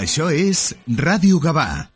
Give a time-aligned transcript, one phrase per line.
[0.00, 1.91] Això és Ràdio Gavà.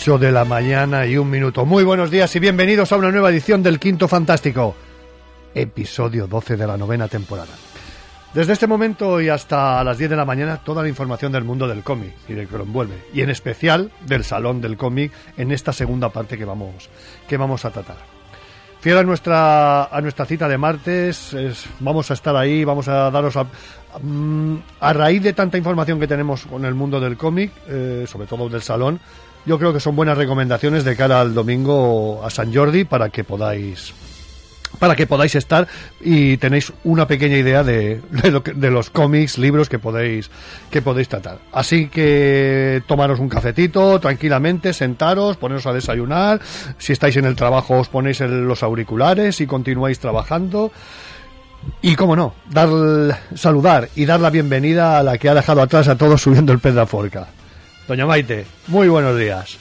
[0.00, 1.66] de la mañana y un minuto.
[1.66, 4.74] Muy buenos días y bienvenidos a una nueva edición del Quinto Fantástico,
[5.54, 7.50] episodio 12 de la novena temporada.
[8.32, 11.68] Desde este momento y hasta las 10 de la mañana, toda la información del mundo
[11.68, 15.52] del cómic y del que lo envuelve, y en especial del Salón del Cómic en
[15.52, 16.88] esta segunda parte que vamos,
[17.28, 17.98] que vamos a tratar.
[18.80, 21.36] Fiel a nuestra, a nuestra cita de martes,
[21.78, 23.34] vamos a estar ahí, vamos a daros
[24.00, 28.26] mm, a, raíz de tanta información que tenemos con el mundo del cómic, eh, sobre
[28.26, 28.98] todo del salón,
[29.46, 33.24] yo creo que son buenas recomendaciones de cara al domingo a San Jordi para que
[33.24, 33.94] podáis
[34.78, 35.66] para que podáis estar
[36.00, 40.30] y tenéis una pequeña idea de, de, lo que- de los cómics, libros que podéis
[40.70, 41.38] que podéis tratar.
[41.52, 46.40] Así que tomaros un cafetito tranquilamente, sentaros, poneros a desayunar.
[46.78, 50.70] Si estáis en el trabajo os ponéis los auriculares y continuáis trabajando.
[51.82, 52.68] Y cómo no, dar,
[53.34, 56.58] saludar y dar la bienvenida a la que ha dejado atrás a todos subiendo el
[56.60, 56.74] pez.
[57.90, 59.58] Doña Maite, muy buenos días.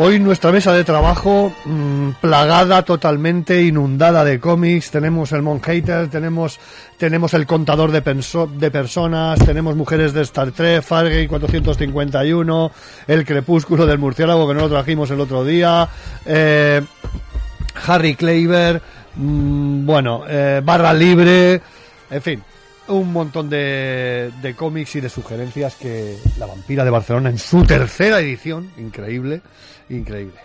[0.00, 4.92] Hoy nuestra mesa de trabajo mm, plagada totalmente, inundada de cómics.
[4.92, 6.60] Tenemos el Mon Hater, tenemos,
[6.96, 12.70] tenemos el contador de, penso- de personas, tenemos mujeres de Star Trek, Fargate 451,
[13.08, 15.88] el crepúsculo del murciélago que no lo trajimos el otro día,
[16.24, 16.80] eh,
[17.88, 18.80] Harry Kleiber,
[19.16, 21.60] mm, bueno, eh, Barra Libre,
[22.08, 22.40] en fin,
[22.86, 27.64] un montón de, de cómics y de sugerencias que La Vampira de Barcelona en su
[27.64, 29.40] tercera edición, increíble,
[29.90, 30.40] increíble.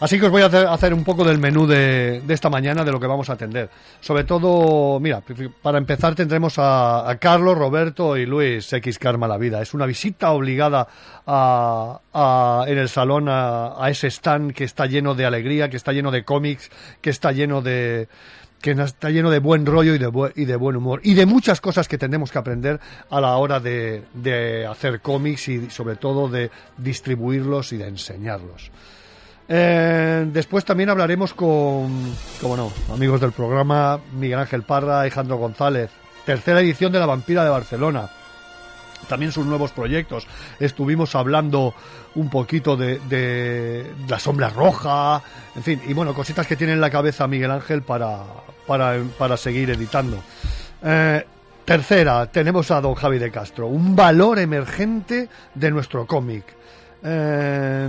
[0.00, 2.92] Así que os voy a hacer, un poco del menú de, de esta mañana, de
[2.92, 3.68] lo que vamos a atender.
[3.98, 5.20] Sobre todo, mira,
[5.60, 9.60] para empezar tendremos a, Carlos, Roberto y Luis X Karma la Vida.
[9.60, 10.86] Es una visita obligada
[11.26, 15.92] a, a- en el salón a ese stand que está lleno de alegría, que está
[15.92, 16.70] lleno de cómics,
[17.00, 18.06] que está lleno de
[18.60, 21.60] que está lleno de buen rollo y de, y de buen humor y de muchas
[21.60, 22.80] cosas que tenemos que aprender
[23.10, 28.70] a la hora de, de hacer cómics y sobre todo de distribuirlos y de enseñarlos.
[29.50, 35.90] Eh, después también hablaremos con, como no, amigos del programa, Miguel Ángel Parra, Alejandro González,
[36.26, 38.10] tercera edición de La Vampira de Barcelona.
[39.08, 40.26] También sus nuevos proyectos.
[40.58, 41.72] Estuvimos hablando
[42.18, 45.22] un poquito de, de La Sombra Roja,
[45.54, 48.18] en fin, y bueno, cositas que tiene en la cabeza Miguel Ángel para,
[48.66, 50.18] para, para seguir editando.
[50.82, 51.24] Eh,
[51.64, 56.44] tercera, tenemos a don Javi de Castro, un valor emergente de nuestro cómic.
[57.04, 57.88] Eh,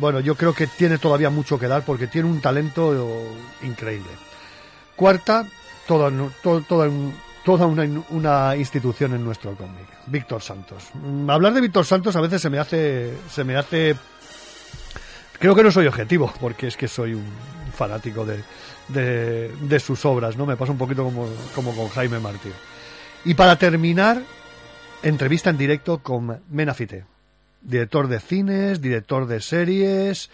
[0.00, 2.94] bueno, yo creo que tiene todavía mucho que dar porque tiene un talento
[3.62, 4.10] increíble.
[4.94, 5.44] Cuarta,
[5.86, 6.10] toda,
[6.42, 7.14] to- toda, un-
[7.46, 10.88] toda una, una institución en nuestro cómic, Víctor Santos.
[10.94, 13.94] Mm, Hablar de Víctor Santos a veces se me hace, se me hace,
[15.38, 17.24] creo que no soy objetivo porque es que soy un
[17.72, 18.42] fanático de,
[18.88, 20.44] de, de sus obras, ¿no?
[20.44, 22.52] Me pasa un poquito como, como con Jaime Martín.
[23.24, 24.20] Y para terminar,
[25.04, 27.04] entrevista en directo con Menafite,
[27.62, 30.30] director de cines, director de series,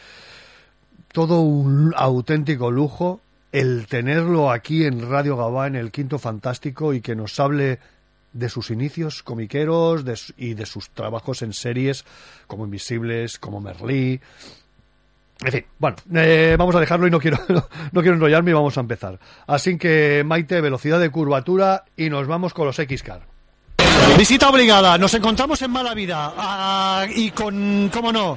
[1.12, 3.20] todo un auténtico lujo
[3.52, 7.78] el tenerlo aquí en Radio Gabá en el Quinto Fantástico y que nos hable
[8.32, 12.04] de sus inicios comiqueros de y de sus trabajos en series
[12.46, 14.20] como Invisibles, como Merlí.
[15.44, 17.38] En fin, bueno, eh, vamos a dejarlo y no quiero,
[17.92, 19.18] no quiero enrollarme y vamos a empezar.
[19.46, 23.31] Así que, Maite, velocidad de curvatura y nos vamos con los X-Car.
[24.18, 28.36] Visita obligada, nos encontramos en Mala Vida ah, y con, cómo no,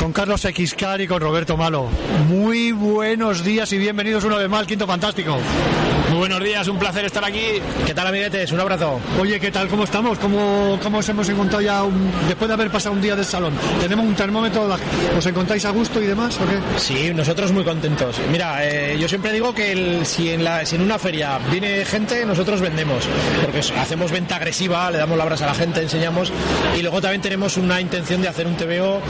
[0.00, 1.88] con Carlos Xcar y con Roberto Malo.
[2.28, 5.38] Muy buenos días y bienvenidos una vez más al Quinto Fantástico.
[6.10, 7.60] Muy buenos días, un placer estar aquí.
[7.86, 8.52] ¿Qué tal, amiguetes?
[8.52, 9.00] Un abrazo.
[9.18, 9.66] Oye, ¿qué tal?
[9.68, 10.18] ¿Cómo estamos?
[10.18, 13.54] ¿Cómo, cómo os hemos encontrado ya un- después de haber pasado un día del salón?
[13.80, 14.68] ¿Tenemos un termómetro?
[15.16, 16.58] ¿Os encontráis a gusto y demás o qué?
[16.78, 18.16] Sí, nosotros muy contentos.
[18.30, 21.84] Mira, eh, yo siempre digo que el- si, en la, si en una feria viene
[21.86, 23.08] gente, nosotros vendemos.
[23.42, 26.32] Porque hacemos venta agresiva, le damos la brasa a la gente, enseñamos.
[26.78, 29.00] Y luego también tenemos una intención de hacer un TVO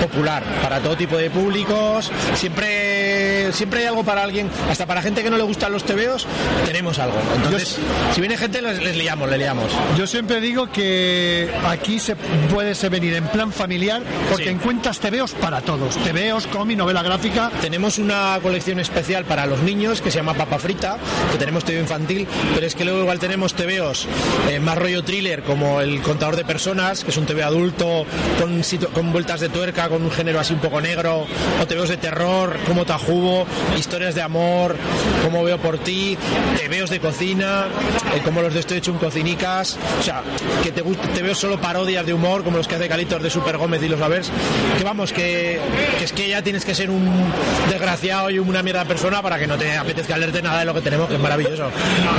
[0.00, 2.10] popular para todo tipo de públicos.
[2.34, 6.26] Siempre, siempre hay algo para alguien, hasta para gente que no le gustan los TVOs,
[6.64, 7.16] tenemos algo.
[7.36, 7.76] Entonces,
[8.14, 9.70] si viene gente, les, les liamos, le liamos.
[9.98, 14.50] Yo siempre digo que aquí se puede se venir en plan familiar porque Sí.
[14.50, 15.96] encuentras tebeos para todos.
[16.04, 17.50] Tebeos, cómic, novela gráfica.
[17.60, 20.96] Tenemos una colección especial para los niños que se llama Papa Frita,
[21.32, 24.06] que tenemos TV infantil, pero es que luego igual tenemos TVOs
[24.50, 28.06] eh, más rollo thriller, como El Contador de Personas, que es un TV adulto
[28.40, 31.26] con, con vueltas de tuerca, con un género así un poco negro,
[31.60, 33.46] o TVOs de terror, como Tajubo,
[33.76, 34.76] historias de amor,
[35.22, 36.16] como Veo por ti,
[36.56, 37.66] TVOs de cocina,
[38.14, 40.22] eh, como los de Estoy hecho un cocinicas, o sea,
[40.62, 43.58] que te gusta, TVOs solo parodias de humor, como los que hace Calitos de Super
[43.58, 44.30] Gómez y los Avers,
[44.78, 45.60] que vamos, que,
[45.98, 47.32] que es que ya tienes que ser un
[47.68, 50.80] desgraciado y una mierda persona para que no te apetezca leerte nada de lo que
[50.80, 51.70] tenemos, que es maravilloso.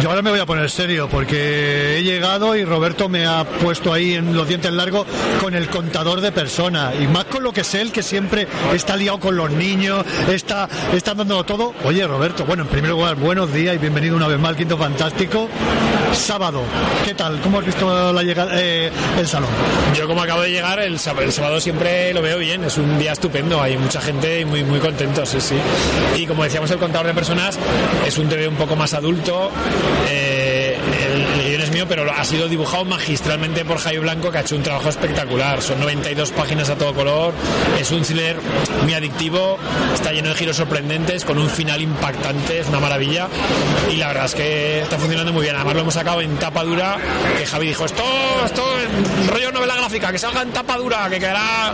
[0.02, 3.94] Yo ahora me voy a poner serio porque he llegado y Roberto me ha puesto
[3.94, 5.06] ahí en los dientes largos
[5.42, 8.96] con el contador de personas y más con lo que es él que siempre está
[8.98, 11.74] liado con los niños, está, está dando todo.
[11.84, 14.78] Oye Roberto, bueno, en primer lugar, buenos días y bienvenido una vez más al Quinto
[14.78, 15.48] Fantástico.
[16.14, 16.62] Sábado,
[17.04, 17.40] ¿qué tal?
[17.42, 19.50] ¿Cómo has visto la llegada, eh, el salón?
[19.96, 23.12] Yo como acabo de llegar, el el sábado siempre lo veo bien, es un día
[23.12, 25.56] estupendo, hay mucha gente y muy, muy contentos, sí, sí.
[26.16, 27.60] Y como decíamos, el contador de personas
[28.06, 29.52] es un TV un poco más adulto,
[30.10, 30.35] eh,
[31.88, 35.80] pero ha sido dibujado magistralmente por Jaime Blanco, que ha hecho un trabajo espectacular, son
[35.80, 37.34] 92 páginas a todo color,
[37.80, 38.38] es un thriller
[38.84, 39.58] muy adictivo,
[39.94, 43.28] está lleno de giros sorprendentes, con un final impactante, es una maravilla,
[43.92, 46.64] y la verdad es que está funcionando muy bien, además lo hemos sacado en tapa
[46.64, 46.98] dura,
[47.38, 48.04] que Javi dijo, esto,
[48.46, 48.64] esto,
[49.30, 51.74] rollo novela gráfica, que salga en tapa dura, que quedará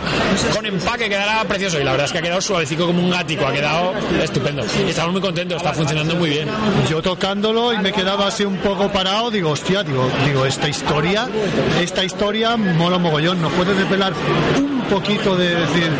[0.54, 1.80] con empaque, quedará precioso.
[1.80, 3.92] Y la verdad es que ha quedado suavecico como un gático, ha quedado
[4.22, 4.64] estupendo.
[4.86, 6.48] Y estamos muy contentos, está funcionando muy bien.
[6.88, 11.28] Yo tocándolo y me quedaba así un poco parado, digo, hostia, digo, digo, esta historia,
[11.80, 14.12] esta historia mola mogollón, ¿nos puedes desvelar
[14.58, 15.90] un poquito de decir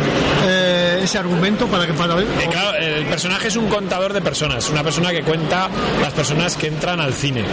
[0.45, 2.25] eh, ese argumento para que para ver?
[2.25, 5.69] Eh, claro, el personaje es un contador de personas, una persona que cuenta
[6.01, 7.43] las personas que entran al cine.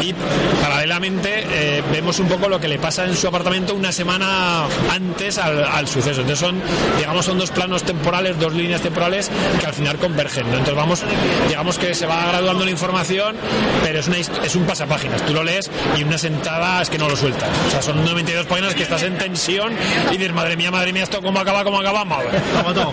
[0.00, 0.14] Y
[0.60, 5.38] paralelamente eh, vemos un poco lo que le pasa en su apartamento una semana antes
[5.38, 6.20] al, al suceso.
[6.20, 6.60] Entonces son,
[6.98, 9.30] digamos, son dos planos temporales, dos líneas temporales
[9.60, 10.44] que al final convergen.
[10.46, 10.52] ¿no?
[10.58, 11.02] Entonces vamos,
[11.48, 13.36] digamos que se va graduando la información,
[13.82, 15.24] pero es, una, es un pasapáginas.
[15.24, 17.48] Tú lo lees y una sentada es que no lo sueltas.
[17.68, 19.72] O sea, son 92 páginas que estás en tensión
[20.10, 22.28] y dices, madre mía, madre mía, esto cómo acaba, cómo acaba, madre.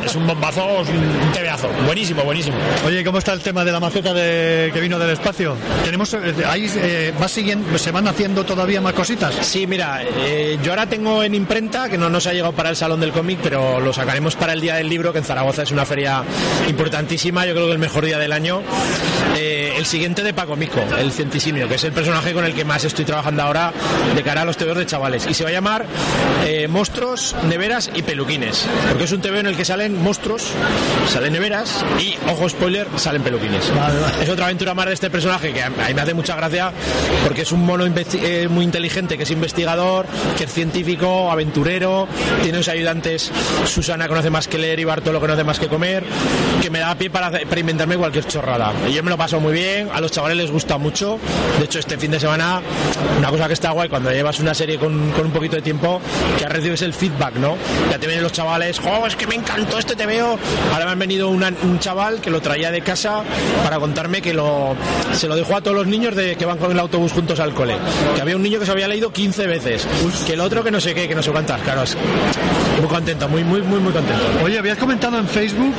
[0.06, 1.70] Es un bombazo, es un tebeazo.
[1.86, 2.58] Buenísimo, buenísimo.
[2.86, 5.56] Oye, ¿cómo está el tema de la maceta de, que vino del espacio?
[5.84, 9.36] Tenemos, eh, ahí eh, va siguiendo, se van haciendo todavía más cositas.
[9.42, 12.76] Sí, mira, eh, yo ahora tengo en imprenta, que no nos ha llegado para el
[12.76, 15.72] Salón del Cómic, pero lo sacaremos para el Día del Libro, que en Zaragoza es
[15.72, 16.24] una feria
[16.68, 18.62] importantísima, yo creo que el mejor día del año.
[19.38, 22.66] Eh, el siguiente de Paco Mico, el Cientisimio, que es el personaje con el que
[22.66, 23.72] más estoy trabajando ahora
[24.14, 25.28] de cara a los TVOs de chavales.
[25.28, 25.86] Y se va a llamar
[26.46, 30.44] eh, Monstruos, Neveras y Peluquines, porque es un TV en el que salen monstruos,
[31.08, 33.72] salen neveras y, ojo spoiler, salen peluquines.
[34.22, 36.74] Es otra aventura más de este personaje que a mí me hace mucha gracia
[37.24, 40.06] porque es un mono eh, muy inteligente que es investigador,
[40.38, 42.10] que es científico, aventurero,
[42.42, 43.32] tiene unos ayudantes,
[43.66, 46.04] Susana conoce más que leer y Bartolo conoce más que comer,
[46.62, 48.74] que me da pie para, para inventarme cualquier chorrada.
[48.86, 51.20] Y yo me lo paso muy bien, a los chavales les gusta mucho.
[51.58, 52.62] De hecho, este fin de semana,
[53.18, 56.02] una cosa que está guay cuando llevas una serie con, con un poquito de tiempo,
[56.38, 57.56] que recibes el feedback, ¿no?
[57.90, 59.36] Ya te vienen los chavales, ¡oh, es que me
[59.70, 60.38] encantó este te veo!
[60.74, 63.24] Ahora me han venido una- un chaval que lo traía de casa
[63.64, 64.76] para contarme que lo,
[65.14, 67.54] se lo dejó a todos los niños de, que van con el autobús juntos al
[67.54, 67.76] cole.
[68.16, 69.88] Que había un niño que se había leído 15 veces,
[70.26, 71.62] que el otro que no sé qué, que no sé cuántas.
[71.62, 71.84] Claro,
[72.80, 74.24] muy contento, muy, muy, muy, muy contento.
[74.44, 75.74] Oye, habías comentado en Facebook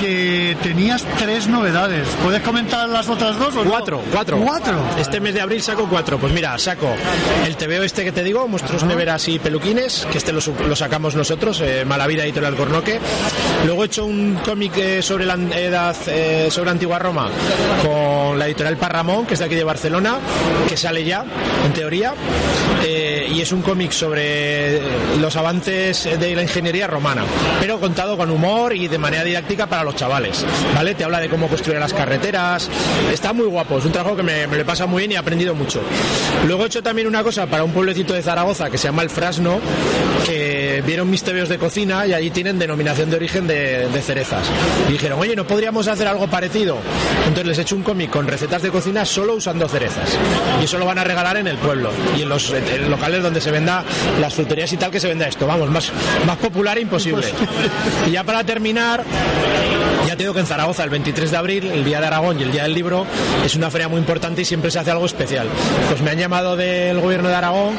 [0.00, 2.06] que tenías tres novedades.
[2.22, 3.54] ¿Puedes comentar las otras dos?
[3.56, 3.70] O no?
[3.70, 4.38] Cuatro, cuatro.
[4.44, 4.74] ¿Cuatro?
[4.98, 6.18] Este mes de abril saco cuatro.
[6.18, 6.88] Pues mira, saco
[7.46, 11.60] el TVO este que te digo, Monstruos Neveras y Peluquines, que este lo sacamos nosotros,
[11.62, 12.98] eh, Malavida Editorial Cornoque.
[13.64, 17.28] Luego he hecho un cómic eh, sobre la edad, eh, sobre Antigua Roma,
[17.80, 20.18] con la editorial Parramón, que es de aquí de Barcelona,
[20.68, 21.24] que sale ya,
[21.64, 22.12] en teoría,
[22.84, 24.80] eh, y es un cómic sobre
[25.20, 27.22] los avances de la ingeniería romana,
[27.60, 30.96] pero contado con humor y de manera didáctica para los chavales, ¿vale?
[30.96, 32.68] Te habla de cómo construir las carreteras,
[33.12, 35.18] está muy guapo, es un trabajo que me, me lo pasa muy bien y he
[35.18, 35.80] aprendido mucho.
[36.48, 39.10] Luego he hecho también una cosa para un pueblecito de Zaragoza que se llama El
[39.10, 39.60] Frasno,
[40.26, 44.46] que vieron mis tebeos de cocina y allí tienen denominación de origen de, de cerezas.
[44.88, 46.78] Y dijeron, oye, ¿no podríamos hacer algo parecido?
[47.20, 50.18] Entonces les he hecho un cómic con recetas de cocina solo usando cerezas.
[50.60, 53.40] Y eso lo van a regalar en el pueblo y en los, en locales donde
[53.40, 53.84] se venda
[54.20, 55.46] las fruterías y tal que se venda esto.
[55.46, 55.92] Vamos, más,
[56.26, 57.26] más popular imposible.
[58.06, 59.04] Y ya para terminar,
[60.30, 62.74] que en Zaragoza el 23 de abril, el Día de Aragón y el Día del
[62.74, 63.04] Libro,
[63.44, 65.48] es una feria muy importante y siempre se hace algo especial.
[65.88, 67.74] Pues me han llamado del gobierno de Aragón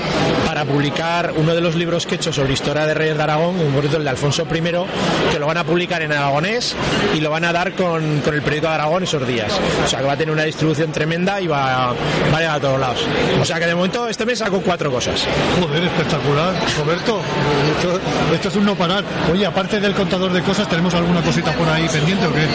[0.45, 3.59] para publicar uno de los libros que he hecho sobre historia de Reyes de Aragón,
[3.59, 4.61] un bonito el de Alfonso I,
[5.31, 6.75] que lo van a publicar en aragonés
[7.15, 9.51] y lo van a dar con, con el periódico de Aragón esos días.
[9.85, 11.93] O sea que va a tener una distribución tremenda y va,
[12.33, 12.99] va a ir a todos lados.
[13.41, 15.25] O sea que de momento este mes saco cuatro cosas.
[15.61, 16.53] Joder, espectacular.
[16.77, 17.21] Roberto,
[17.77, 17.99] esto,
[18.33, 19.03] esto es un no parar.
[19.31, 22.47] Oye, aparte del contador de cosas, ¿tenemos alguna cosita por ahí pendiente o qué?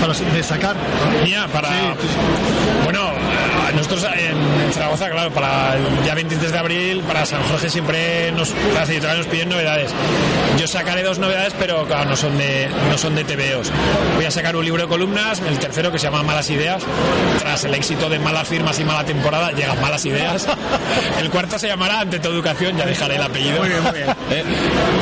[0.00, 0.76] Para de sacar.
[1.24, 1.68] Mía, para.
[2.84, 3.33] Bueno, a
[3.74, 8.52] nosotros en, Zaragoza, claro, para el día 23 de abril, para San Jorge siempre nos,
[8.74, 9.90] las editoriales nos piden novedades.
[10.58, 13.70] Yo sacaré dos novedades, pero claro, no son de, no son de TVOs.
[14.16, 16.82] Voy a sacar un libro de columnas, el tercero que se llama Malas Ideas.
[17.40, 20.46] Tras el éxito de malas firmas y mala temporada, llegan malas ideas.
[21.20, 23.60] El cuarto se llamará Ante tu educación, ya dejaré el apellido.
[23.60, 24.08] Muy bien, muy bien.
[24.30, 24.44] ¿Eh?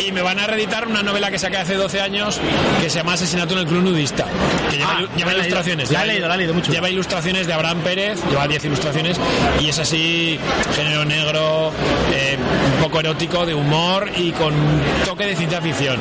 [0.06, 2.40] Y me van a reeditar una novela que saqué hace 12 años
[2.80, 4.26] que se llama Asesinato en el Club Nudista.
[4.70, 5.90] Que lleva, Ah, lleva ilustraciones.
[5.90, 6.70] La he leído, la he leído mucho.
[6.72, 9.18] Lleva ilustraciones de Abraham Pérez, lleva 10 ilustraciones
[9.60, 10.38] y es así,
[10.74, 11.72] género negro,
[12.12, 12.36] eh,
[12.76, 15.98] un poco erótico, de humor y con un toque de ciencia ficción.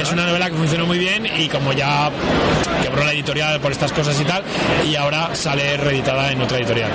[0.00, 2.10] Es una novela que funcionó muy bien y como ya
[2.82, 4.42] quebró la editorial por estas cosas y tal,
[4.88, 6.90] y ahora sale reeditada en otra editorial.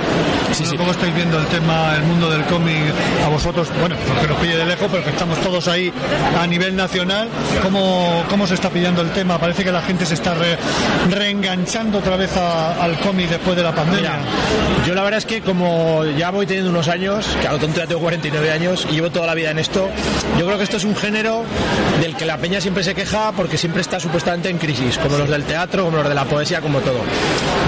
[0.52, 0.76] Sí, sí.
[0.76, 2.78] ¿Cómo estáis viendo el tema, el mundo del cómic
[3.24, 3.68] a vosotros?
[3.80, 5.92] Bueno, porque nos pille de lejos, pero que estamos todos ahí
[6.40, 7.28] a nivel nacional.
[7.62, 9.38] ¿Cómo, cómo se está pillando el tema?
[9.38, 10.56] Parece que la gente se está re-
[11.10, 14.10] reenganchando otra vez a- al cómic después de la pandemia.
[14.10, 17.58] Mira, yo la verdad es que como ya voy teniendo unos años, que a lo
[17.58, 19.88] tonto ya tengo 49 años y llevo toda la vida en esto,
[20.38, 21.44] yo creo que esto es un género
[22.00, 25.28] del que la peña siempre se queja porque siempre está supuestamente en crisis, como los
[25.28, 27.00] del teatro, como los de la poesía, como todo.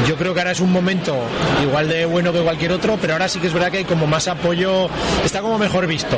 [0.07, 1.17] Yo creo que ahora es un momento
[1.63, 4.07] igual de bueno que cualquier otro, pero ahora sí que es verdad que hay como
[4.07, 4.89] más apoyo,
[5.25, 6.17] está como mejor visto.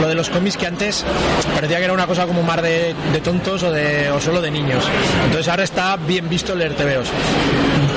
[0.00, 1.04] Lo de los cómics que antes
[1.54, 4.50] parecía que era una cosa como más de, de tontos o, de, o solo de
[4.50, 4.84] niños.
[5.24, 7.08] Entonces ahora está bien visto leer TVOs.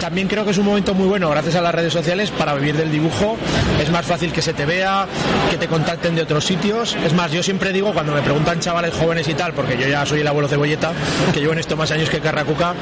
[0.02, 2.76] También creo que es un momento muy bueno, gracias a las redes sociales, para vivir
[2.76, 3.38] del dibujo.
[3.82, 5.08] Es más fácil que se te vea,
[5.50, 6.96] que te contacten de otros sitios.
[7.06, 10.06] Es más, yo siempre digo, cuando me preguntan chavales jóvenes y tal, porque yo ya
[10.06, 10.92] soy el abuelo cebolleta,
[11.34, 12.74] que llevo en esto más años que Carracuca,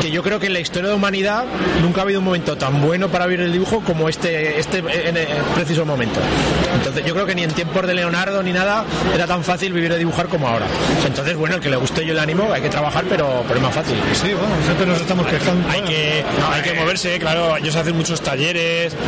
[0.00, 1.44] que yo creo que en la historia de la humanidad
[1.82, 5.16] nunca ha habido un momento tan bueno para vivir el dibujo como este, este en
[5.16, 6.20] el preciso momento.
[6.74, 9.92] Entonces, yo creo que ni en tiempos de Leonardo ni nada era tan fácil vivir
[9.92, 10.66] de dibujar como ahora.
[11.06, 13.62] Entonces, bueno, el que le guste yo le animo, hay que trabajar, pero, pero es
[13.62, 13.96] más fácil.
[14.12, 15.68] Sí, bueno, siempre nos estamos quejando.
[15.68, 17.56] Hay que, hay que moverse, claro.
[17.56, 18.94] Ellos hacen muchos talleres,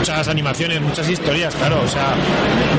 [0.00, 1.82] muchas animaciones, muchas historias, claro.
[1.84, 2.14] O sea,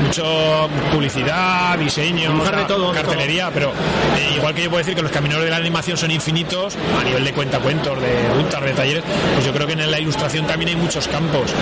[0.04, 3.48] mucho publicidad, diseño, o sea, de todo, de cartelería.
[3.54, 6.76] Pero eh, igual que yo puedo decir que los caminos de la animación son infinitos
[7.00, 10.46] a nivel de cuentacuentos, de rutas, de talleres, pues yo creo que en la ilustración
[10.48, 11.52] también hay muchos campos.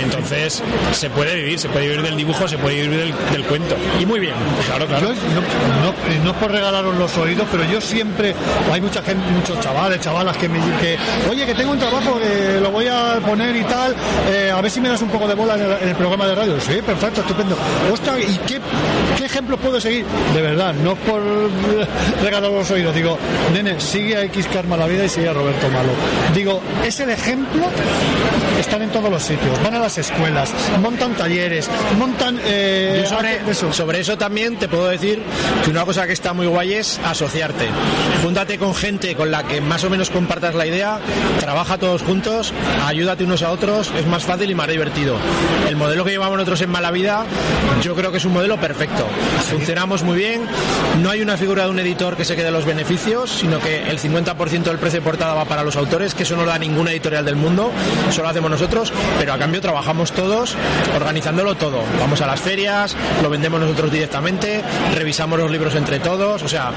[0.00, 3.76] Entonces se puede vivir, se puede vivir del dibujo, se puede vivir del, del cuento.
[4.00, 4.34] Y muy bien,
[4.66, 5.08] claro, claro.
[5.08, 5.40] Yo, no,
[5.82, 8.34] no, eh, no es por regalaros los oídos, pero yo siempre,
[8.72, 10.98] hay mucha gente, muchos chavales, chavalas que me dicen que,
[11.28, 13.96] oye, que tengo un trabajo que lo voy a poner y tal,
[14.30, 16.26] eh, a ver si me das un poco de bola en el, en el programa
[16.26, 16.60] de radio.
[16.60, 17.56] Sí, perfecto, estupendo.
[17.92, 18.60] Ostras, ¿y qué,
[19.16, 20.04] qué ejemplos puedo seguir?
[20.34, 21.20] De verdad, no es por
[22.22, 23.18] regalar los oídos, digo,
[23.52, 25.90] nene, sigue a X Karma la vida y sigue a Roberto Malo.
[26.34, 27.62] Digo, es el ejemplo,
[28.58, 32.38] están en todos los sitios, van a las escuelas, montan talleres, montan...
[32.44, 33.72] eh, sobre, eso.
[33.72, 35.22] sobre eso también te puedo decir
[35.64, 37.66] que una cosa que está muy guay es asociarte.
[38.22, 40.98] Júntate con gente con la que más o menos compartas la idea,
[41.40, 42.52] trabaja todos juntos,
[42.86, 44.97] ayúdate unos a otros, es más fácil y más divertido.
[45.68, 47.24] El modelo que llevamos nosotros en Mala Vida,
[47.82, 49.06] yo creo que es un modelo perfecto.
[49.48, 50.42] Funcionamos muy bien,
[51.02, 53.98] no hay una figura de un editor que se quede los beneficios, sino que el
[54.00, 56.90] 50% del precio de portada va para los autores, que eso no lo da ninguna
[56.90, 57.70] editorial del mundo,
[58.10, 60.56] solo hacemos nosotros, pero a cambio trabajamos todos
[60.96, 61.80] organizándolo todo.
[62.00, 64.62] Vamos a las ferias, lo vendemos nosotros directamente,
[64.94, 66.72] revisamos los libros entre todos, o sea,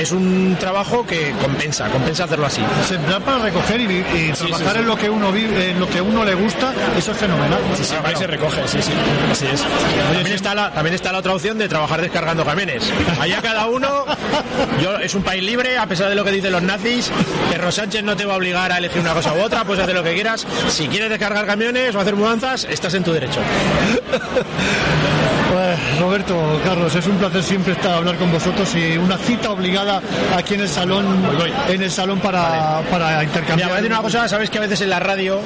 [0.00, 2.62] es un trabajo que compensa, compensa hacerlo así.
[2.82, 2.94] sí.
[2.94, 4.78] Sembrar para recoger y, vi- y Sí, trabajar sí, sí.
[4.80, 7.57] en lo que uno vive, en lo que uno le gusta, eso es fenomenal.
[7.76, 8.92] Sí, sí, ahí se recoge, sí, sí.
[9.30, 9.64] Así es.
[10.12, 12.90] También está, la, también está la otra opción de trabajar descargando camiones.
[13.20, 14.04] Allá cada uno,
[14.82, 17.10] yo, es un país libre, a pesar de lo que dicen los nazis.
[17.50, 19.94] Perro Sánchez no te va a obligar a elegir una cosa u otra, puedes hacer
[19.94, 20.46] lo que quieras.
[20.68, 23.40] Si quieres descargar camiones o hacer mudanzas, estás en tu derecho.
[25.52, 29.50] Pues, Roberto, Carlos, es un placer siempre estar a hablar con vosotros y una cita
[29.50, 30.02] obligada
[30.36, 31.06] aquí en el salón,
[31.68, 33.68] en el salón para, para Mira, intercambiar.
[33.70, 35.40] voy a decir una cosa, sabes que a veces en la radio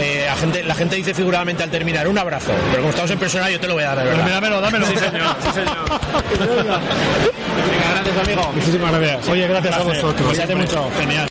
[0.00, 3.18] eh, la, gente, la gente dice figuradamente al terminar un abrazo, pero como estamos en
[3.18, 4.06] persona yo te lo voy a dar.
[4.06, 4.86] Pues Dámelo, dámelo.
[4.86, 5.76] Sí, señor, sí, señor.
[6.62, 6.80] Venga,
[8.02, 8.52] gracias, amigo.
[8.54, 9.28] Muchísimas gracias.
[9.28, 10.02] Oye, gracias a Placer.
[10.02, 10.28] vosotros.
[10.28, 10.90] Cuídate mucho.
[10.98, 11.28] Genial.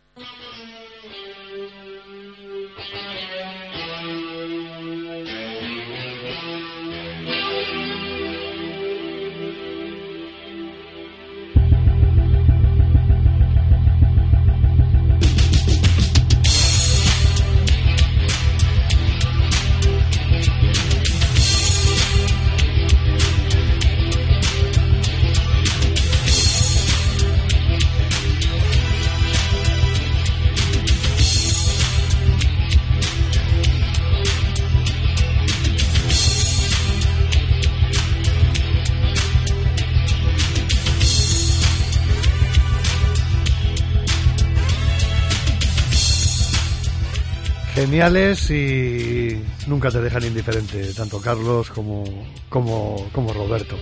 [47.91, 52.05] Geniales y nunca te dejan indiferente, tanto Carlos como,
[52.47, 53.75] como, como Roberto.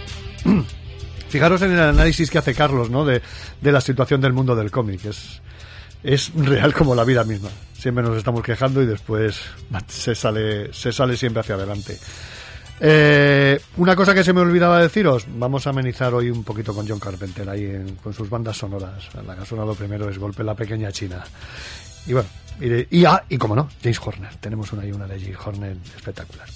[1.29, 3.05] Fijaros en el análisis que hace Carlos, ¿no?
[3.05, 3.21] De,
[3.61, 5.05] de la situación del mundo del cómic.
[5.05, 5.43] Es,
[6.01, 7.49] es real como la vida misma.
[7.77, 9.41] Siempre nos estamos quejando y después
[9.87, 11.95] se sale, se sale siempre hacia adelante.
[12.79, 16.87] Eh, una cosa que se me olvidaba deciros, vamos a amenizar hoy un poquito con
[16.87, 19.07] John Carpenter ahí en- con sus bandas sonoras.
[19.27, 21.23] La que ha sonado primero es Golpe la Pequeña China.
[22.07, 22.27] Y bueno,
[22.61, 24.35] y, ah, y como no, James Horner.
[24.37, 26.47] Tenemos una y una de James Horner espectacular.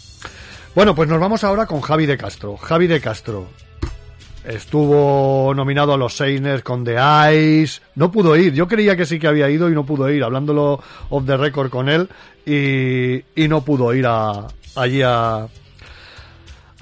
[0.75, 2.57] Bueno, pues nos vamos ahora con Javi de Castro.
[2.57, 3.47] Javi de Castro
[4.43, 7.81] estuvo nominado a los Seiners con The Eyes.
[7.95, 8.53] No pudo ir.
[8.53, 10.23] Yo creía que sí que había ido y no pudo ir.
[10.23, 12.09] Hablándolo off the record con él
[12.45, 15.47] y, y no pudo ir a, allí a,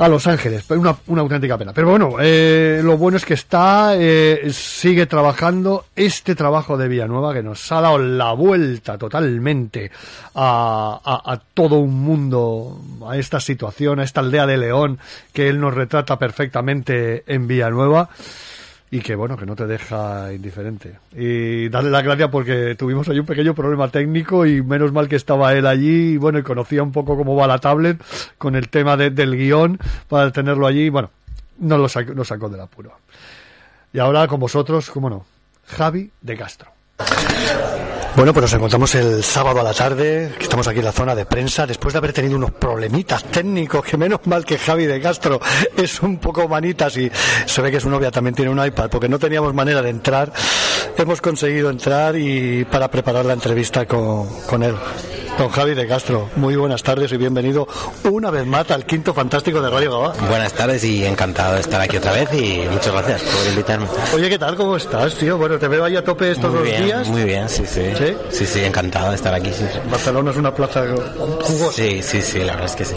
[0.02, 0.66] a Los Ángeles.
[0.72, 1.74] Una, una auténtica pena.
[1.74, 7.36] Pero bueno, eh, lo bueno es que está, eh, sigue trabajando este trabajo de Villanueva
[7.36, 9.92] que nos ha dado la vuelta totalmente
[10.34, 14.98] a, todo un mundo, a esta situación, a esta aldea de León
[15.34, 18.10] que él nos retrata perfectamente en Villanueva.
[18.94, 21.00] Y que bueno, que no te deja indiferente.
[21.16, 25.16] Y darle la gracia porque tuvimos ahí un pequeño problema técnico y menos mal que
[25.16, 28.04] estaba él allí y bueno, y conocía un poco cómo va la tablet
[28.38, 30.90] con el tema de- del guion para tenerlo allí.
[30.90, 31.10] Bueno,
[31.60, 32.92] nos lo sacó, nos sacó del apuro.
[33.94, 35.26] Y ahora con vosotros, cómo no,
[35.68, 36.70] Javi de Castro.
[38.14, 41.16] Bueno, pues nos encontramos el sábado a la tarde, que estamos aquí en la zona
[41.16, 45.00] de prensa, después de haber tenido unos problemitas técnicos, que menos mal que Javi de
[45.00, 45.40] Castro
[45.78, 47.10] es un poco manitas y
[47.46, 50.32] se ve que su novia también tiene un iPad, porque no teníamos manera de entrar.
[50.98, 54.76] Hemos conseguido entrar y para preparar la entrevista con, con él.
[55.38, 57.68] Don Javi de Castro, muy buenas tardes y bienvenido
[58.04, 60.14] una vez más al quinto fantástico de Radio Gabá.
[60.30, 63.88] Buenas tardes y encantado de estar aquí otra vez y muchas gracias por invitarme.
[64.14, 64.56] Oye, ¿qué tal?
[64.56, 65.38] ¿Cómo estás, tío?
[65.40, 67.08] Bueno, te veo ahí a tope estos Muy dos bien, días.
[67.08, 67.82] muy bien, sí, sí.
[67.98, 68.16] ¿Sí?
[68.30, 69.66] Sí, sí, encantado de estar aquí, sí.
[69.90, 70.84] Barcelona es una plaza
[71.42, 71.72] jugosa.
[71.74, 72.96] Sí, sí, sí, la verdad es que sí.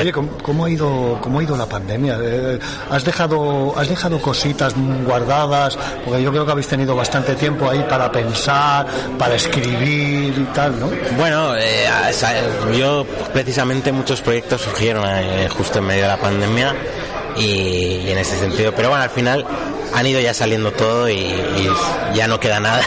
[0.00, 2.16] Oye, ¿cómo, cómo ha ido cómo ha ido la pandemia?
[2.22, 2.58] Eh,
[2.90, 4.72] ¿Has dejado has dejado cositas
[5.04, 5.76] guardadas?
[6.06, 8.86] Porque yo creo que habéis tenido bastante tiempo ahí para pensar,
[9.18, 10.88] para escribir y tal, ¿no?
[11.18, 16.74] Bueno, eh, yo precisamente muchos proyectos surgieron eh, justo en medio de la pandemia
[17.36, 19.44] y, en ese sentido, pero bueno, al final
[19.94, 21.34] han ido ya saliendo todo y,
[22.14, 22.82] ya no queda nada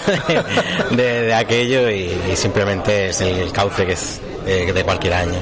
[0.91, 5.39] de, aquello y, simplemente es el, cauce que es de, de cualquier año.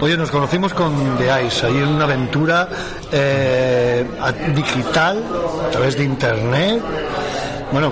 [0.00, 2.68] Oye, nos conocimos con The Ice, ahí en una aventura
[3.10, 4.04] eh,
[4.54, 5.22] digital,
[5.66, 6.82] a través de internet.
[7.72, 7.90] Bueno,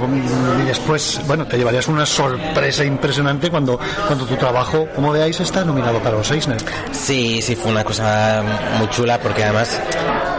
[0.62, 5.64] y después, bueno, te llevarías una sorpresa impresionante cuando, cuando tu trabajo como Ice está
[5.64, 6.58] nominado para los Eisner.
[6.92, 8.42] Sí, sí, fue una cosa
[8.78, 9.80] muy chula porque además,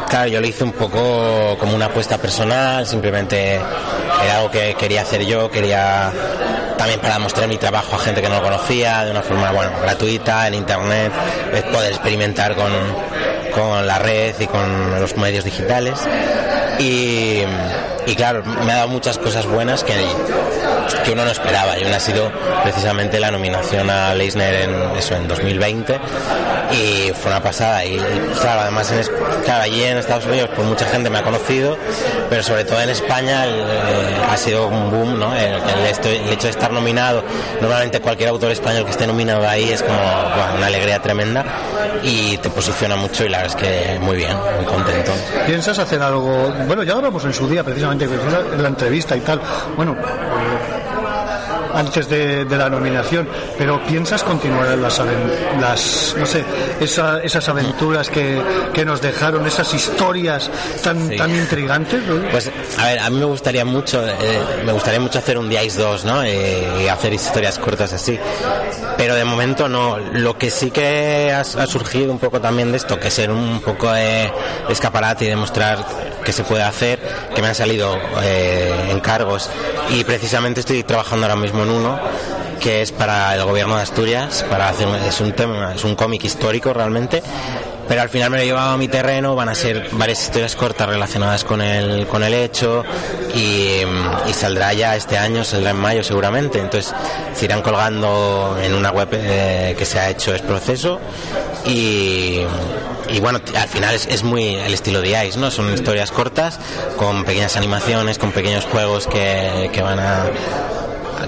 [0.10, 5.02] claro, yo lo hice un poco como una apuesta personal, simplemente era algo que quería
[5.02, 6.12] hacer yo, quería
[6.78, 9.72] también para mostrar mi trabajo a gente que no lo conocía de una forma, bueno,
[9.82, 11.12] gratuita, en internet,
[11.72, 12.72] poder experimentar con,
[13.54, 16.00] con la red y con los medios digitales.
[16.80, 17.44] Y,
[18.06, 19.94] y claro, me ha dado muchas cosas buenas que,
[20.96, 21.78] que uno no esperaba.
[21.80, 22.32] Y una ha sido
[22.64, 26.00] precisamente la nominación a Leisner en eso en 2020
[26.72, 27.86] y fue una pasada.
[27.86, 27.98] Y,
[28.40, 29.04] claro además en,
[29.44, 31.78] claro, allí en Estados Unidos pues mucha gente me ha conocido
[32.30, 35.36] pero sobre todo en España eh, ha sido un boom ¿no?
[35.36, 35.52] el,
[35.86, 37.24] hecho de estar nominado.
[37.60, 41.44] Normalmente cualquier autor español que esté nominado ahí es como una alegría tremenda.
[42.04, 45.12] Y te posiciona mucho y la verdad es que muy bien muy contento.
[45.46, 49.42] ¿piensas hacer algo bueno ya hablamos en su día precisamente en la entrevista y tal.
[49.76, 49.96] Bueno
[51.74, 55.02] antes de, la nominación, pero ¿piensas continuar las,
[55.60, 56.44] las no sé,
[56.80, 58.42] esas aventuras que,
[58.74, 60.50] que, nos dejaron, esas historias
[60.84, 62.02] tan, tan intrigantes?
[62.32, 65.80] Pues, a ver, a mí me gustaría mucho, eh, me gustaría mucho hacer un Dice
[65.82, 66.24] 2, ¿no?
[66.24, 68.18] Eh, y hacer historias cortas así,
[68.98, 69.98] pero de momento no.
[69.98, 73.92] Lo que sí que ha, surgido un poco también de esto, que ser un poco
[73.92, 74.32] de,
[74.70, 75.86] escaparate y demostrar
[76.24, 77.00] que se puede hacer,
[77.34, 79.50] que me han salido eh, encargos.
[79.90, 82.00] Y precisamente estoy trabajando ahora mismo en uno
[82.62, 86.24] que es para el gobierno de Asturias, para hacer es un tema, es un cómic
[86.24, 87.24] histórico realmente,
[87.92, 90.56] pero al final me lo he llevado a mi terreno, van a ser varias historias
[90.56, 92.86] cortas relacionadas con el, con el hecho
[93.36, 93.82] y,
[94.32, 96.96] saldrá ya este año, saldrá en mayo seguramente, entonces
[97.34, 101.02] se irán colgando en una web eh, que se ha hecho es proceso
[101.66, 102.40] y,
[103.10, 105.52] y bueno, al final es, es, muy el estilo de Ice, ¿no?
[105.52, 106.62] Son historias cortas
[106.96, 110.28] con pequeñas animaciones, con pequeños juegos que, que van a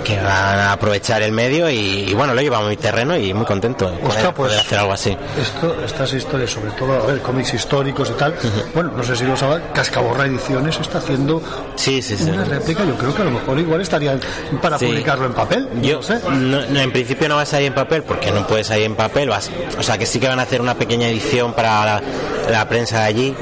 [0.03, 3.33] que van a aprovechar el medio y, bueno, lo he llevado a mi terreno y
[3.33, 5.17] muy contento de poder, pues, hacer algo así.
[5.39, 8.35] Esto, estas historias, sobre todo, a ver, cómics históricos y tal,
[8.73, 11.41] bueno, no sé si lo saben, Cascaborra Ediciones está haciendo
[11.75, 12.29] sí, sí, sí.
[12.29, 14.17] una réplica, yo creo que a lo mejor igual estaría
[14.61, 15.69] para publicarlo en papel.
[15.81, 16.19] Yo, no sé.
[16.23, 19.49] en principio no vas a ir en papel porque no puedes ir en papel, vas,
[19.77, 22.01] o sea que sí que van a hacer una pequeña edición para la,
[22.49, 23.35] la prensa de allí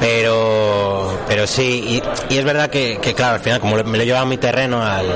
[0.00, 4.24] pero pero sí y, es verdad que, claro al final como me lo lleva a
[4.24, 5.06] mi terreno al,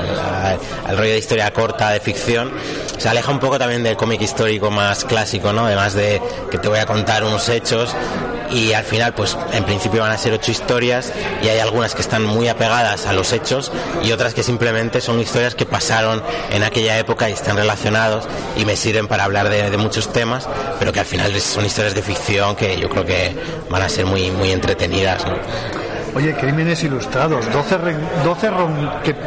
[0.95, 2.51] rollo de historia corta de ficción
[2.97, 6.21] se aleja un poco también del cómic histórico más clásico no además de
[6.51, 7.95] que te voy a contar unos hechos
[8.51, 11.11] y al final pues en principio van a ser ocho historias
[11.43, 13.71] y hay algunas que están muy apegadas a los hechos
[14.03, 18.27] y otras que simplemente son historias que pasaron en aquella época y están relacionados
[18.57, 20.47] y me sirven para hablar de, muchos temas
[20.79, 23.35] pero que al final son historias de ficción que yo creo que
[23.69, 25.25] van a ser muy muy entretenidas
[26.15, 27.77] Oye, crímenes ilustrados, 12,
[28.23, 28.49] 12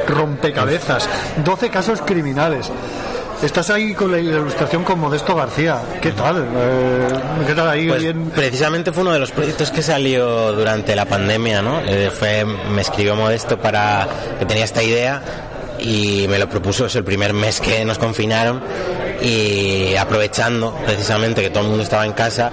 [0.09, 1.07] rompecabezas,
[1.45, 2.73] 12 casos criminales.
[3.43, 5.81] Estás ahí con la ilustración con Modesto García.
[6.03, 6.45] ¿Qué tal?
[6.57, 7.09] Eh,
[7.47, 7.87] ¿Qué tal ahí?
[7.87, 11.81] Pues precisamente fue uno de los proyectos que salió durante la pandemia, ¿no?
[11.81, 14.09] Eh, fue, me escribió Modesto para
[14.41, 15.23] que tenía esta idea
[15.79, 18.61] y me lo propuso es el primer mes que nos confinaron
[19.23, 22.51] y aprovechando precisamente que todo el mundo estaba en casa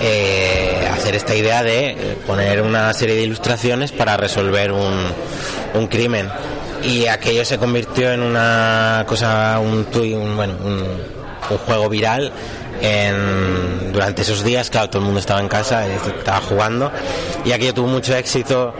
[0.00, 4.96] eh, hacer esta idea de poner una serie de ilustraciones para resolver un,
[5.74, 6.28] un crimen
[6.82, 11.18] y aquello se convirtió en una cosa, un, un bueno, un,
[11.66, 12.32] juego viral.
[12.80, 16.92] En, durante esos días, claro, todo el mundo estaba en casa, estaba jugando
[17.44, 18.74] y aquello tuvo mucho éxito.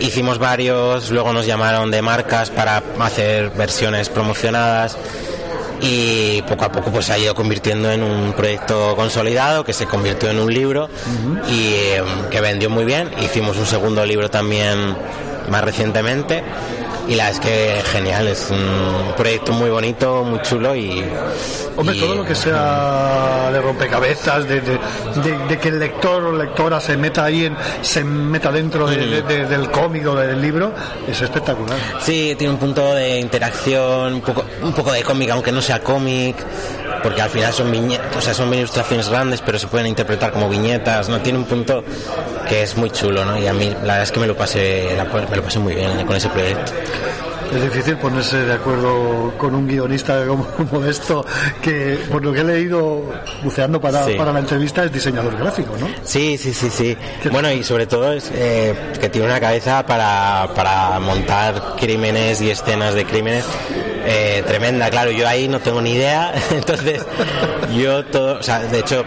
[0.00, 4.96] Hicimos varios, luego nos llamaron de marcas para hacer versiones promocionadas
[5.80, 9.86] y poco a poco pues se ha ido convirtiendo en un proyecto consolidado que se
[9.86, 10.88] convirtió en un libro
[11.48, 13.10] y em, que vendió muy bien.
[13.20, 14.96] Hicimos un segundo libro también
[15.48, 16.42] más recientemente
[17.08, 21.02] y la es que genial, es un proyecto muy bonito, muy chulo y...
[21.76, 26.96] Hombre, todo lo que sea de rompecabezas, de, de, que el lector o lectora se
[26.96, 29.26] meta ahí, en, se meta dentro mm.
[29.48, 30.72] del cómic o del libro,
[31.08, 31.78] es espectacular.
[32.00, 35.80] Sí, tiene un punto de interacción, un poco, un poco de cómic, aunque no sea
[35.80, 36.36] cómic
[37.02, 40.48] porque al final son viñetas, o sea, son ilustraciones grandes, pero se pueden interpretar como
[40.48, 41.20] viñetas, ¿no?
[41.20, 41.84] Tiene un punto
[42.48, 43.38] que es muy chulo, ¿no?
[43.38, 44.96] Y a mí la verdad es que me lo pasé,
[45.30, 46.72] me lo pasé muy bien con ese proyecto.
[47.54, 51.24] Es difícil ponerse de acuerdo con un guionista como, esto,
[51.62, 53.04] que por lo que he leído
[53.42, 55.88] buceando para, para la entrevista es diseñador gráfico, ¿no?
[56.04, 56.96] Sí, sí, sí, sí.
[57.30, 62.50] Bueno, y sobre todo es eh, que tiene una cabeza para, para montar crímenes y
[62.50, 63.46] escenas de crímenes
[64.10, 67.04] eh, tremenda, claro, yo ahí no tengo ni idea, entonces
[67.76, 69.04] yo todo, o sea, de hecho,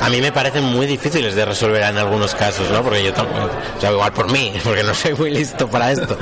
[0.00, 2.82] a mí me parecen muy difíciles de resolver en algunos casos, ¿no?
[2.82, 6.18] Porque yo, o sea, igual por mí, porque no soy muy listo para esto.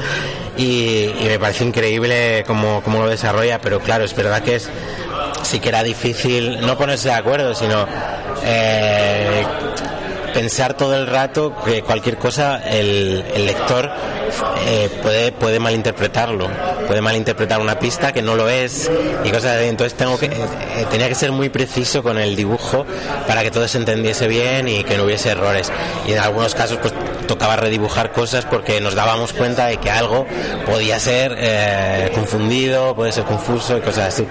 [0.59, 4.69] Y, me parece increíble cómo, cómo lo desarrolla, pero claro, es verdad que es,
[5.43, 7.87] sí que era difícil no ponerse de acuerdo, sino
[8.45, 9.43] eh,
[10.33, 13.91] pensar todo el rato que cualquier cosa el, lector
[14.67, 16.49] eh, puede, puede malinterpretarlo,
[16.87, 18.91] puede malinterpretar una pista que no lo es
[19.25, 19.69] y cosas así.
[19.69, 22.87] Entonces tengo que, eh, tenía que ser muy preciso con el dibujo
[23.27, 25.73] para que todo se entendiese bien y que no hubiese errores.
[26.07, 26.93] Y en algunos casos pues
[27.29, 30.27] tocaba redibujar cosas porque nos dábamos cuenta de que algo
[30.67, 34.27] podía ser eh, confundido, puede ser confuso y cosas así.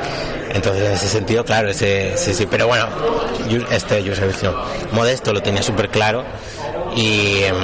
[0.50, 2.46] Entonces, en ese sentido, claro, ese, sí, sí.
[2.46, 2.88] Pero bueno,
[3.72, 4.14] este yo
[4.92, 6.26] Modesto lo tenía súper claro
[6.96, 7.44] y.
[7.44, 7.56] Em,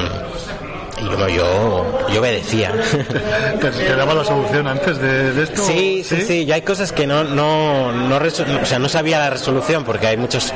[1.02, 2.72] y yo, yo, yo obedecía.
[3.60, 5.66] ¿Te, daba la solución antes de, esto?
[5.66, 9.84] Sí, sí, sí, hay cosas que no, no, no, o sea, no sabía la resolución
[9.84, 10.54] porque hay muchos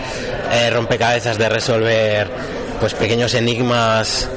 [0.51, 2.29] eh, rompecabezas de resolver
[2.79, 4.29] pues pequeños enigmas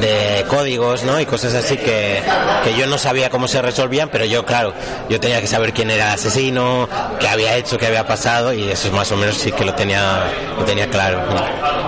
[0.00, 1.20] de códigos ¿no?
[1.20, 2.22] y cosas así que,
[2.64, 4.72] que, yo no sabía cómo se resolvían, pero yo, claro,
[5.08, 6.88] yo tenía que saber quién era el asesino,
[7.20, 10.24] qué había hecho, qué había pasado y eso más o menos sí que lo tenía,
[10.56, 11.20] lo tenía claro.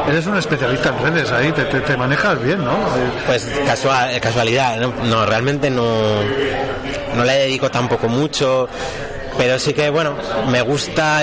[0.08, 2.76] Eres un especialista en redes ahí, te, te, manejas bien, ¿no?
[3.26, 4.92] Pues casual, casualidad, ¿no?
[5.04, 6.20] no, realmente no,
[7.14, 8.68] no le dedico tampoco mucho
[9.36, 10.16] pero sí que bueno
[10.48, 11.22] me gusta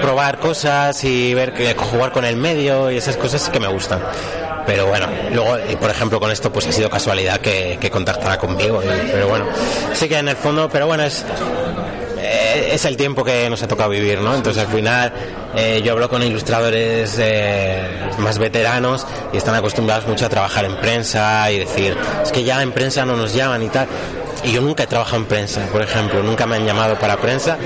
[0.00, 4.00] probar cosas y ver que jugar con el medio y esas cosas que me gustan
[4.66, 8.80] pero bueno, luego, por ejemplo, con esto pues ha sido casualidad que, que contactara conmigo,
[9.12, 9.46] pero bueno,
[9.94, 11.24] sí que en el fondo, pero bueno, es
[12.22, 14.34] eh, es el tiempo que nos ha tocado vivir, ¿no?
[14.34, 15.12] Entonces al final
[15.56, 20.76] eh, yo hablo con ilustradores eh, más veteranos y están acostumbrados mucho a trabajar en
[20.76, 23.88] prensa y decir, es que ya en prensa no nos llaman y tal.
[24.44, 27.58] Y yo nunca he trabajado en prensa, por ejemplo, nunca me han llamado para prensa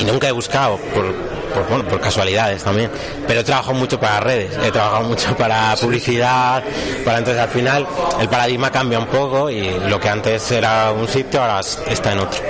[0.00, 1.14] y nunca he buscado por,
[1.54, 2.90] por, bueno, por casualidades también.
[3.26, 6.62] Pero he trabajado mucho para redes, he trabajado mucho para publicidad,
[7.04, 7.86] para entonces al final
[8.20, 12.18] el paradigma cambia un poco y lo que antes era un sitio ahora está en
[12.18, 12.40] otro.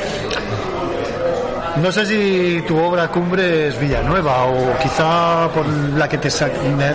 [1.77, 6.29] No sé si tu obra cumbre es Villanueva o quizá por la que te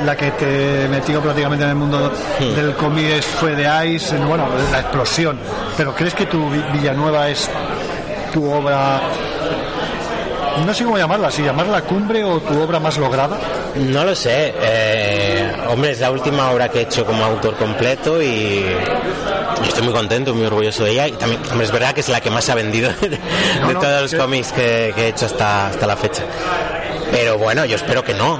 [0.06, 4.80] la que te metió prácticamente en el mundo del cómic fue de Ice, bueno, la
[4.80, 5.38] explosión.
[5.76, 7.50] Pero ¿crees que tu Villanueva es
[8.32, 9.02] tu obra
[10.66, 13.38] no sé cómo llamarla, si llamarla cumbre o tu obra más lograda.
[13.76, 14.54] No lo sé.
[14.62, 18.66] Eh, hombre, es la última obra que he hecho como autor completo y
[19.68, 21.08] estoy muy contento, muy orgulloso de ella.
[21.08, 23.20] Y también, es verdad que es la que más ha vendido de,
[23.74, 26.24] todos los cómics que, he hecho hasta, hasta la fecha.
[27.12, 28.40] Pero bueno, yo espero que no.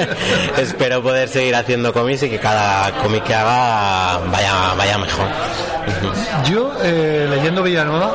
[0.58, 5.26] espero poder seguir haciendo cómics y que cada cómic que haga vaya, vaya mejor.
[6.48, 8.14] yo, eh, leyendo Villanueva,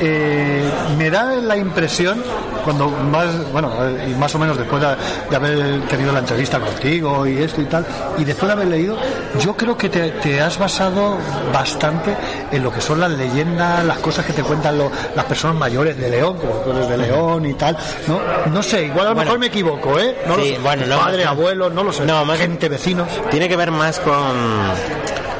[0.00, 2.22] eh, me da la impresión
[2.64, 3.72] cuando más bueno
[4.06, 7.86] y más o menos después de, haber tenido la entrevista contigo y esto y tal
[8.18, 8.96] y después de haber leído
[9.40, 11.16] yo creo que te, has basado
[11.52, 12.14] bastante
[12.50, 16.10] en lo que son las leyendas las cosas que te cuentan las personas mayores de
[16.10, 19.38] León como tú eres de León y tal no no sé igual a lo mejor
[19.38, 22.04] me equivoco eh no bueno, padre abuelo no lo sé.
[22.04, 23.08] No más gente vecinos.
[23.30, 24.14] Tiene que ver más con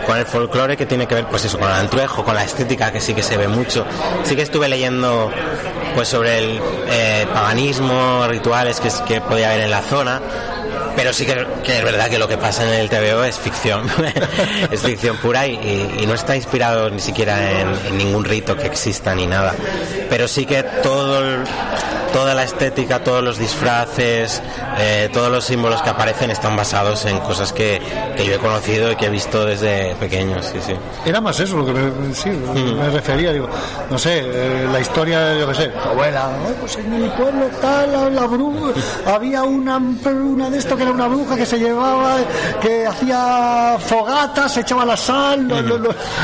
[0.08, 2.90] con el folclore que tiene que ver pues eso con el antruejo con la estética
[2.90, 3.84] que sí que se ve mucho
[4.24, 5.30] sí que estuve leyendo
[5.94, 10.22] pues sobre el eh, paganismo rituales que, que podía haber en la zona
[10.96, 13.86] pero sí que, es verdad que lo que pasa en el TVO es ficción,
[14.72, 19.24] es ficción pura y, no está inspirado ni siquiera en, ningún rito que exista ni
[19.24, 19.54] nada.
[20.10, 21.44] Pero sí que todo
[22.12, 24.42] toda la estética, todos los disfraces,
[24.78, 27.80] eh, todos los símbolos que aparecen están basados en cosas que,
[28.18, 30.42] yo he conocido y que he visto desde pequeño.
[30.42, 30.74] Sí, sí.
[31.04, 32.78] Era más eso lo que me, sí, mm.
[32.78, 33.48] me refería, digo,
[33.90, 38.26] no sé, eh, la historia, yo qué sé, abuela, pues en mi pueblo tal, la,
[38.26, 38.72] bruja,
[39.06, 42.16] había una, una de esto que era una bruja que se llevaba,
[42.60, 45.48] que hacía fogatas, se echaba la sal,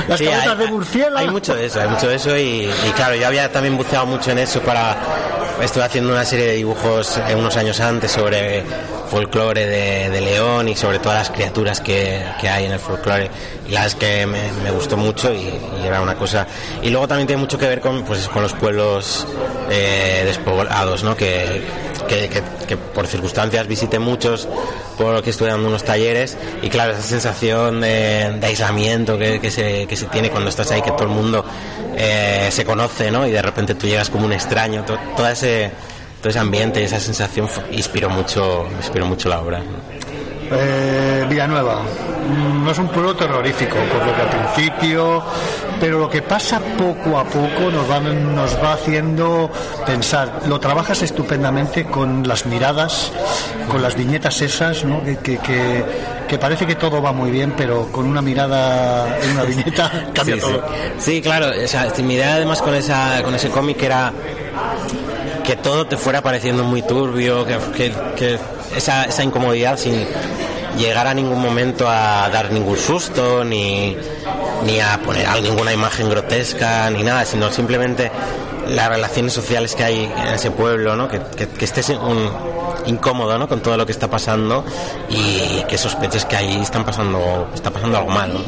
[0.09, 1.19] las cabezas de murciélago.
[1.19, 4.07] Hay mucho de eso, hay mucho de eso y, y claro, yo había también buceado
[4.07, 4.97] mucho en eso para
[5.63, 8.63] estuve haciendo una serie de dibujos unos años antes sobre
[9.09, 13.31] folclore de, León y sobre todas las criaturas que, hay en el folclore
[13.69, 15.49] y las que me, gustó mucho y,
[15.85, 16.47] era una cosa
[16.83, 19.27] y luego también tiene mucho que ver con pues con los pueblos
[19.71, 21.17] eh, despoblados ¿no?
[21.17, 21.63] que,
[22.07, 24.49] que, por circunstancias visité muchos
[24.99, 29.97] por que estuve dando unos talleres y claro esa sensación de, aislamiento que, se, que
[29.97, 31.45] se tiene cuando estás ahí que todo el mundo
[31.97, 33.27] eh, se conoce ¿no?
[33.27, 35.71] y de repente tú llegas como un extraño todo ese
[36.21, 39.63] todo ese ambiente y esa sensación inspiró mucho inspiró mucho la obra
[40.55, 41.83] eh, Villanueva
[42.65, 45.23] no es un pueblo terrorífico, por lo que al principio,
[45.81, 49.51] pero lo que pasa poco a poco nos va, nos va haciendo
[49.87, 50.41] pensar.
[50.47, 53.13] Lo trabajas estupendamente con las miradas,
[53.71, 55.03] con las viñetas esas, ¿no?
[55.05, 60.09] que, que, parece que todo va muy bien, pero con una mirada en una viñeta
[60.15, 60.63] cambia todo.
[60.99, 61.21] Sí.
[61.23, 64.13] claro, o mi idea además con, esa, con ese cómic era
[65.45, 68.39] que todo te fuera pareciendo muy turbio, que, que,
[68.77, 70.07] esa, esa incomodidad sin
[70.77, 73.97] llegar a ningún momento a dar ningún susto, ni,
[74.65, 78.11] ni a poner ninguna imagen grotesca, ni nada, sino simplemente
[78.69, 81.09] las relaciones sociales que hay en ese pueblo, ¿no?
[81.09, 82.31] que, que, estés un,
[82.87, 83.49] incómodo ¿no?
[83.49, 84.65] con todo lo que está pasando
[85.09, 88.41] y que sospeches que ahí están pasando, está pasando algo malo.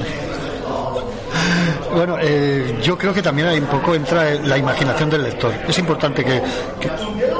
[1.94, 5.52] Bueno, eh, yo creo que también hay un poco entra la imaginación del lector.
[5.66, 6.42] Es importante que,
[6.80, 6.90] que,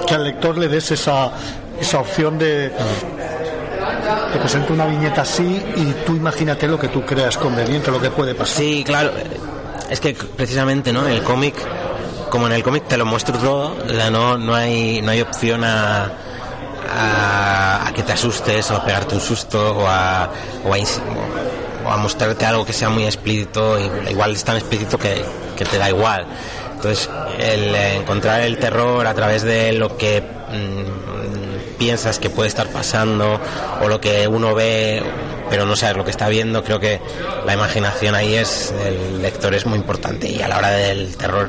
[0.06, 1.30] que al lector le des esa,
[1.80, 2.72] esa opción de
[4.32, 8.10] te presente una viñeta así y tú imagínate lo que tú creas conveniente, lo que
[8.10, 8.56] puede pasar.
[8.56, 9.12] Sí, claro.
[9.88, 11.06] Es que precisamente, ¿no?
[11.06, 11.54] El cómic,
[12.30, 13.76] como en el cómic te lo muestro todo,
[14.10, 16.10] no, no, hay, no hay opción a,
[16.92, 20.30] a, a que te asustes o a pegarte un susto o a,
[20.64, 25.24] o a, o mostrarte algo que sea muy explícito, igual es tan explícito que,
[25.56, 26.26] que te da igual.
[26.74, 27.08] Entonces,
[27.38, 31.45] el encontrar el terror a través de lo que mm,
[31.78, 33.40] piensas que puede estar pasando
[33.82, 35.02] o lo que uno ve
[35.48, 37.00] pero no sabes lo que está viendo, creo que
[37.46, 41.48] la imaginación ahí es, el lector es muy importante y a la hora del terror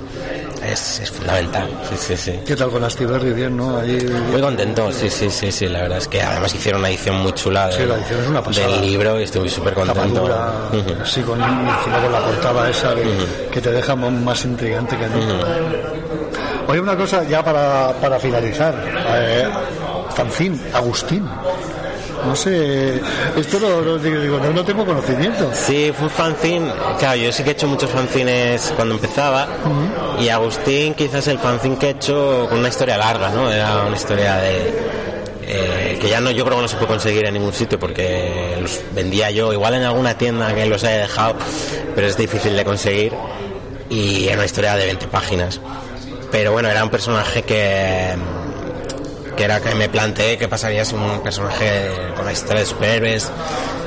[0.63, 1.67] es, es fundamental.
[1.89, 2.39] Sí, sí, sí.
[2.45, 3.33] ¿Qué tal con Astiberri?
[3.33, 3.79] Bien, ¿no?
[3.79, 3.97] Ahí...
[4.31, 7.31] Muy contento, sí, sí, sí, sí, la verdad es que además hicieron una edición muy
[7.33, 10.03] chula Sí, del, la edición es una del libro y estoy súper contento.
[10.03, 11.01] tapadura, Ujú.
[11.01, 15.47] así con, encima con la portada esa que, que te deja más intrigante que nunca.
[16.67, 18.75] Oye, una cosa ya para, para finalizar.
[19.07, 19.47] Eh,
[20.17, 21.30] Fanzín, Agustín.
[22.25, 22.99] No sé,
[23.36, 25.51] esto no, no, digo, no tengo conocimiento.
[25.53, 26.71] Sí, fue un fanzine.
[26.97, 29.47] Claro, yo sí que he hecho muchos fanzines cuando empezaba.
[30.19, 33.51] Y Agustín, quizás el fanzine que he hecho con una historia larga, ¿no?
[33.51, 34.73] Era una historia de.
[35.43, 38.58] eh, que ya no, yo creo que no se puede conseguir en ningún sitio porque
[38.60, 41.36] los vendía yo, igual en alguna tienda que los haya dejado,
[41.93, 43.13] pero es difícil de conseguir.
[43.91, 45.62] Y era una historia de 20 páginas.
[46.32, 48.15] Pero bueno, era un personaje que
[49.38, 53.32] que era que me planteé qué pasaría si un personaje con la historia de superhéroes,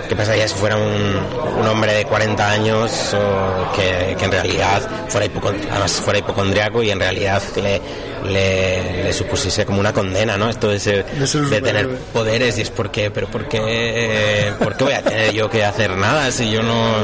[0.08, 4.80] qué pasaría si fuera un, un hombre de 40 años o que, que en realidad
[5.08, 5.26] fuera,
[5.70, 7.80] además fuera hipocondriaco y en realidad le,
[8.30, 10.48] le, le supusiese como una condena, ¿no?
[10.48, 11.04] Esto de, ser-
[11.50, 15.50] De tener poderes y es porque, pero ¿por qué, ¿por qué voy a tener yo
[15.50, 16.94] que hacer nada si yo no...?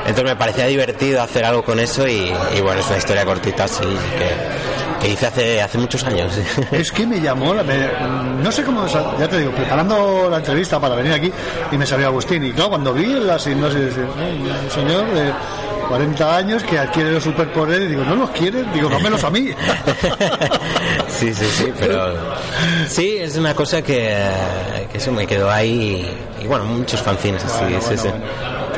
[0.00, 3.66] Entonces me parecía divertido hacer algo con eso y, y bueno, es una historia cortita,
[3.68, 4.57] sí, que,
[5.00, 6.32] que hice hace, hace muchos años.
[6.72, 10.94] Es que me llamó, me- no sé cómo, ya te digo, preparando la entrevista para
[10.94, 11.32] venir aquí
[11.72, 12.44] y me salió Agustín.
[12.44, 14.06] Y claro, cuando vi la sinopsis, eh,
[14.64, 15.32] un señor de
[15.88, 18.70] 40 años que adquiere los superpoderes, digo, ¿no los quieres?
[18.74, 19.48] Digo, dámelos a mí.
[21.08, 22.12] Sí, sí, sí, pero
[22.88, 24.16] sí, es una cosa que,
[24.92, 26.06] que eso me quedó ahí
[26.40, 28.08] y, y bueno, muchos fanzines así, sí, sí.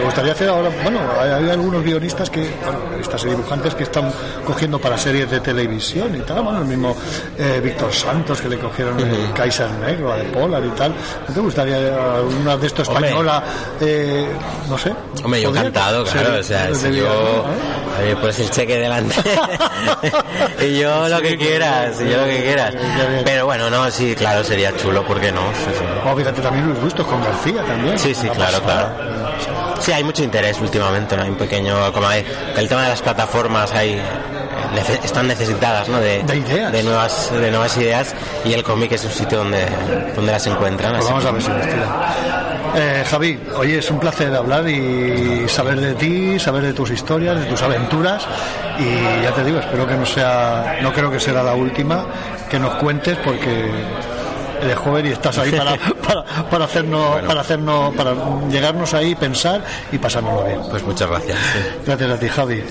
[0.00, 0.70] ¿Te gustaría hacer ahora?
[0.82, 4.10] Bueno, hay, hay algunos guionistas que, bueno, guionistas y dibujantes que están
[4.46, 6.42] cogiendo para series de televisión y tal.
[6.42, 6.96] Bueno, el mismo
[7.36, 10.94] eh, Víctor Santos que le cogieron el Kaiser Negro, a de Polar y tal.
[11.28, 13.44] ¿No te gustaría alguna de estos española?
[13.82, 14.26] eh,
[14.70, 14.90] no sé.
[15.22, 17.44] Hombre, yo encantado, claro, o sea, si yo
[18.02, 19.16] me pones el cheque delante
[20.66, 22.74] y yo lo que quieras, y yo lo que quieras.
[23.22, 25.42] Pero bueno, no, sí, claro, sería chulo, ¿por qué no?
[25.52, 25.84] Sí, sí.
[26.06, 27.98] Oh, fíjate también Luis Bustos con García también.
[27.98, 29.29] Sí, sí, Una claro, pasada.
[29.80, 31.22] Sí, hay mucho interés últimamente, ¿no?
[31.22, 32.24] Hay un pequeño, como hay,
[32.56, 34.00] el tema de las plataformas hay,
[35.02, 35.98] están necesitadas, ¿no?
[36.00, 36.72] De, De ideas.
[36.72, 38.14] de nuevas, de nuevas ideas
[38.44, 39.66] y el cómic es un sitio donde,
[40.14, 40.92] donde las encuentran.
[40.96, 42.14] Pues vamos a ver si tira.
[42.76, 47.40] Eh, Javi, oye, es un placer hablar y saber de ti, saber de tus historias,
[47.40, 48.24] de tus aventuras
[48.78, 52.06] y ya te digo, espero que no sea, no creo que será la última
[52.48, 53.70] que nos cuentes porque
[54.62, 58.14] eres joven y estás ahí para, para, para hacernos, para hacernos, para
[58.48, 60.60] llegarnos ahí, pensar y pasárnoslo bien.
[60.70, 61.38] Pues muchas gracias.
[61.38, 61.58] sí.
[61.86, 62.62] Gracias a ti, Javi.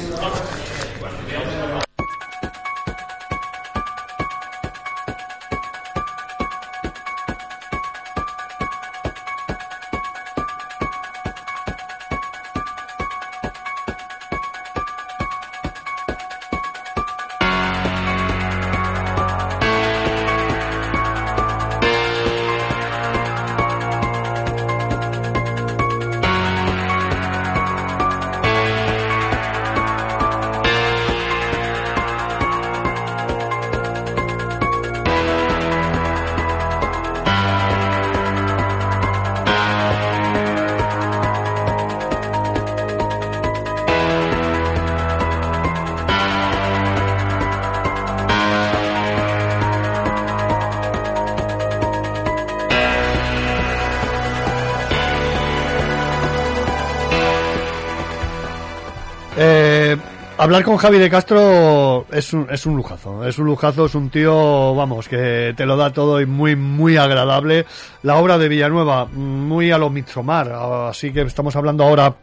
[59.41, 59.95] Eh,
[60.38, 64.10] hablar con Javi de Castro es un, es un lujazo, es un lujazo, es un
[64.10, 67.65] tío, vamos, que te lo da todo y muy, muy agradable.
[68.04, 70.52] La obra de Villanueva, muy a lo Midsommar,
[70.89, 72.13] así que estamos hablando ahora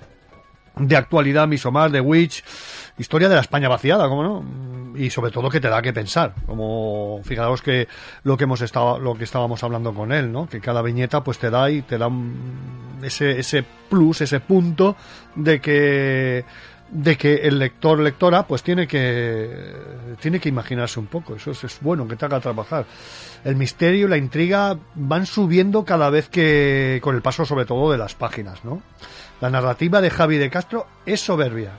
[0.76, 2.44] de actualidad, Midsommar, de Witch,
[2.98, 4.44] historia de la España vaciada, ¿cómo no?
[4.94, 7.88] Y sobre todo que te da que pensar, como fijaros que
[8.24, 10.46] lo que hemos estado, lo que estábamos hablando con él, ¿no?
[10.46, 12.10] Que cada viñeta pues te da y te da
[13.02, 14.96] ese, ese plus, ese punto
[15.34, 16.44] de que
[16.90, 19.74] de que el lector lectora pues tiene que
[20.20, 21.34] tiene que imaginarse un poco.
[21.36, 22.86] Eso es, bueno que te haga trabajar.
[23.44, 27.98] El misterio la intriga van subiendo cada vez que con el paso sobre todo de
[27.98, 28.82] las páginas no
[29.40, 31.72] la narrativa de Javi de Castro es soberbia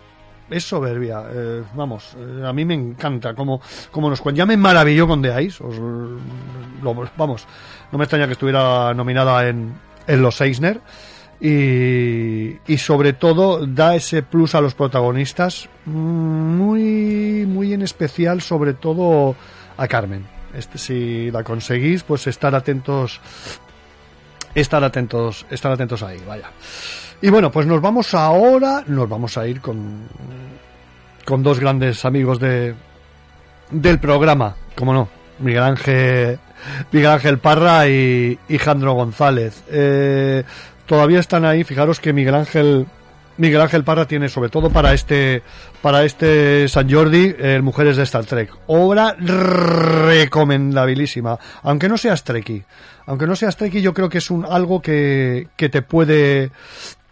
[0.49, 1.23] es soberbia.
[1.29, 3.59] Eh, vamos eh, a mí me encanta como
[3.91, 7.45] como nos cuenta ya me maravilló con The Ice os- lo- vamos
[7.91, 9.73] no me extraña que estuviera nominada en
[10.05, 10.79] en los Eisner
[11.39, 18.73] y, y sobre todo da ese plus a los protagonistas muy muy en especial sobre
[18.73, 19.35] todo
[19.77, 20.25] a Carmen.
[20.53, 23.21] Este si la conseguís pues estar atentos
[24.55, 26.49] estar atentos estar atentos ahí vaya.
[27.21, 30.07] Y bueno pues nos vamos ahora nos vamos a ir con
[31.25, 32.73] con dos grandes amigos de
[33.69, 35.09] del programa como no
[35.39, 36.39] Miguel Ángel
[36.91, 39.63] Miguel Ángel Parra y, y Jandro González.
[39.69, 40.43] Eh,
[40.87, 41.63] todavía están ahí.
[41.63, 42.87] Fijaros que Miguel Ángel
[43.37, 45.43] Miguel Ángel Parra tiene sobre todo para este
[45.81, 48.51] para este San Jordi eh, Mujeres de Star Trek.
[48.65, 51.37] Obra recomendabilísima.
[51.61, 52.65] Aunque no seas Trekkie.
[53.05, 56.49] Aunque no seas Trekkie yo creo que es un algo que, que te puede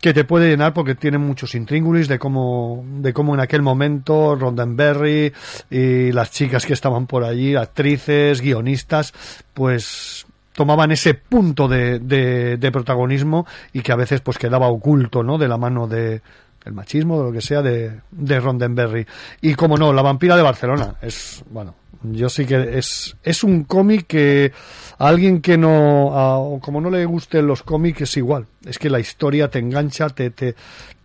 [0.02, 4.36] que te puede llenar porque tiene muchos intríngulis de cómo de cómo en aquel momento
[4.36, 5.34] Roddenberry
[5.70, 9.14] y las chicas que estaban por allí actrices guionistas
[9.54, 10.25] pues
[10.56, 15.48] tomaban ese punto de, de, protagonismo y que a veces pues quedaba oculto no de
[15.48, 16.22] la mano de
[16.66, 19.06] el machismo, de lo que sea, de, de Roddenberry.
[19.42, 20.96] Y como no, La vampira de Barcelona.
[21.00, 24.52] Es, bueno, yo sí que es, es un cómic que
[24.98, 28.48] a alguien que no, a- como no le gusten los cómics es igual.
[28.66, 30.56] Es que la historia te engancha, te, te,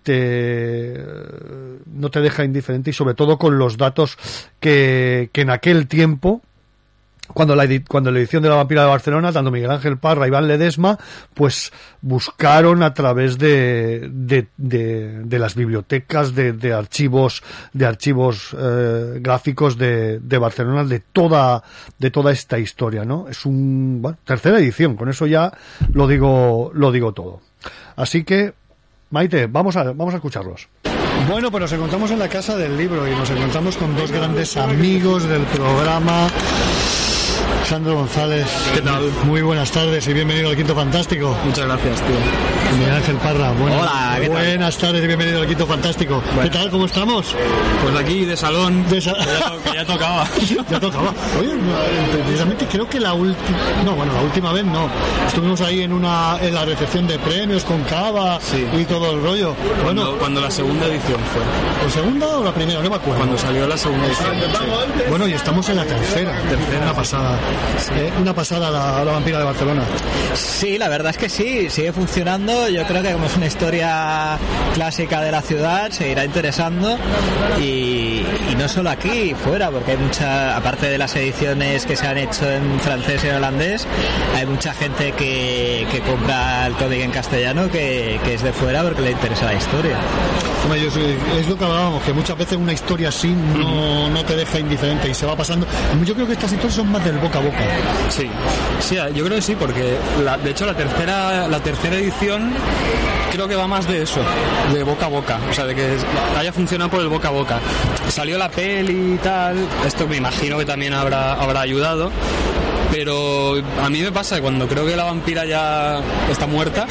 [0.03, 1.05] te,
[1.93, 4.17] no te deja indiferente y sobre todo con los datos
[4.61, 6.41] que, que en aquel tiempo,
[7.35, 10.29] cuando la, cuando la edición de la vampira de Barcelona, tanto Miguel Ángel Parra y
[10.29, 10.99] Iván Ledesma,
[11.35, 19.79] pues buscaron a través de, de las bibliotecas, de, de archivos, de archivos eh, gráficos
[19.79, 21.63] de, de Barcelona, de toda,
[21.99, 23.29] de toda esta historia, ¿no?
[23.29, 25.53] Es un, bueno, tercera edición, con eso ya
[25.93, 27.41] lo digo, lo digo todo.
[27.97, 28.55] Así que,
[29.11, 30.69] Maite, vamos a, vamos a escucharlos.
[31.29, 34.57] Bueno, pues nos encontramos en la casa del libro y nos encontramos con dos grandes
[34.57, 36.29] amigos del programa.
[37.71, 38.47] Sandro González.
[38.75, 39.01] ¿Qué tal?
[39.27, 41.37] Muy buenas tardes y bienvenido al Quinto Fantástico.
[41.45, 42.17] Muchas gracias, tío.
[42.79, 43.53] Miguel Ángel Parra.
[43.53, 44.31] buenas- Hola, ¿qué tal?
[44.31, 46.21] buenas tardes y bienvenido al Quinto Fantástico.
[46.43, 46.69] ¿Qué tal?
[46.71, 47.33] ¿Cómo estamos?
[47.83, 50.27] Pues aquí de salón, De esa- que ya, tocaba.
[50.71, 51.13] Ya tocaba.
[51.39, 54.89] Oye, eh, precisamente creo que la última, no, bueno, la última vez no.
[55.29, 58.67] Estuvimos ahí en una, en la recepción de premios con cava Sí.
[58.81, 59.55] y todo el rollo.
[59.83, 61.87] Cuando, Bueno, cuando la segunda edición fue.
[61.87, 62.83] ¿la segunda o la primera?
[62.83, 63.19] No me acuerdo.
[63.19, 64.29] Cuando salió la segunda edición.
[64.35, 65.05] sí.
[65.09, 66.33] Bueno, y estamos en la tercera.
[66.49, 66.83] Tercera.
[66.83, 67.39] Una pasada.
[67.97, 69.83] Eh, una pasada la, la vampira de Barcelona.
[70.35, 72.69] Sí, la verdad es que sí, sigue funcionando.
[72.69, 74.39] Yo creo que como es una historia
[74.75, 76.97] clásica de la ciudad, seguirá interesando.
[77.61, 82.07] Y, y no solo aquí, fuera, porque hay mucha, aparte de las ediciones que se
[82.07, 83.87] han hecho en francés y en holandés,
[84.37, 88.83] hay mucha gente que, que compra el cómic en castellano que, que es de fuera
[88.83, 89.97] porque le interesa la historia.
[90.65, 94.25] Hombre, yo soy- es lo que hablábamos, que muchas veces una historia así no, no
[94.25, 95.67] te deja indiferente y se va pasando.
[96.05, 97.59] Yo creo que estas historias son más del boca boca.
[98.09, 98.29] Sí,
[98.81, 102.53] sí, yo creo que sí, porque la- de hecho la tercera, la tercera edición
[103.33, 104.21] creo que va más de eso,
[104.73, 105.97] de boca a boca, o sea, de que
[106.39, 107.59] haya funcionado por el boca a boca.
[108.09, 112.11] Salió la peli y tal, esto me imagino que también habrá, habrá ayudado.
[112.91, 116.87] Pero a mí me pasa que cuando creo que la vampira ya está muerta,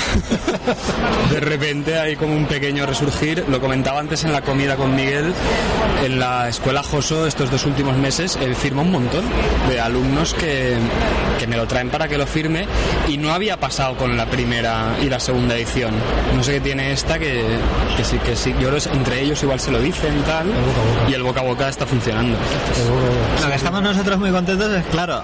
[1.32, 3.46] de repente hay como un pequeño resurgir.
[3.50, 5.34] Lo comentaba antes en la comida con Miguel,
[6.04, 9.26] en la escuela Joso estos dos últimos meses he firmado un montón
[9.70, 10.78] de alumnos que,
[11.38, 12.66] que me lo traen para que lo firme
[13.08, 15.94] y no había pasado con la primera y la segunda edición.
[16.36, 17.44] No sé qué tiene esta que,
[17.98, 18.54] que sí, que sí.
[18.60, 20.48] Yo entre ellos igual se lo dicen y tal
[21.10, 22.38] y el boca a boca está funcionando.
[23.42, 25.22] Lo que estamos nosotros muy contentos es, claro,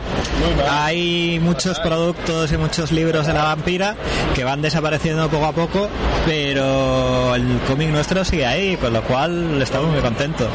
[0.69, 3.95] hay muchos productos y muchos libros de la vampira
[4.33, 5.89] que van desapareciendo poco a poco,
[6.25, 10.47] pero el cómic nuestro sigue ahí, con lo cual estamos muy contentos.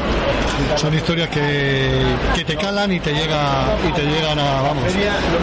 [0.75, 2.01] Son historias que,
[2.35, 4.83] que te calan y te llega y te llegan a vamos.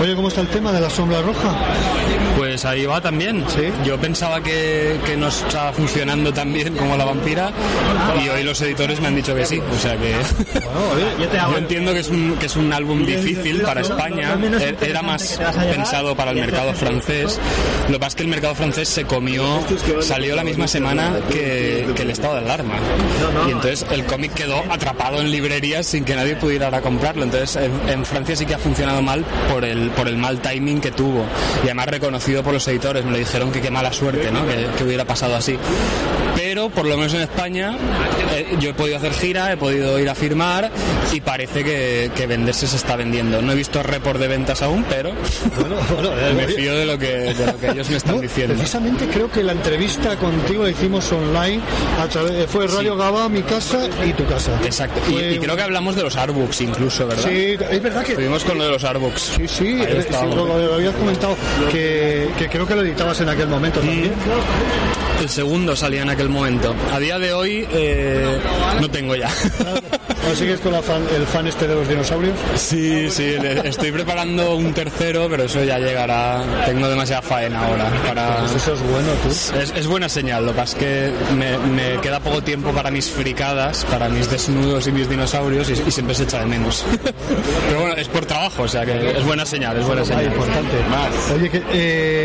[0.01, 1.55] Oye, ¿cómo está el tema de la sombra roja?
[2.37, 3.45] Pues ahí va también.
[3.85, 7.51] Yo pensaba que, que no estaba funcionando tan bien como la vampira
[8.25, 9.61] y hoy los editores me han dicho que sí.
[9.61, 10.15] O sea que
[11.51, 14.37] yo entiendo que es un, que es un álbum difícil para España.
[14.61, 15.39] e- era más
[15.75, 17.39] pensado para el mercado francés.
[17.89, 19.45] Lo que pasa es que el mercado francés se comió,
[20.01, 22.75] salió la misma semana que, que el estado de alarma.
[23.47, 27.25] Y entonces el cómic quedó atrapado en librerías sin que nadie pudiera ir a comprarlo.
[27.25, 30.81] Entonces en, en Francia sí que ha funcionado mal por el, por el mal timing
[30.81, 31.25] que tuvo.
[31.63, 33.05] Y además reconocido por los editores.
[33.05, 34.47] Me lo dijeron que qué mala suerte, ¿no?
[34.47, 35.57] Que, que hubiera pasado así.
[36.37, 37.77] Pero por lo menos en España
[38.35, 40.71] eh, yo he podido hacer gira, he podido ir a firmar
[41.13, 43.43] y parece que, que venderse se está vendiendo.
[43.43, 45.13] No he visto report de ventas aún, pero
[45.59, 48.21] Bueno, bueno, eh, me fío de lo que, de lo que ellos me están No,
[48.23, 48.55] diciendo.
[48.55, 51.61] Precisamente creo que la entrevista contigo la hicimos online
[52.01, 54.53] a través fue Radio Gaba, mi casa y tu casa.
[54.65, 55.01] Exacto.
[55.09, 57.25] Y, Fue- y creo que hablamos de los artbooks incluso, ¿verdad?
[57.29, 59.21] Sí, es verdad que Estuvimos con lo de los artbooks.
[59.37, 61.37] Sí, sí, eh, sí, lo, lo habías comentado,
[61.73, 64.13] que, que creo que lo editabas en aquel momento también.
[65.21, 66.75] El segundo salía en aquel momento.
[66.93, 68.39] A día de hoy eh,
[68.81, 69.29] no tengo ya.
[70.31, 72.35] ¿O sigues con la fan- el fan este de los dinosaurios?
[72.55, 76.43] Sí, sí, le- estoy preparando un tercero, pero eso ya llegará.
[76.67, 78.37] Tengo demasiada faena ahora para...
[78.41, 79.29] Pues eso es bueno, tú.
[79.59, 82.91] Es, es buena señal, lo que pasa es que me, me queda poco tiempo para
[82.91, 86.85] mis fricadas, para mis desnudos y mis dinosaurios y, y siempre se echa de menos.
[87.69, 90.25] Pero bueno, es por trabajo, o sea que es buena señal, es buena Ah, señal.
[90.27, 90.77] importante.
[91.37, 92.18] Oye, que, eh,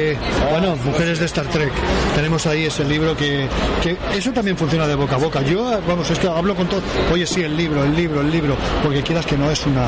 [0.51, 1.71] bueno, Mujeres de Star Trek.
[2.15, 3.47] Tenemos ahí ese libro que,
[3.81, 5.41] que eso también funciona de boca a boca.
[5.41, 6.81] Yo, vamos, es que hablo con todo.
[7.11, 9.87] Oye, sí, el libro, el libro, el libro, porque quieras que no es una.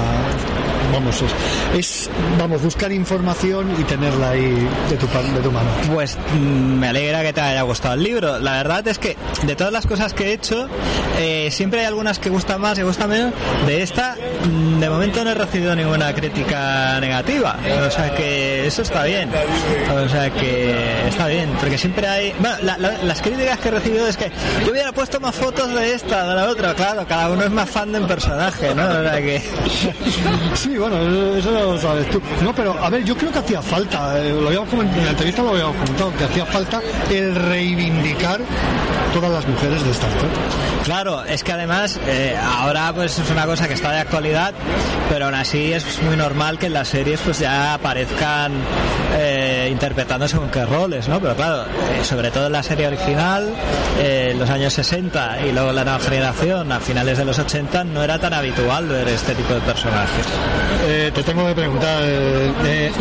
[0.94, 1.32] Vamos, es,
[1.78, 2.10] es
[2.40, 5.70] vamos, buscar información y tenerla ahí de tu, de tu mano.
[5.94, 8.40] Pues mm, me alegra que te haya gustado el libro.
[8.40, 10.68] La verdad es que de todas las cosas que he hecho,
[11.20, 13.34] eh, siempre hay algunas que gustan más y gustan menos.
[13.68, 14.16] De esta,
[14.46, 17.58] mm, de momento no he recibido ninguna crítica negativa.
[17.88, 19.30] O sea que eso está bien.
[20.06, 22.34] O sea que está bien, porque siempre hay...
[22.40, 24.32] Bueno, la- la- las críticas que he recibido es que
[24.66, 26.74] yo hubiera puesto más fotos de esta, de la otra.
[26.74, 28.84] Claro, cada uno es más fan de un personaje, ¿no?
[28.88, 29.42] O sea que...
[30.56, 30.98] Sí, bueno,
[31.38, 32.22] eso- lo sabes tú.
[32.44, 35.12] No, pero a ver, yo creo que hacía falta, eh, lo habíamos comentado, en la
[35.12, 38.42] entrevista lo habíamos comentado, que hacía falta el reivindicar
[39.16, 40.32] todas las mujeres de Star Trek.
[40.84, 44.54] Claro, es que además eh, ahora pues es una cosa que está de actualidad,
[45.10, 48.52] pero aún así es muy normal que en las series pues ya aparezcan
[49.16, 51.22] eh, interpretando según qué roles, ¿no?
[51.22, 53.54] Pero claro, eh, sobre todo en la serie original,
[54.00, 57.86] eh, en los años 60 y luego la nueva generación a finales de los 80
[57.86, 60.26] no era tan habitual ver este tipo de personajes.
[60.88, 62.04] Eh, te tengo que preguntar,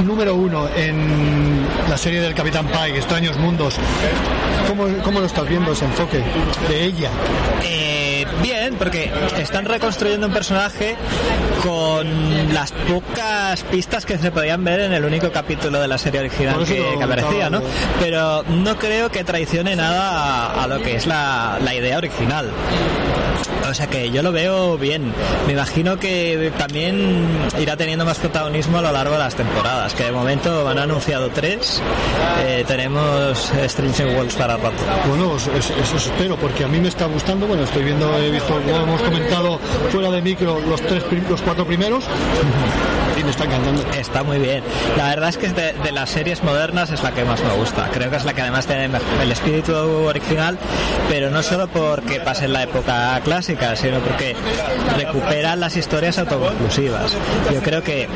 [0.05, 3.75] número uno, en la serie del Capitán Pike, Extraños Mundos,
[4.69, 6.23] ¿cómo, cómo lo estás viendo ese enfoque
[6.69, 7.11] de ella?
[7.63, 7.94] Eh,
[8.43, 10.97] bien, porque están reconstruyendo un personaje
[11.63, 16.21] con las pocas pistas que se podían ver en el único capítulo de la serie
[16.21, 17.63] original que, aparecía, ¿no?
[18.01, 22.51] Pero no creo que traicione nada a, a lo que es la, la idea original.
[23.69, 25.13] O sea que yo lo veo bien.
[25.47, 27.27] Me imagino que también
[27.59, 31.31] irá teniendo más protagonismo a lo largo de las temporadas, que de momento han anunciado
[31.31, 31.83] tres.
[32.47, 34.77] Eh, tenemos Strange Worlds para rato.
[35.09, 37.47] Bueno, eso, eso espero, porque a mí me está gustando.
[37.47, 39.59] Bueno, estoy viendo, como hemos comentado
[39.91, 42.05] fuera de micro, los tres, los cuatro primeros
[43.19, 43.83] y me está encantando.
[43.99, 44.63] Está muy bien.
[44.97, 47.89] La verdad es que de, de las series modernas es la que más me gusta.
[47.93, 48.89] Creo que es la que además tiene
[49.23, 50.59] el espíritu original,
[51.09, 54.35] pero no solo porque pase en la época clásica, sino porque
[54.97, 57.13] recuperan las historias autoconclusivas.
[57.53, 58.09] Yo creo que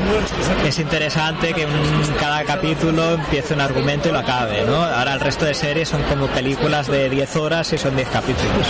[0.65, 4.75] es interesante que un- cada capítulo empiece un argumento y lo acabe, ¿no?
[4.83, 8.67] Ahora el resto de series son como películas de 10 horas y son 10 capítulos.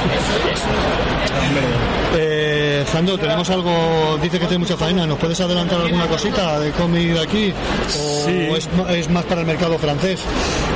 [2.18, 2.39] Eh,
[2.86, 7.14] Jando, tenemos algo, dice que tiene mucha faena, ¿nos puedes adelantar alguna cosita de cómic
[7.14, 7.54] de aquí?
[8.00, 8.32] ¿O Sí.
[8.56, 10.22] es, ma- es más para el mercado francés?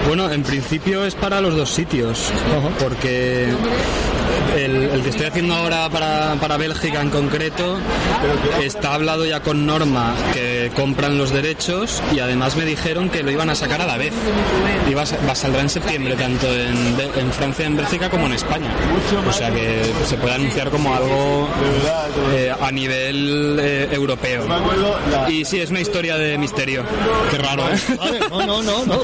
[0.07, 2.31] Bueno, en principio es para los dos sitios,
[2.79, 3.47] porque
[4.55, 7.77] el, el que estoy haciendo ahora para, para Bélgica en concreto
[8.61, 13.31] está hablado ya con Norma que compran los derechos y además me dijeron que lo
[13.31, 14.13] iban a sacar a la vez.
[14.89, 18.33] Iba a, sa- va, saldrá en septiembre tanto en, en Francia, en Bélgica como en
[18.33, 18.69] España.
[19.27, 21.49] O sea que se puede anunciar como algo
[22.33, 24.45] eh, a nivel eh, europeo.
[25.29, 26.83] Y sí, es una historia de misterio.
[27.31, 28.19] Qué raro, ¿eh?
[28.29, 28.99] No, no, no, no.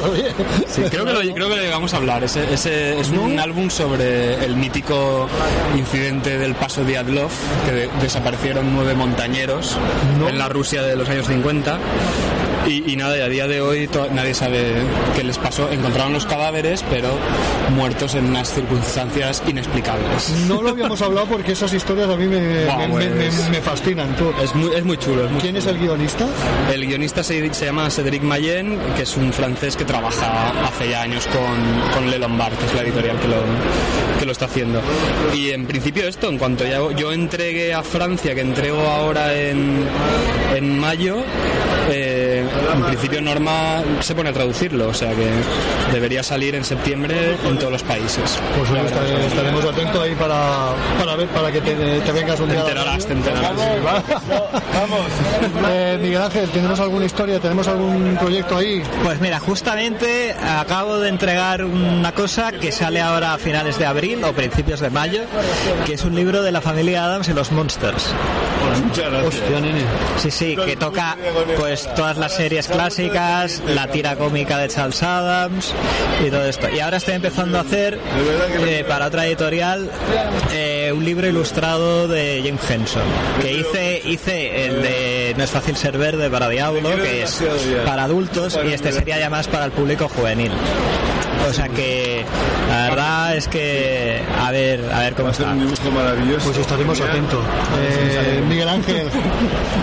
[0.68, 2.24] Sí, creo que, lo, creo que lo llegamos a hablar.
[2.24, 5.28] Ese, ese es un álbum sobre el mítico
[5.78, 7.30] incidente del paso Diatlov,
[7.66, 9.78] que de- desaparecieron nueve montañeros
[10.28, 11.78] en la Rusia de los años 50.
[12.70, 14.74] Y, y nada, y a día de hoy nadie sabe
[15.16, 15.70] qué les pasó.
[15.72, 17.10] Encontraron los cadáveres, pero
[17.76, 20.30] muertos en unas circunstancias inexplicables.
[20.48, 23.10] No lo habíamos hablado porque esas historias a mí me, pues.
[23.12, 24.16] me- me fascinan.
[24.16, 24.32] Tú.
[24.44, 25.26] Es muy, es muy chulo.
[25.26, 26.28] es muy ¿Quién es el guionista?
[26.72, 31.02] El guionista se, se llama Cédric Mayen, que es un francés que trabaja hace ya
[31.02, 33.38] años con, con Le Lombard, que es la editorial que lo,
[34.20, 34.80] que lo está haciendo.
[35.34, 39.84] Y en principio esto, en cuanto ya yo entregué a Francia, que entrego ahora en,
[40.56, 41.18] en mayo,
[41.92, 42.29] eh,
[42.74, 45.30] en principio Norma se pone a traducirlo, o sea que
[45.94, 48.40] debería salir en septiembre en todos los países.
[48.58, 50.70] Pues hoy estaré- estaremos atentos ahí para,
[51.00, 52.62] para ver, para que te, te vengas un Te día.
[52.62, 53.52] a la enterarás, te enterarás.
[54.74, 55.08] Vamos.
[55.70, 57.40] Eh, Miguel Ángel, ¿tenemos alguna historia?
[57.40, 58.82] ¿Tenemos algún proyecto ahí?
[59.04, 64.24] Pues mira, justamente acabo de entregar una cosa que sale ahora a finales de abril
[64.24, 65.22] o principios de mayo,
[65.86, 68.08] que es un libro de la familia Adams y los Monsters.
[69.26, 69.82] Hostia, nene.
[70.18, 71.18] Sí, sí, que toca
[71.58, 75.74] pues todas las series clásicas, la tira cómica de Charles Adams
[76.26, 76.70] y todo esto.
[76.74, 78.00] Y ahora estoy empezando a hacer
[78.66, 79.92] eh, para otra editorial
[80.54, 83.04] eh, un libro ilustrado de James Henson,
[83.42, 87.44] que hice hice el de No es fácil ser verde para Diablo, que es
[87.86, 90.54] para adultos y este sería ya más para el público juvenil.
[91.50, 92.24] O sea que
[92.70, 95.56] la verdad es que a ver a ver cómo está.
[96.44, 97.40] Pues estaremos atentos.
[97.80, 99.08] Eh, Miguel Ángel,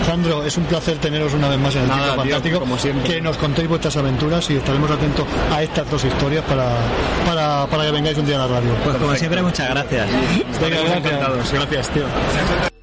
[0.05, 2.59] Sandro, es un placer teneros una vez más en el Nada, tío, Fantástico.
[2.59, 3.13] como siempre.
[3.13, 6.69] Que nos contéis vuestras aventuras y estaremos atentos a estas dos historias para,
[7.25, 8.73] para, para que vengáis un día a la radio.
[8.83, 10.07] Pues como siempre muchas gracias.
[10.61, 10.97] Venga, gracias.
[10.97, 12.76] Encantados, gracias, tío.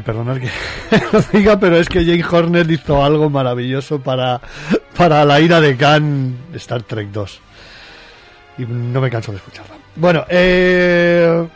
[0.00, 0.48] Eh, perdonad que
[1.12, 4.40] lo diga, pero es que Jane Horner hizo algo maravilloso para,
[4.96, 7.40] para la ira de Khan Star Trek 2.
[8.58, 9.74] Y no me canso de escucharla.
[9.96, 11.46] Bueno, eh,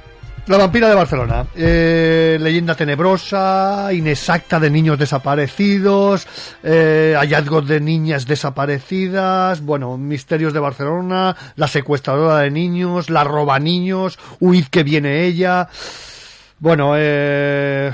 [0.47, 1.47] La vampira de Barcelona.
[1.55, 6.27] Eh, leyenda tenebrosa, inexacta de niños desaparecidos,
[6.63, 13.59] eh, hallazgos de niñas desaparecidas, bueno, misterios de Barcelona, la secuestradora de niños, la roba
[13.59, 15.69] niños, huid que viene ella.
[16.59, 17.93] Bueno, eh,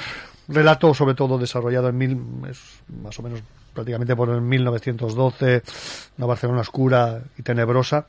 [0.51, 2.21] relato sobre todo desarrollado en mil,
[2.51, 2.59] es
[3.03, 3.41] más o menos
[3.73, 5.63] prácticamente por el 1912,
[6.19, 8.07] una Barcelona oscura y tenebrosa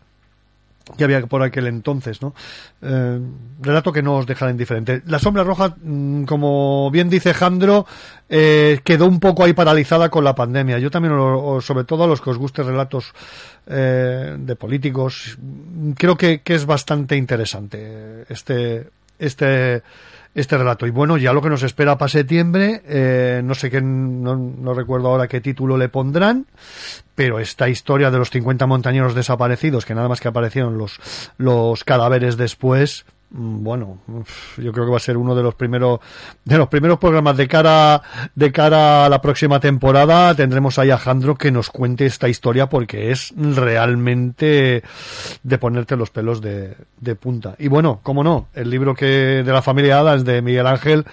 [0.97, 2.33] que había por aquel entonces, ¿no?
[2.81, 3.19] Eh,
[3.61, 5.01] relato que no os dejará indiferente.
[5.05, 7.85] La sombra roja, mm, como bien dice Jandro,
[8.29, 10.79] eh, quedó un poco ahí paralizada con la pandemia.
[10.79, 11.13] Yo también,
[11.61, 13.13] sobre todo a los que os gusten relatos
[13.67, 15.37] eh, de políticos,
[15.95, 18.89] creo que, que es bastante interesante este,
[19.19, 19.83] este,
[20.33, 20.87] este relato.
[20.87, 24.73] Y bueno, ya lo que nos espera para septiembre, eh, no sé qué, no, no
[24.73, 26.45] recuerdo ahora qué título le pondrán,
[27.15, 30.99] pero esta historia de los 50 montañeros desaparecidos, que nada más que aparecieron los,
[31.37, 36.01] los cadáveres después, bueno, uf, yo creo que va a ser uno de los primeros,
[36.43, 38.01] de los primeros programas de cara,
[38.35, 40.35] de cara a la próxima temporada.
[40.35, 44.83] Tendremos ahí a Jandro que nos cuente esta historia porque es realmente
[45.43, 47.55] de ponerte los pelos de, de punta.
[47.57, 51.05] Y bueno, como no, el libro que, de la familia Adams de Miguel Ángel,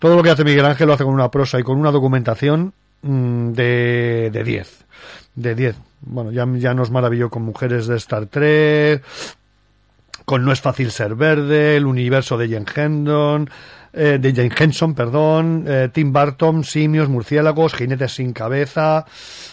[0.00, 2.72] todo lo que hace Miguel Ángel lo hace con una prosa y con una documentación
[3.02, 4.84] mm, de de 10.
[5.36, 5.76] De 10.
[6.02, 9.04] Bueno, ya, ya nos maravilló con Mujeres de Star Trek,
[10.24, 13.50] con No es fácil ser verde, el universo de Jane Hendon,
[13.92, 19.04] eh, de Jane Henson, perdón, eh, Tim Burton, simios, murciélagos, jinetes sin cabeza,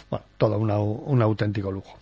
[0.10, 1.98] bueno, todo una- un auténtico lujo.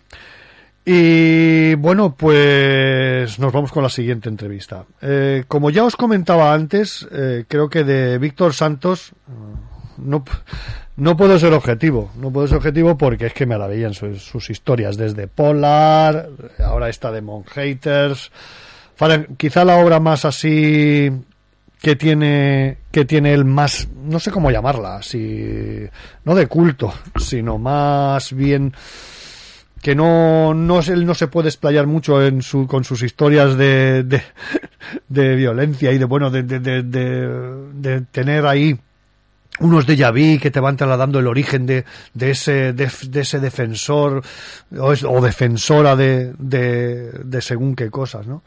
[0.84, 4.84] Y bueno, pues nos vamos con la siguiente entrevista.
[5.02, 9.12] Eh, como ya os comentaba antes, eh, creo que de Víctor Santos
[9.96, 10.24] no,
[10.96, 12.10] no puedo ser objetivo.
[12.18, 16.28] No puedo ser objetivo porque es que me maravillan sus, sus historias, desde Polar,
[16.64, 18.30] ahora esta de Mon Haters.
[19.36, 21.10] Quizá la obra más así
[21.82, 25.86] que tiene que tiene el más no sé cómo llamarla si
[26.24, 28.72] no de culto sino más bien
[29.82, 34.02] que no, no él no se puede explayar mucho en su, con sus historias de,
[34.04, 34.22] de,
[35.08, 38.76] de violencia y de, bueno, de, de- de tener ahí
[39.60, 41.84] unos déjà vu que te van trasladando el origen de,
[42.14, 44.22] de ese, de, de ese defensor
[44.78, 48.42] o, es- o defensora de, de, de según qué cosas, ¿no?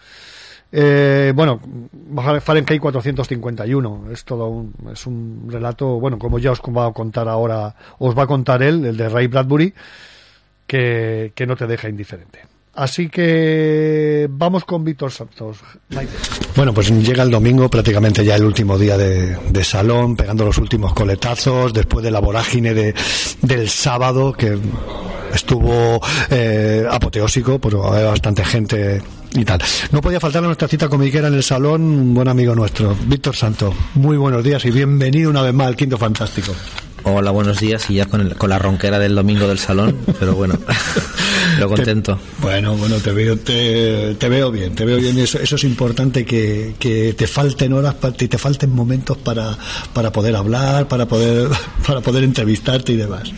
[0.71, 1.59] Eh, bueno,
[2.41, 7.27] Fahrenheit 451 es todo un, es un relato, bueno, como ya os va a contar
[7.27, 9.73] ahora, os va a contar él, el de Ray Bradbury,
[10.67, 12.41] que, que no te deja indiferente.
[12.79, 15.57] Así que vamos con Víctor Santos.
[16.55, 20.57] Bueno, pues llega el domingo, prácticamente ya el último día de, de salón, pegando los
[20.59, 22.95] últimos coletazos, después de la vorágine de,
[23.41, 24.57] del sábado, que
[25.33, 25.99] estuvo
[26.29, 29.01] eh, apoteósico, pues había bastante gente
[29.35, 29.61] y tal.
[29.91, 33.35] No podía faltar a nuestra cita comiquera en el salón, un buen amigo nuestro, Víctor
[33.35, 33.73] Santo.
[33.95, 36.53] Muy buenos días y bienvenido una vez más al Quinto Fantástico.
[37.11, 40.35] Hola, buenos días y ya con, el- con la ronquera del domingo del salón, pero
[40.35, 40.55] bueno,
[41.59, 42.15] lo contento.
[42.17, 45.17] Te- bueno, bueno, te veo, te, te veo bien, te veo bien.
[45.17, 49.57] y Eso, eso es importante que, que te falten horas, te, te falten momentos para,
[49.93, 51.49] para poder hablar, para poder,
[51.87, 53.31] para poder entrevistarte y demás.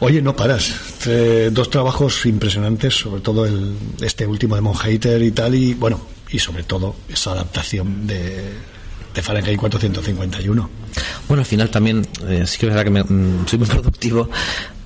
[0.00, 0.72] Oye, no paras.
[1.06, 6.00] Eh, dos trabajos impresionantes, sobre todo el, este último de Monhater y tal, y bueno,
[6.30, 8.44] y sobre todo esa adaptación de,
[9.14, 10.70] de Fahrenheit 451.
[11.28, 14.28] Bueno, al final también eh, sí que es verdad que me- mm, soy muy productivo,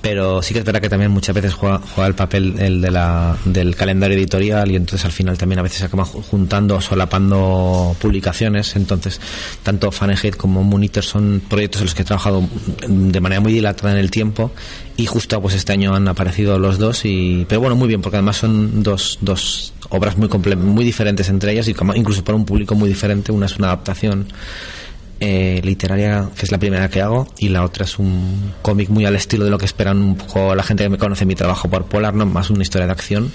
[0.00, 2.90] pero sí que es verdad que también muchas veces juega, juega el papel el de
[2.90, 6.80] la, del calendario editorial y entonces al final también a veces se acaban ju- juntando
[6.80, 8.74] solapando publicaciones.
[8.76, 9.20] Entonces,
[9.62, 12.42] tanto Fahrenheit como Monitor son proyectos en los que he trabajado
[12.88, 14.50] de manera muy dilatada en el tiempo
[14.96, 18.16] y justo pues este año han aparecido los dos y pero bueno muy bien porque
[18.16, 22.36] además son dos, dos obras muy comple- muy diferentes entre ellas y como- incluso para
[22.36, 24.26] un público muy diferente una es una adaptación
[25.24, 29.04] eh, literaria, que es la primera que hago, y la otra es un cómic muy
[29.06, 31.70] al estilo de lo que esperan un poco la gente que me conoce mi trabajo
[31.70, 33.30] por Polar, no más una historia de acción.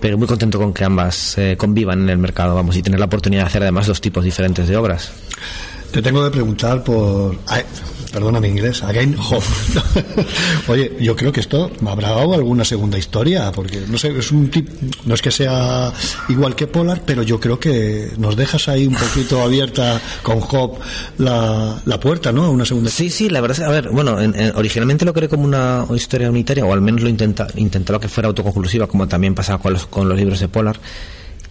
[0.00, 3.06] Pero muy contento con que ambas eh, convivan en el mercado, vamos, y tener la
[3.06, 5.10] oportunidad de hacer además dos tipos diferentes de obras.
[5.94, 7.36] Te tengo que preguntar por.
[7.46, 7.62] ay,
[8.12, 9.44] perdona mi inglés, Again Hope.
[10.68, 14.32] Oye, yo creo que esto me habrá dado alguna segunda historia, porque no sé, es
[14.32, 14.68] un tip.
[15.04, 15.92] No es que sea
[16.28, 20.80] igual que Polar, pero yo creo que nos dejas ahí un poquito abierta con Hope
[21.18, 22.50] la, la puerta, ¿no?
[22.50, 25.28] Una segunda Sí, sí, la verdad es, a ver, bueno, en- en- originalmente lo creé
[25.28, 29.34] como una historia unitaria, o al menos lo intenta, intentaba que fuera autoconclusiva, como también
[29.36, 30.76] pasa con los, con los libros de Polar.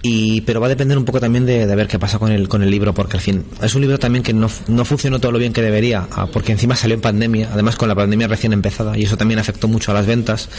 [0.06, 2.49] Y, pero va a depender un poco también de, de ver qué pasa con el,
[2.49, 5.32] con el libro, porque al fin es un libro también que no, no funcionó todo
[5.32, 8.51] lo bien que debería, ah, porque encima salió en pandemia, además con la pandemia recién
[8.51, 10.49] empezada, y eso también afectó mucho a las ventas.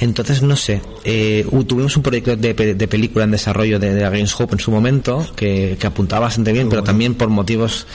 [0.00, 4.40] Entonces, no sé, eh, tuvimos un proyecto de, de película en desarrollo de, de Against
[4.40, 7.86] Hope en su momento, que, que apuntaba bastante bien, pero también por motivos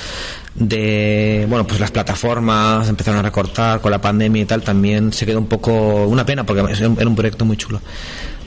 [0.54, 5.26] de, bueno, pues las plataformas empezaron a recortar con la pandemia y tal, también se
[5.26, 7.82] quedó un poco, una pena, porque era un proyecto muy chulo.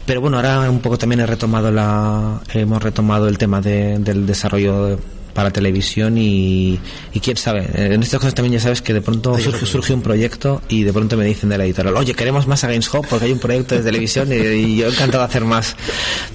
[0.08, 4.24] Pero bueno, ahora un poco también he retomado la, hemos retomado el tema de- del
[4.26, 4.98] desarrollo
[5.38, 6.80] para televisión y,
[7.14, 9.94] y quién sabe, eh, en estas cosas también ya sabes que de pronto surge, surge
[9.94, 10.60] un proyecto.
[10.68, 13.30] y de pronto me dicen de la editorial, oye, queremos más Against Hope porque hay
[13.32, 15.76] un proyecto de televisión y, y yo encantado de hacer más,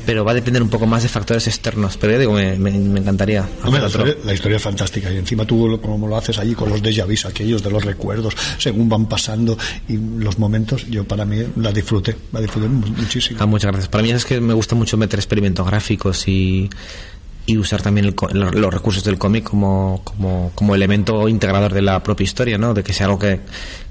[0.06, 2.72] pero va a depender un poco más de factores externos, pero ya digo, me, me-
[2.72, 6.40] me encantaría Hombre, la, historia, la historia es fantástica y encima tú como lo haces
[6.40, 9.58] allí con los déjà vus aquellos de los recuerdos según van pasando
[9.90, 13.38] y los momentos yo para mí la disfruté la disfruté mu- muchísimo.
[13.42, 13.90] Ah, muchas gracias.
[13.90, 16.70] Para mí es que me gusta mucho meter experimentos gráficos y,
[17.46, 22.02] y usar también el los recursos del cómic como, como, como elemento integrador de la
[22.02, 22.74] propia historia, ¿no?
[22.74, 23.42] De que sea algo que,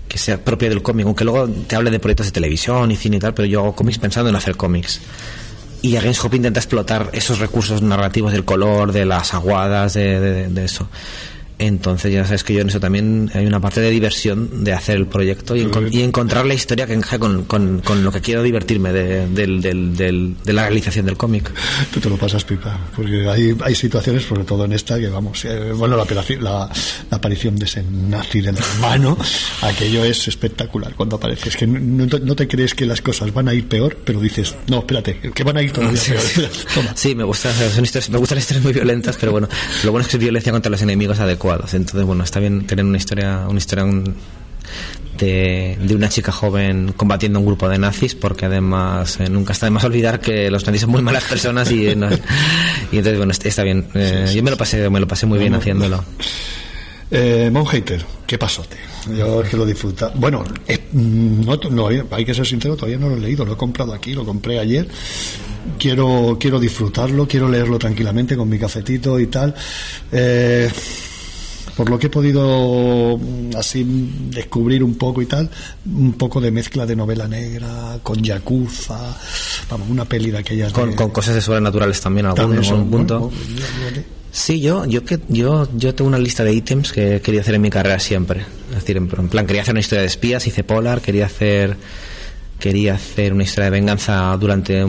[0.09, 3.17] que sea propio del cómic, aunque luego te hable de proyectos de televisión y cine
[3.17, 5.01] y tal, pero yo hago cómics pensando en hacer cómics.
[5.83, 10.49] Y Against Hope intenta explotar esos recursos narrativos del color, de las aguadas, de, de-
[10.49, 10.89] de eso.
[11.67, 14.97] Entonces ya sabes que yo en eso también hay una parte de diversión de hacer
[14.97, 18.21] el proyecto y, encon- y encontrar la historia que encaje con, con, con lo que
[18.21, 21.51] quiero divertirme de, del- del- del- de la realización del cómic.
[21.95, 25.45] tú te lo pasas pipa porque hay, hay situaciones sobre todo en esta que vamos
[25.45, 26.69] eh, bueno la, operación- la,
[27.11, 29.17] la aparición de ese nazi del hermano
[29.63, 33.55] aquello es espectacular cuando aparece es que no, te crees que las cosas van a
[33.55, 36.51] ir peor pero dices no espérate que van a ir todavía Sí, peor.
[36.97, 39.49] Sí, me, gusta, son historias- me gustan las historias muy violentas, pero bueno,
[39.85, 41.52] lo bueno es que es violencia contra los enemigos adecuados.
[41.55, 44.15] Entonces, bueno, está bien tener una historia, una historia un-
[45.19, 49.67] de, de una chica joven combatiendo un grupo de nazis, porque además eh, nunca está
[49.67, 53.17] de más olvidar que los nazis son muy malas personas y, eh, no- y entonces,
[53.19, 53.87] bueno, está, bien.
[53.95, 56.03] Eh, yo me lo pasé, me lo pasé muy bien haciéndolo.
[57.15, 58.79] Eh, Monhater, ¿qué pasote?
[59.17, 60.11] Yo es que lo disfruta.
[60.15, 63.57] Bueno, eh, no, no, hay que ser sincero, todavía no lo he leído, lo he
[63.57, 64.89] comprado aquí, lo compré ayer.
[65.79, 69.55] Quiero, quiero disfrutarlo, quiero leerlo tranquilamente con mi cafetito y tal.
[70.11, 70.71] Eh,
[71.77, 73.85] por lo que he podido mm, así
[74.31, 75.49] descubrir un poco y tal,
[75.87, 79.17] un poco de mezcla de novela negra con yakuza,
[79.71, 82.69] vamos, una peli de aquellas Con, de- con cosas de sobrenaturales también, algún, También en
[82.69, 83.21] son- algún punto.
[83.21, 83.37] bueno,
[83.83, 84.03] bueno,
[84.35, 87.61] Sí, yo, yo que yo, yo tengo una lista de ítems que quería hacer en
[87.61, 88.41] mi carrera siempre.
[88.71, 91.77] Es decir, en, en plan, quería hacer una historia de espías, hice Polar, quería hacer
[92.63, 94.85] quería hacer una historia de venganza durante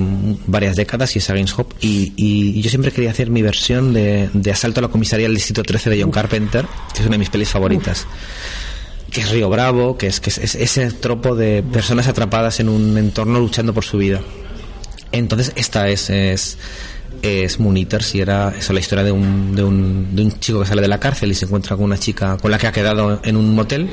[0.46, 1.76] varias décadas y es Against Hope.
[1.82, 5.36] Y, y yo siempre quería hacer mi versión de, de Asalto a la comisaría del
[5.36, 8.06] Distrito 13 de John Carpenter que es una de mis pelis favoritas
[9.10, 12.70] que es Río Bravo, que es, que es, es ese tropo de personas atrapadas en
[12.70, 14.22] un entorno luchando por su vida.
[15.12, 16.58] Entonces, esta es, es,
[17.24, 20.60] es Moon Eaters y era eso, la historia de un, de, un, de un chico
[20.62, 22.72] que sale de la cárcel y se encuentra con una chica con la que ha
[22.72, 23.90] quedado en un motel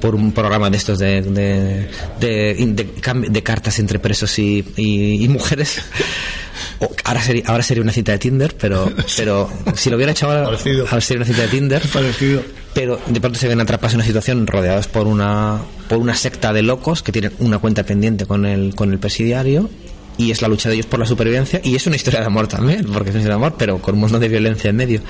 [0.00, 1.88] por un programa de estos de, de,
[2.20, 2.84] de,
[3.28, 5.80] de cartas entre presos y, y- y mujeres.
[6.80, 10.26] O- ahora, sería, ahora sería una cita de Tinder, pero, pero si lo hubiera hecho
[10.28, 10.44] ahora,
[10.88, 11.82] ahora sería una cita de Tinder.
[12.74, 15.58] Pero de pronto se ven atrapados en una situación rodeados por una,
[15.88, 19.68] por una secta de locos que tienen una cuenta pendiente con el, con el presidiario
[20.18, 22.46] y es la lucha de ellos por la supervivencia y es una historia de amor
[22.48, 25.00] también, porque es una historia de amor, pero con un montón de violencia en medio.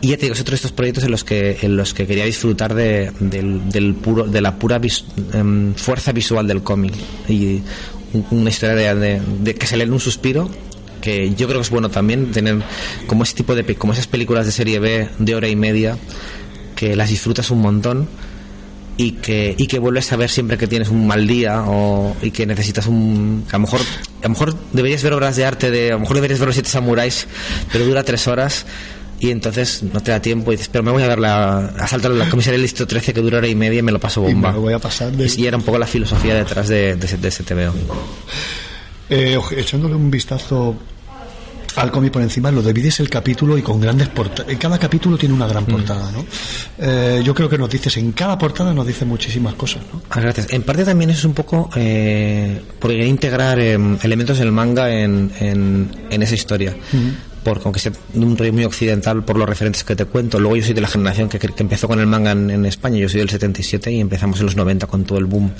[0.00, 2.06] Y ya te digo, es otro de estos proyectos en los que, en los que
[2.06, 6.92] quería disfrutar de, del, del puro, de la pura vis- em, fuerza visual del cómic.
[7.28, 7.62] Y
[8.12, 10.48] un- una historia de, de- de que se lee en un suspiro
[11.00, 12.62] que yo creo que es bueno también tener
[13.06, 15.98] como ese tipo de como esas películas de serie B de hora y media
[16.76, 18.08] que las disfrutas un montón
[18.96, 22.30] y que y que vuelves a ver siempre que tienes un mal día o y
[22.30, 25.70] que necesitas un que a lo mejor a lo mejor deberías ver obras de arte
[25.70, 27.26] de a lo mejor deberías ver los siete samuráis
[27.72, 28.66] pero dura tres horas
[29.18, 31.98] y entonces no te da tiempo y dices pero me voy a ver la a
[32.08, 34.50] la comisaría del distrito 13 que dura hora y media y me lo paso bomba
[34.50, 37.06] me lo voy a pasar de- y era un poco la filosofía detrás de, de
[37.06, 37.72] ese, de ese TVO
[39.10, 40.76] Eh, echándole un vistazo
[41.76, 44.54] al cómic por encima, lo divides el capítulo y con grandes portadas.
[44.58, 45.50] Cada capítulo tiene una Mm.
[45.50, 46.24] gran portada, ¿no?
[46.78, 50.02] Eh, yo creo que nos dices, en cada portada nos dice muchísimas cosas, ¿no?
[50.10, 50.52] Ah, gracias.
[50.52, 55.30] En parte también es un poco eh, porque quería integrar eh, elementos del manga en,
[55.40, 56.74] en, en esa historia.
[57.42, 60.56] Porque aunque sea de un rollo muy occidental por los referentes que te cuento, luego
[60.56, 63.08] yo soy de la generación que, que empezó con el manga en, en España, yo
[63.10, 65.50] soy del 77 y empezamos en los 90 con todo el boom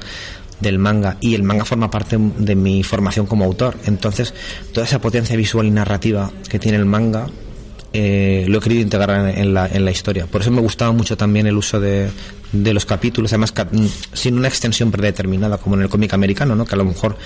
[0.60, 3.76] del manga y el manga forma parte de mi formación como autor.
[3.86, 4.34] Entonces,
[4.72, 7.28] toda esa potencia visual y narrativa que tiene el manga
[7.96, 10.26] eh, lo he querido integrar en, la, en la historia.
[10.26, 12.10] Por eso me gustaba mucho también el uso de,
[12.50, 16.64] de los capítulos, además mm, sin una extensión predeterminada, como en el cómic americano, ¿no?
[16.64, 17.16] que a lo mejor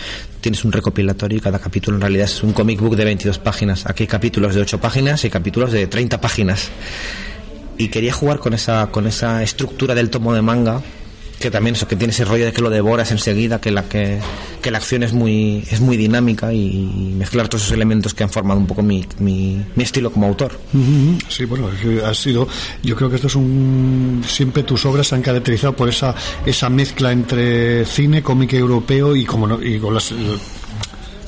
[0.43, 3.87] tienes un recopilatorio y cada capítulo en realidad es un comic book de 22 páginas.
[3.87, 6.69] Aquí hay capítulos de 8 páginas y capítulos de 30 páginas.
[7.79, 10.83] Y quería jugar con esa, con esa estructura del tomo de manga
[11.39, 14.19] que también eso que tiene ese rollo de que lo devoras enseguida que la que,
[14.61, 18.31] que la acción es muy es muy dinámica y, mezclar todos esos elementos que han
[18.31, 20.59] formado un poco mi, mi, estilo como autor
[21.29, 21.69] Sí, bueno,
[22.05, 22.49] ha sido.
[22.83, 24.23] Yo creo que esto es un.
[24.27, 26.15] Siempre tus obras se han caracterizado por esa
[26.45, 30.13] esa mezcla entre cine, cómic europeo y como no, y con las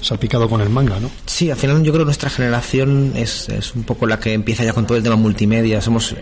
[0.00, 1.10] salpicado con el manga, ¿no?
[1.26, 4.64] Sí, al final yo creo que nuestra generación es, es un poco la que empieza
[4.64, 5.80] ya con todo el tema multimedia.
[5.80, 6.14] Somos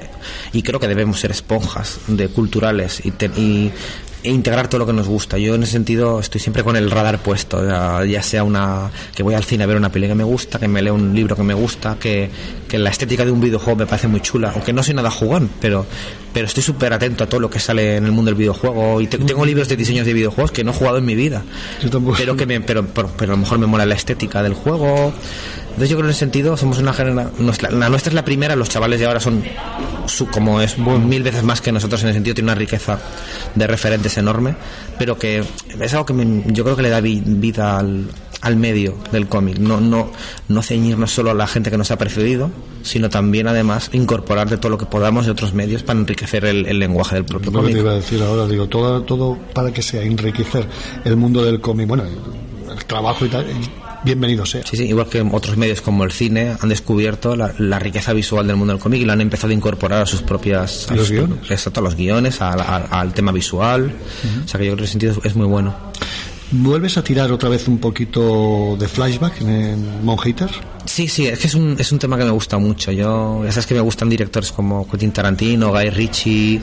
[0.53, 3.73] y creo que debemos ser esponjas de culturales y, te- y-
[4.23, 5.39] e integrar todo lo que nos gusta.
[5.39, 7.65] Yo en ese sentido estoy siempre con el radar puesto,
[8.05, 10.67] ya, sea una que voy al cine a ver una peli que me gusta, que
[10.69, 12.29] me leo un libro que me gusta, que,
[12.69, 15.51] que la estética de un videojuego me parece muy chula, aunque no soy nada jugón,
[15.61, 15.87] pero
[16.33, 19.07] pero estoy súper atento a todo lo que sale en el mundo del videojuego y
[19.07, 21.43] te- tengo libros de diseños de videojuegos que no he jugado en mi vida
[22.19, 25.13] pero que me pero, pero, pero a lo mejor me mola la estética del juego
[25.79, 27.47] entonces yo creo que en ese sentido somos una generación
[27.81, 29.43] la nuestra es la primera los chavales de ahora son
[30.07, 32.99] su- como es mil veces más que nosotros en ese sentido tiene una riqueza
[33.55, 34.55] de referentes enorme
[34.99, 35.45] pero que
[35.81, 38.09] es algo que me- yo creo que le da vi- vida al,
[38.41, 39.59] al medio del cómic.
[39.59, 40.11] No no
[40.49, 42.51] no ceñirnos solo a la gente que nos ha precedido
[42.83, 46.67] sino también además incorporar de todo lo que podamos de otros medios para enriquecer el,
[46.67, 47.77] el lenguaje del propio que te cómic.
[47.77, 50.67] iba a decir ahora, digo, todo, todo para que sea enriquecer
[51.05, 53.69] el mundo del cómic, bueno, el, el trabajo y tal, y
[54.05, 54.63] bienvenido sea.
[54.65, 58.47] Sí, sí, igual que otros medios como el cine han descubierto la, la riqueza visual
[58.47, 60.91] del mundo del cómic y lo han empezado a incorporar a sus propias...
[60.91, 61.51] a ¿Y los sus- guiones?
[61.51, 63.93] Exacto, a los guiones, al, tema visual.
[64.45, 65.75] O sea que yo creo que ese sentido es, muy bueno.
[66.51, 70.53] ¿Vuelves a tirar otra vez un poquito de flashback en, en Mon Haters?
[70.87, 72.91] Sí, sí, es que es un, es un tema que me gusta mucho.
[72.91, 76.61] Yo, ya sabes que me gustan directores como Quentin Tarantino, Guy Ritchie.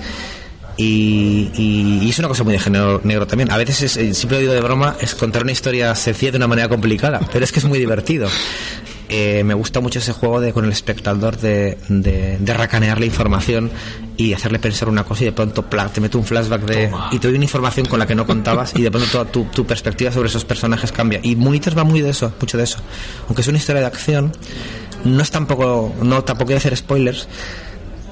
[0.77, 3.49] Y, y- y es una cosa muy de género negro también.
[3.51, 6.37] A veces, es, eh, siempre lo digo de broma, es contar una historia sencilla de
[6.37, 8.27] una manera complicada, pero es que es muy divertido.
[9.07, 13.05] Eh, me gusta mucho ese juego de con el espectador de, de, de racanear la
[13.05, 13.69] información
[14.17, 17.19] y hacerle pensar una cosa y de pronto pla, te mete un flashback de y
[17.19, 19.63] te doy una información con la que no contabas y de pronto toda tu, tu
[19.65, 22.79] perspectiva sobre esos personajes cambia y Munites va muy de eso mucho de eso
[23.27, 24.31] aunque es una historia de acción
[25.03, 27.27] no es tampoco no tampoco quiero hacer spoilers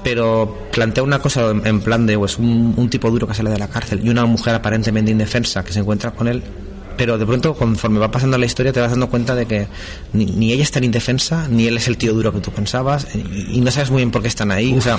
[0.04, 3.58] pero plantea una cosa en, plan de pues un, un tipo duro que sale de
[3.58, 6.42] la cárcel y una mujer aparentemente indefensa que se encuentra con él
[6.96, 9.66] pero de pronto conforme va pasando la historia te vas dando cuenta de que
[10.12, 13.08] ni, ni ella es tan indefensa ni él es el tío duro que tú pensabas
[13.14, 14.76] y, no sabes muy bien por qué están ahí.
[14.76, 14.96] O sea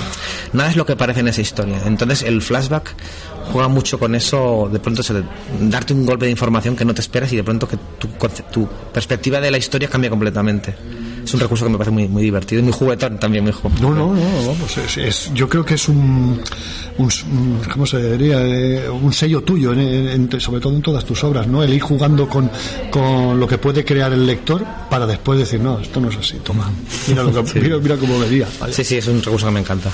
[0.52, 1.80] nada es lo que parece en esa historia.
[1.86, 2.94] Entonces el flashback
[3.50, 5.22] juega mucho con eso de pronto te-
[5.60, 8.08] darte un golpe de información que no te esperas y de pronto que tu,
[8.52, 10.74] tu perspectiva de la historia cambia completamente
[11.26, 13.44] es un recurso que me parece muy, muy divertido y muy juguetón también.
[13.44, 16.40] Muy ju- No, no, no, vamos, es, es- yo creo que es un,
[16.98, 17.10] un,
[17.72, 18.40] ¿cómo se diría?
[18.42, 21.62] Eh, un sello tuyo, en- en- en- sobre todo en todas tus obras, ¿no?
[21.62, 22.50] El ir jugando con,
[22.90, 26.36] con lo que puede crear el lector para después decir, no, esto no es así,
[26.44, 26.70] toma,
[27.08, 27.58] mira, lo que, Sí.
[27.60, 28.46] mira, mira cómo vería.
[28.60, 28.72] ¿vale?
[28.72, 29.90] Sí, sí, es un recurso que me encanta.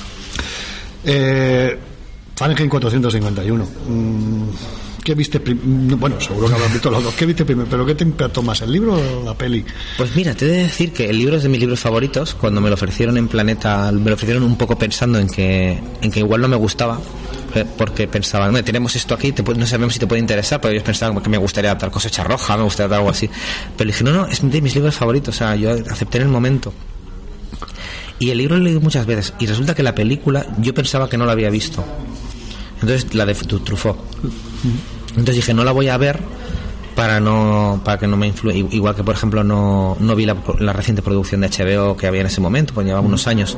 [1.04, 1.76] Eh,
[2.36, 3.64] Fahrenheit 451.
[3.88, 4.48] mm,
[5.04, 5.96] ¿Qué viste primero?
[5.96, 7.12] Bueno, seguro que habrás visto los dos.
[7.14, 7.66] ¿Qué viste primero?
[7.68, 9.64] ¿Pero qué te impactó más, el libro o la peli?
[9.96, 12.34] Pues mira, te he de decir que el libro es de mis libros favoritos.
[12.34, 16.10] Cuando me lo ofrecieron en Planeta, me lo ofrecieron un poco pensando en que, en
[16.10, 17.00] que igual no me gustaba.
[17.54, 20.72] eh, Porque pensaban, "Hombre, tenemos esto aquí, te no sabemos si te puede interesar, pero
[20.72, 23.28] ellos pensaban que me gustaría adaptar cosecha roja, me gustaría adaptar algo así.
[23.76, 26.28] Pero dije, no, no, es de mis libros favoritos, o sea, yo acepté en el
[26.30, 26.72] momento.
[28.20, 31.08] Y el libro lo he leído muchas veces, y resulta que la película yo pensaba
[31.10, 31.84] que no la había visto.
[32.82, 33.96] Entonces, la de Tru- Truffaut.
[35.10, 36.20] Entonces dije, no la voy a ver
[36.94, 38.56] para no para que no me influya.
[38.70, 42.20] Igual que, por ejemplo, no, no vi la, la reciente producción de HBO que había
[42.20, 43.56] en ese momento, pues llevaba unos años.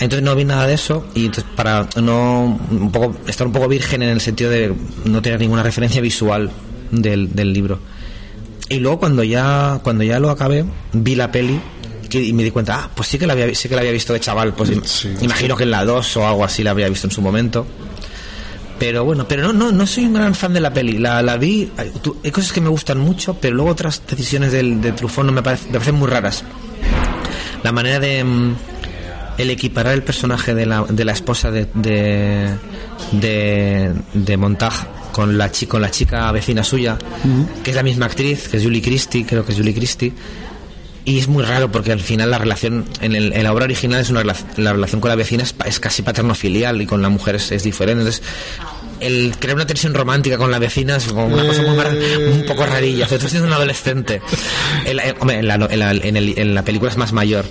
[0.00, 3.68] Entonces no vi nada de eso y entonces para no un poco estar un poco
[3.68, 4.74] virgen en el sentido de
[5.04, 6.50] no tener ninguna referencia visual
[6.90, 7.78] del, del libro.
[8.68, 11.60] Y luego cuando ya cuando ya lo acabé, vi la peli
[12.10, 14.12] y me di cuenta, ah, pues sí que la había, sí que la había visto
[14.12, 14.82] de chaval, pues im-
[15.20, 17.66] imagino que en la 2 o algo así la habría visto en su momento.
[18.78, 20.98] Pero bueno, pero no, no, no soy un gran fan de la peli.
[20.98, 24.52] La, la vi, hay, tú- hay cosas que me gustan mucho, pero luego otras decisiones
[24.52, 26.44] del, de Truffaut no me, parece- me parecen muy raras.
[27.62, 28.54] La manera de mm,
[29.38, 32.50] el equiparar el personaje de la, de la esposa de, de,
[33.12, 34.72] de, de Montag
[35.12, 36.98] con la, con la chica vecina suya,
[37.62, 40.12] que es la misma actriz, que es Julie Christie, creo que es Julie Christie.
[41.06, 44.00] Y es muy raro porque al final la relación, en, el- en la obra original
[44.00, 44.24] es una
[44.56, 48.10] la relación con la vecina es, es casi paterno-filial y con la mujer es, diferente.
[49.06, 51.92] El crear una tensión romántica con la vecina es como una cosa muy mar-
[52.30, 53.06] un poco rarilla.
[53.06, 54.20] O sea, tú siendo un adolescente.
[54.86, 56.96] En la, eh, hombre, en la, no- en la- en el- en la película es
[56.96, 57.44] más mayor.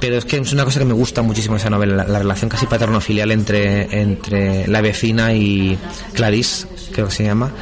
[0.00, 2.50] Pero es que es una cosa que me gusta muchísimo esa novela, la, la relación
[2.50, 5.78] casi paterno-filial entre, entre la vecina y
[6.12, 7.52] Clarice, creo que se llama,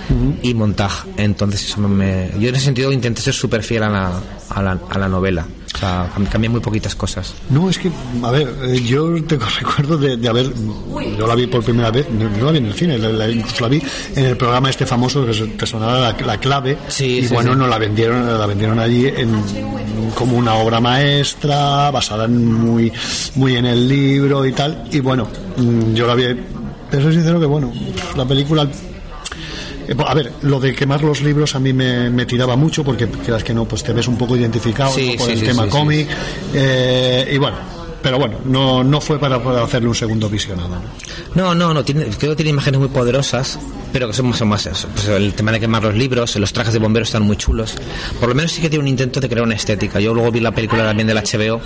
[0.43, 0.91] y Montag.
[1.19, 4.79] Entonces, eso me, yo en ese sentido intenté ser súper fiel a la, a, la,
[4.89, 5.47] a la novela.
[5.73, 7.33] O sea, cam- cambié muy poquitas cosas.
[7.49, 7.91] No, es que,
[8.23, 10.53] a ver, eh, yo tengo recuerdo de, de haber,
[11.19, 13.31] yo la vi por primera vez, no, no la vi en el cine, la, la-
[13.31, 13.83] incluso la vi
[14.17, 17.59] en el programa este famoso que te sonaba la, la clave, y sí, bueno, sí.
[17.59, 19.31] nos la vendieron, la vendieron allí en,
[20.15, 22.93] como una obra maestra, basada en muy,
[23.37, 26.25] muy en el libro y tal, y bueno, mm, yo la vi,
[26.91, 27.73] pero soy sincero que bueno,
[28.17, 28.69] la película
[30.07, 33.43] A ver, lo de quemar los libros a mí me, me tiraba mucho porque quieras
[33.45, 35.17] que no, pues te ves un poco identificado Sí, ¿no?
[35.19, 36.09] por sí, el sí, tema sí, cómic.
[36.55, 37.57] eh, y bueno,
[38.03, 40.69] pero bueno, no, no fue para, para hacerle un segundo visionado.
[41.35, 41.55] ¿no?
[41.55, 43.59] No, no, tiene, creo que tiene imágenes muy poderosas,
[43.93, 46.53] pero que son más, son más eso, pues el tema de quemar los libros, los
[46.53, 47.75] trajes de bomberos están muy chulos.
[48.19, 50.01] Por lo menos sí que tiene un intento de crear una estética.
[50.01, 51.61] Yo luego vi la película también del HBO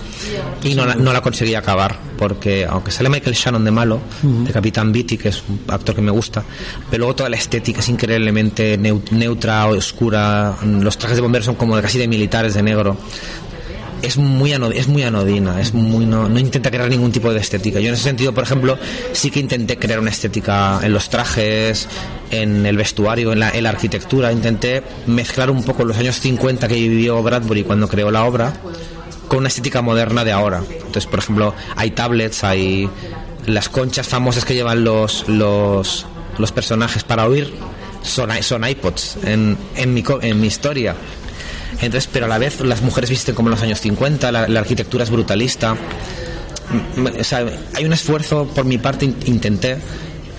[0.62, 4.52] y no la, no la conseguí acabar, porque aunque sale Michael Shannon de malo, de
[4.52, 6.42] Capitán Beatty, que es un actor que me gusta,
[6.90, 11.54] pero luego toda la estética es increíblemente neu- neutra, oscura, los trajes de bomberos son
[11.56, 12.96] como de casi de militares de negro
[14.04, 17.80] es muy es muy anodina, es muy no, no intenta crear ningún tipo de estética.
[17.80, 18.78] Yo en ese sentido, por ejemplo,
[19.12, 21.88] sí que intenté crear una estética en los trajes,
[22.30, 24.32] en el vestuario, en la, en la arquitectura.
[24.32, 28.52] Intenté mezclar un poco los años 50 que vivió Bradbury cuando creó la obra
[29.28, 30.62] con una estética moderna de ahora.
[30.68, 32.88] Entonces, por ejemplo, hay tablets, hay
[33.46, 36.06] las conchas famosas que llevan los los,
[36.38, 37.52] los personajes para oír
[38.04, 40.94] son, son iPods en, en, mi, en mi historia.
[41.80, 44.60] Entonces, pero a la vez las mujeres visten como en los años 50, la, la
[44.60, 45.76] arquitectura es brutalista.
[46.96, 47.44] M- o sea,
[47.74, 49.76] hay un esfuerzo por mi parte, in- intenté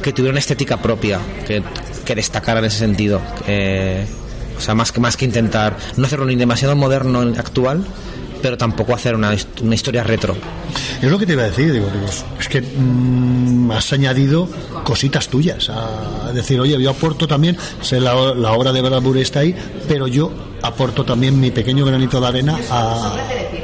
[0.01, 1.61] que tuviera una estética propia, que,
[2.05, 3.21] que destacara en ese sentido.
[3.47, 4.05] Eh,
[4.57, 7.85] o sea, más que, más que intentar no hacerlo ni demasiado moderno actual,
[8.45, 10.35] pero tampoco hacer una, una historia retro.
[11.01, 12.05] Es lo que te iba a decir, digo, digo,
[12.39, 14.47] es que mm, has añadido
[14.83, 15.67] cositas tuyas.
[15.71, 19.55] A decir, oye, yo aporto también, sé la, la obra de Bradbury está ahí,
[19.87, 20.31] pero yo
[20.61, 23.15] aporto también mi pequeño granito de arena a,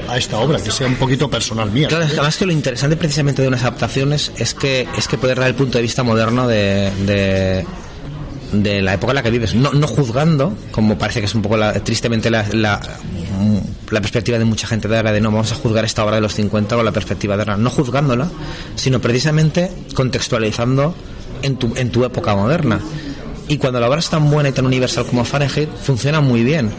[0.09, 1.87] a esta obra, que sea un poquito personal mía.
[1.87, 5.19] Claro, es que además que lo interesante precisamente de unas adaptaciones es que es que
[5.19, 7.67] poder dar el punto de vista moderno de, de,
[8.51, 11.41] de la época en la que vives, no, no juzgando, como parece que es un
[11.41, 12.79] poco la- tristemente la, la,
[13.89, 16.21] la perspectiva de mucha gente de ahora, de no, vamos a juzgar esta obra de
[16.21, 18.27] los 50 con la perspectiva de ahora, no juzgándola,
[18.75, 20.93] sino precisamente contextualizando
[21.41, 22.79] en tu, en tu época moderna.
[23.47, 26.71] Y cuando la obra es tan buena y tan universal como Fahrenheit, funciona muy bien.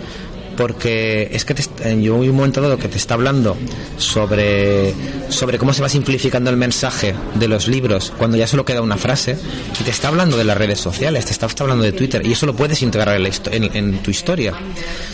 [0.57, 1.63] Porque es que te,
[2.03, 3.57] yo un momento dado que te está hablando
[3.97, 4.93] sobre,
[5.31, 8.97] sobre cómo se va simplificando el mensaje de los libros cuando ya solo queda una
[8.99, 9.37] frase
[9.81, 12.33] y te está hablando de las redes sociales, te está, está hablando de Twitter y
[12.33, 14.53] eso lo puedes integrar en, la histo- en- en tu historia.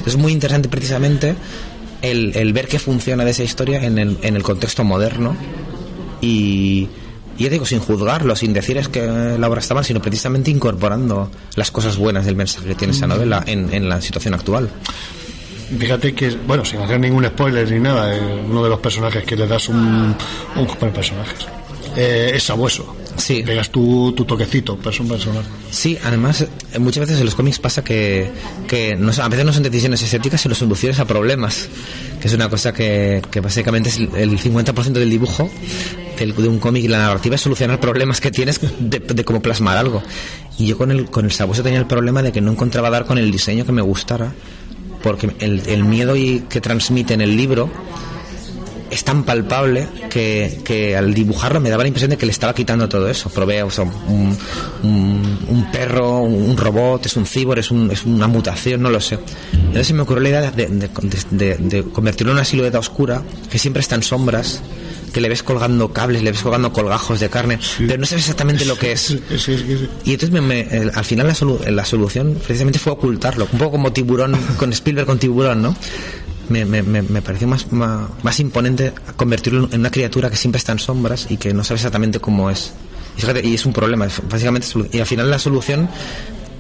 [0.05, 1.35] Es muy interesante precisamente
[2.03, 5.37] el, el ver que funciona de esa historia en el, en el contexto moderno
[6.21, 6.89] y,
[7.39, 9.07] y ya digo, sin juzgarlo, sin decir es que
[9.39, 13.07] la obra está mal, sino precisamente incorporando las cosas buenas del mensaje que tiene esa
[13.07, 14.69] novela en, en la situación actual.
[15.77, 19.37] Fíjate que, bueno, sin hacer ningún spoiler ni nada, eh, uno de los personajes que
[19.37, 21.47] le das un, un bueno, personajes
[21.97, 22.95] eh, es sabueso.
[23.17, 23.43] Sí.
[23.45, 25.49] Pegas tu, tu toquecito, pero un personaje.
[25.71, 28.31] Sí, además, eh, muchas veces en los cómics pasa que,
[28.69, 31.69] que no, a veces no son decisiones estéticas, sino soluciones a problemas,
[32.21, 35.51] que es una cosa que, que básicamente es el el 50% del dibujo
[36.17, 39.43] del- de un cómic y la narrativa es solucionar problemas que tienes de, de cómo
[39.43, 40.03] plasmar algo.
[40.59, 43.05] Y yo con el, con el sabueso tenía el problema de que no encontraba dar
[43.05, 44.33] con el diseño que me gustara,
[45.03, 47.71] porque el, el miedo y, que transmite en el libro
[48.91, 52.55] es tan palpable que, que al dibujarlo me daba la impresión de que le estaba
[52.55, 53.29] quitando todo eso.
[53.29, 54.35] Probé un,
[54.83, 59.19] un- perro, un robot, es un cibor, es, un- es una mutación, no lo sé.
[59.53, 60.89] Entonces me ocurrió la idea de, de-
[61.31, 64.63] de- de convertirlo en una silueta oscura que siempre está en sombras,
[65.13, 68.65] que le ves colgando cables, le ves colgando colgajos de carne, pero no sabes exactamente
[68.65, 69.01] lo que es.
[69.01, 69.89] Sí, sí, sí.
[70.05, 73.93] Y entonces me- al final la, solu- la solución precisamente fue ocultarlo, un poco como
[73.93, 75.77] tiburón con Spielberg con tiburón, ¿no?
[76.49, 80.73] Me, me, me, pareció más, más, más imponente convertirlo en una criatura que siempre está
[80.73, 82.73] en sombras y que no sabe exactamente cómo es.
[83.19, 84.67] Y, fíjate, y es un problema, básicamente.
[84.93, 85.91] Y al final la solución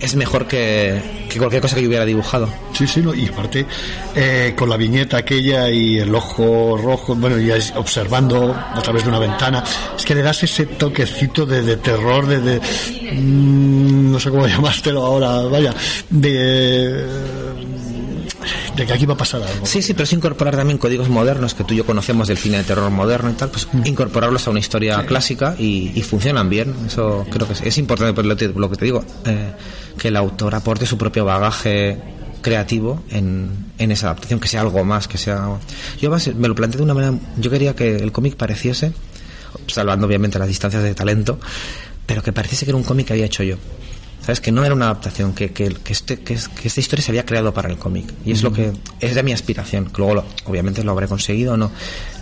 [0.01, 2.49] es mejor que, que cualquier cosa que yo hubiera dibujado.
[2.73, 3.67] Sí, sí, no, y aparte
[4.15, 9.09] eh, con la viñeta aquella y el ojo rojo, bueno, es observando a través de
[9.09, 9.65] una ventana,
[9.97, 15.05] es que le das ese toquecito de, terror, de, de mm, no sé cómo llamártelo
[15.05, 15.75] ahora, vaya,
[16.11, 17.05] de,
[18.77, 19.67] de que aquí va a pasar algo.
[19.67, 22.59] Sí, sí, pero es incorporar también códigos modernos que tú y yo conocemos del cine
[22.59, 26.75] de terror moderno y tal, pues incorporarlos a una historia clásica y, y funcionan bien.
[26.87, 29.53] Eso creo que es, es importante, por lo, que- lo que te digo, eh,
[29.99, 31.99] que el autor aporte su propio bagaje
[32.41, 35.59] creativo en, en esa adaptación, que sea algo más, que sea...
[36.01, 37.15] Yo más- me lo planteé de una manera...
[37.37, 38.93] Yo quería que el cómic pareciese,
[39.67, 41.41] salvando obviamente las distancias de talento,
[42.07, 43.57] pero que pareciese que era un cómic que había hecho yo.
[44.29, 44.43] ¿Sabes?
[44.43, 47.13] Que no era una adaptación, que, que, que este, que, es- que esta historia se
[47.13, 48.13] había creado para el cómic.
[48.27, 49.91] Y es lo que es de mi aspiración.
[49.97, 51.71] Luego, lo- obviamente, lo habré conseguido o no.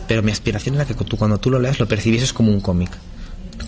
[0.06, 2.90] Pero mi aspiración era que tú, cuando tú lo leas, lo percibieses como un cómic.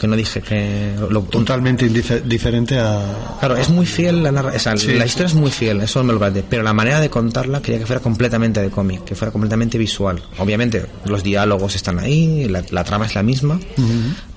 [0.01, 0.93] Que no dije que.
[1.11, 3.37] Lo, Totalmente indife- diferente a...
[3.41, 4.93] Claro, es muy fiel, la, narra- o sea, Sí.
[4.95, 7.81] la historia es muy fiel, eso me lo planteé, pero la manera de contarla quería
[7.81, 10.23] que fuera completamente de cómic, que fuera completamente visual.
[10.39, 13.59] Obviamente, los diálogos están ahí, la, la trama es la misma,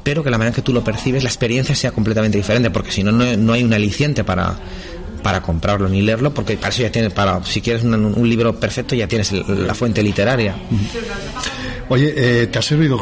[0.04, 3.04] pero que la manera que tú lo percibes, la experiencia sea completamente diferente, porque si
[3.04, 4.56] no, no no hay un aliciente para
[5.22, 8.60] para comprarlo ni leerlo, porque para eso ya tienes, para si quieres un, un libro
[8.60, 10.56] perfecto ya tienes la fuente literaria.
[11.90, 12.98] Oye, eh, ¿te ha servido,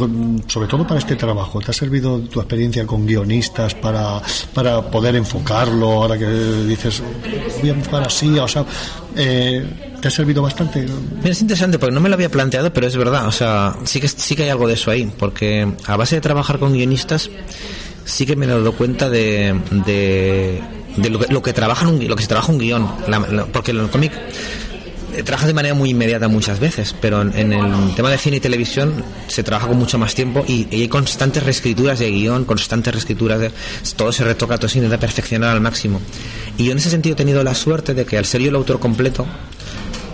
[0.47, 4.19] sobre todo para este trabajo, ¿te ha servido tu experiencia con guionistas para,
[4.51, 5.91] para poder enfocarlo?
[5.91, 7.03] Ahora que dices,
[7.61, 8.65] voy a enfocar así, o sea,
[9.15, 9.63] eh,
[10.01, 10.81] ¿te ha servido bastante?
[10.81, 13.27] Mira, es interesante porque no me lo había planteado, pero es verdad.
[13.27, 15.11] O sea, sí que, sí que hay algo de eso ahí.
[15.17, 17.29] Porque a base de trabajar con guionistas,
[18.05, 20.61] sí que me he dado cuenta de, de,
[21.01, 22.89] de lo, que, lo que trabaja un, lo que se trabaja un guion.
[23.07, 24.11] La- la- porque el cómic
[25.15, 28.37] eh, trabajas de manera muy inmediata muchas veces, pero en, en el tema de cine
[28.37, 32.45] y televisión se trabaja con mucho más tiempo y, y hay constantes reescrituras de guion,
[32.45, 33.51] constantes reescrituras de
[33.95, 35.99] todo se retoca, todo se intenta perfeccionar al máximo.
[36.57, 38.55] Y yo en ese sentido he tenido la suerte de que al ser yo el
[38.55, 39.25] autor completo,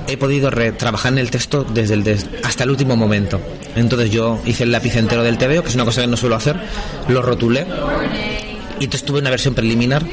[0.07, 3.41] he podido trabajar en el texto desde el des- hasta el último momento.
[3.75, 6.35] Entonces yo hice el lápiz entero del TVO, que es una cosa que no suelo
[6.35, 6.55] hacer,
[7.09, 7.65] lo rotulé
[8.79, 10.05] y entonces tuve una versión preliminar,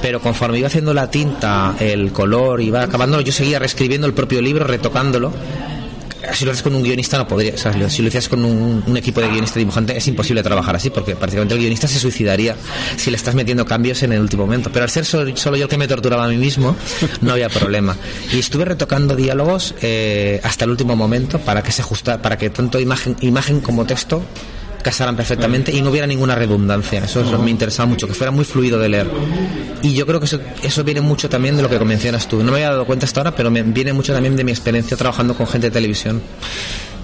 [0.00, 4.40] pero conforme iba haciendo la tinta, el color, iba acabando, yo seguía reescribiendo el propio
[4.40, 5.32] libro, retocándolo.
[6.32, 8.96] Si lo haces con un guionista no podría, o sea, si lo hicieras con un,
[8.96, 12.56] equipo de guionista dibujante es imposible trabajar así, porque prácticamente el guionista se suicidaría
[12.96, 14.70] si le estás metiendo cambios en el último momento.
[14.72, 16.76] Pero al ser solo, solo yo el que me torturaba a mí mismo,
[17.20, 17.96] no había problema.
[18.32, 22.50] Y estuve retocando diálogos eh, hasta el último momento para que se ajustara, para que
[22.50, 24.22] tanto imagen, imagen como texto
[24.86, 27.02] casaran perfectamente y no hubiera ninguna redundancia.
[27.02, 29.10] Eso me interesaba mucho, que fuera muy fluido de leer.
[29.82, 32.36] Y yo creo que eso, eso viene mucho también de lo que mencionas tú.
[32.38, 34.96] No me había dado cuenta hasta ahora, pero me viene mucho también de mi experiencia
[34.96, 36.22] trabajando con gente de televisión.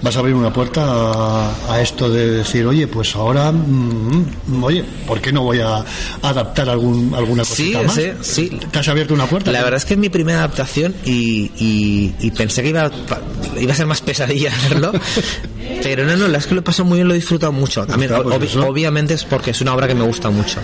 [0.03, 4.83] Vas a abrir una puerta a, a esto de decir, oye, pues ahora, mm, oye,
[5.07, 5.81] ¿por qué no voy a
[6.21, 7.95] adaptar algún, alguna Sí, cosita más?
[7.95, 8.11] sí,
[8.49, 8.59] sí.
[8.69, 9.49] ¿Te has abierto una puerta?
[9.53, 12.91] La verdad es que es mi primera adaptación y, y- y pensé que iba,
[13.57, 14.91] iba a ser más pesadilla verlo.
[15.81, 17.53] Pero no, no, la verdad es que lo he pasado muy bien, lo he disfrutado
[17.53, 17.85] mucho.
[17.87, 18.67] También, Claro, pues eso.
[18.67, 20.59] obviamente es porque es una obra que me gusta mucho.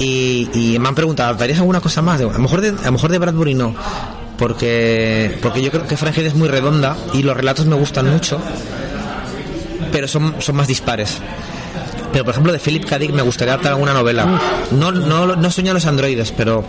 [0.00, 2.18] Y, y me han preguntado, ¿adaptarías alguna cosa más?
[2.18, 3.76] Digo, a lo mejor de, a lo mejor de Bradbury no.
[4.38, 8.40] Porque, porque yo creo que Frank es muy redonda y los relatos me gustan mucho,
[9.92, 11.18] pero son, son más dispares.
[12.12, 12.98] Pero por ejemplo de Philip K.
[12.98, 14.26] Dick me gustaría adaptar alguna novela.
[14.72, 16.64] No, no, no sueño a los androides, pero,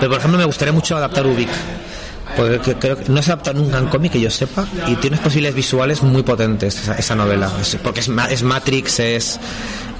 [0.00, 1.48] pero por ejemplo me gustaría mucho adaptar Ubik.
[2.36, 5.18] Porque que- creo que no se adapta nunca en cómic que yo sepa y tiene
[5.18, 7.50] posibilidades visuales muy potentes esa, novela.
[7.82, 9.38] Porque es, es Matrix, es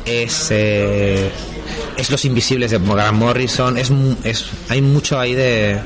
[0.06, 1.30] es eh,
[1.98, 3.92] es Los Invisibles de Grant Morrison, es,
[4.24, 5.78] es hay mucho ahí de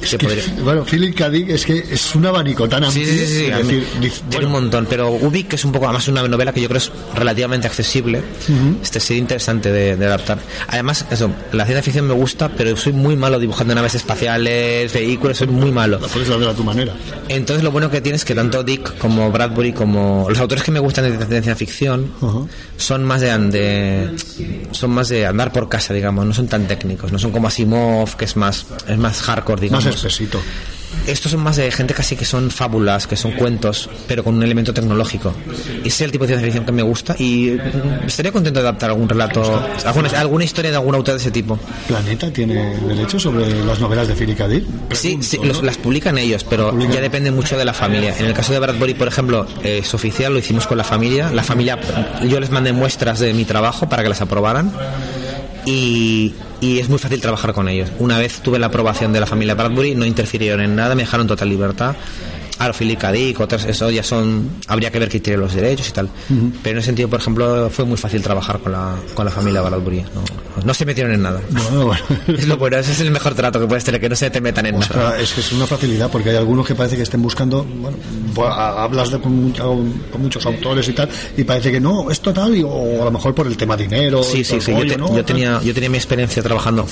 [0.00, 1.30] que Que, podría- bueno, Philip K.
[1.30, 3.04] Dick es que es un abanico tan amplio.
[3.06, 3.86] sí, sí, sí, es decir,
[4.30, 6.78] tiene un montón, pero Ubik, que es un poco, además una novela que yo creo
[6.78, 8.18] es relativamente accesible,
[8.48, 8.78] Ujú.
[8.82, 10.38] este sería interesante de, de adaptar.
[10.68, 15.38] Además, eso, la ciencia ficción me gusta, pero soy muy malo dibujando naves espaciales, vehículos,
[15.38, 15.98] soy muy malo.
[16.00, 16.92] puedes hacer a tu manera.
[17.28, 20.70] Entonces lo bueno que tienes es que tanto Dick como Bradbury como los autores que
[20.70, 22.10] me gustan de ciencia ficción
[22.76, 24.16] son más de, de
[24.72, 28.16] son más de andar por casa, digamos, no son tan técnicos, no son como Asimov,
[28.16, 29.84] que es más es más hardcore, digamos.
[29.84, 30.40] Más espesito.
[31.06, 34.42] Estos son más de gente casi que son fábulas, que son cuentos, pero con un
[34.42, 35.34] elemento tecnológico.
[35.80, 38.66] Ese es el tipo de ciencia ficción que me gusta y mm, estaría contento de
[38.68, 41.58] adaptar algún relato, alguna, alguna historia de algún autor de ese tipo.
[41.86, 44.48] Planeta tiene derecho sobre las novelas de Philip K.
[44.48, 44.64] Dick.
[44.92, 48.14] Sí, sí, los- las publican ellos, pero ya depende mucho de la familia.
[48.18, 51.30] En el caso de Bradbury, por ejemplo, eh, es oficial, lo hicimos con la familia.
[51.30, 51.78] La familia,
[52.26, 54.72] yo les mandé muestras de mi trabajo para que las aprobaran.
[55.64, 57.90] Y, es muy fácil trabajar con ellos.
[57.98, 61.26] Una vez tuve la aprobación de la familia Bradbury, no interfirieron en nada, me dejaron
[61.26, 61.94] total libertad.
[63.12, 66.08] Dick, otras, eso ya son, habría que ver quién tiene los derechos y tal.
[66.62, 69.60] Pero en ese sentido, por ejemplo, fue muy fácil trabajar con la, con la familia
[69.62, 70.00] Bradbury.
[70.14, 70.24] No,
[70.64, 71.40] no se metieron en nada.
[71.50, 72.02] Bueno, bueno.
[72.38, 74.40] Es lo bueno, ese es el mejor trato que puedes tener, que no se te
[74.40, 74.84] metan en nada.
[74.86, 77.96] Ostras, es que es una facilidad porque hay algunos que parece que estén buscando, bueno,
[78.34, 82.54] pues, hablas de, con, con muchos autores y tal, y parece que no, es total,
[82.56, 84.22] y, o a lo mejor por el tema dinero.
[84.22, 84.72] Sí, sí, sí.
[84.72, 85.14] Yo, te- ¿no?
[85.16, 86.86] yo tenía, yo tenía mi experiencia trabajando,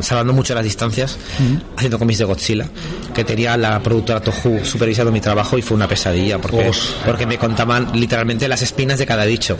[0.00, 1.60] salvando mucho las distancias, Ujú.
[1.76, 2.66] haciendo cómics de Godzilla,
[3.14, 4.64] que tenía la productora Toho
[5.00, 6.70] supervisando mi trabajo y fue una pesadilla, porque,
[7.04, 9.56] porque me contaban literalmente las espinas de cada bicho.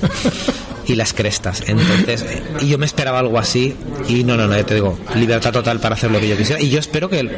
[0.86, 1.62] Y las crestas.
[1.68, 2.24] Entonces,
[2.60, 3.76] y yo me esperaba algo así.
[4.08, 6.60] Y no, no, no, ya te digo, libertad total para hacer lo que yo quisiera.
[6.60, 7.30] Y yo espero que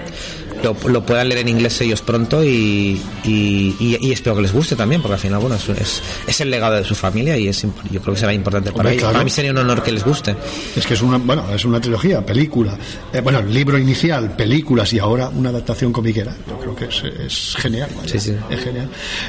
[0.62, 4.52] lo, lo puedan leer en inglés ellos pronto y, y, y- y espero que les
[4.52, 7.48] guste también, porque al final, bueno, es, es, es el legado de su familia y
[7.48, 9.02] es, yo creo que será importante para Hombre, ellos.
[9.02, 9.12] claro.
[9.14, 10.34] Para mí sería un honor que les guste.
[10.76, 12.76] Es que es una, bueno, es una trilogía, película,
[13.12, 16.34] eh, bueno, el libro inicial, películas y ahora una adaptación comiquera.
[16.48, 18.24] Yo creo que es, es genial, vaya, es
[18.62, 18.88] genial.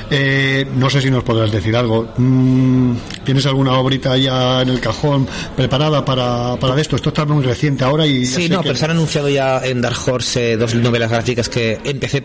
[0.10, 2.10] Eh, no sé si nos podrás decir algo.
[2.18, 2.94] Mm,
[3.26, 6.96] ¿Tienes alguna obrita ya en el cajón preparada para, para esto?
[6.96, 9.82] Esto está muy reciente ahora y Sí, no, que- pero se han anunciado ya en
[9.82, 12.22] Dark Horse eh, dos novelas gráficas que empecé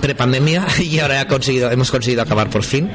[0.00, 2.90] prepandemia y ahora he conseguido, hemos conseguido acabar por fin.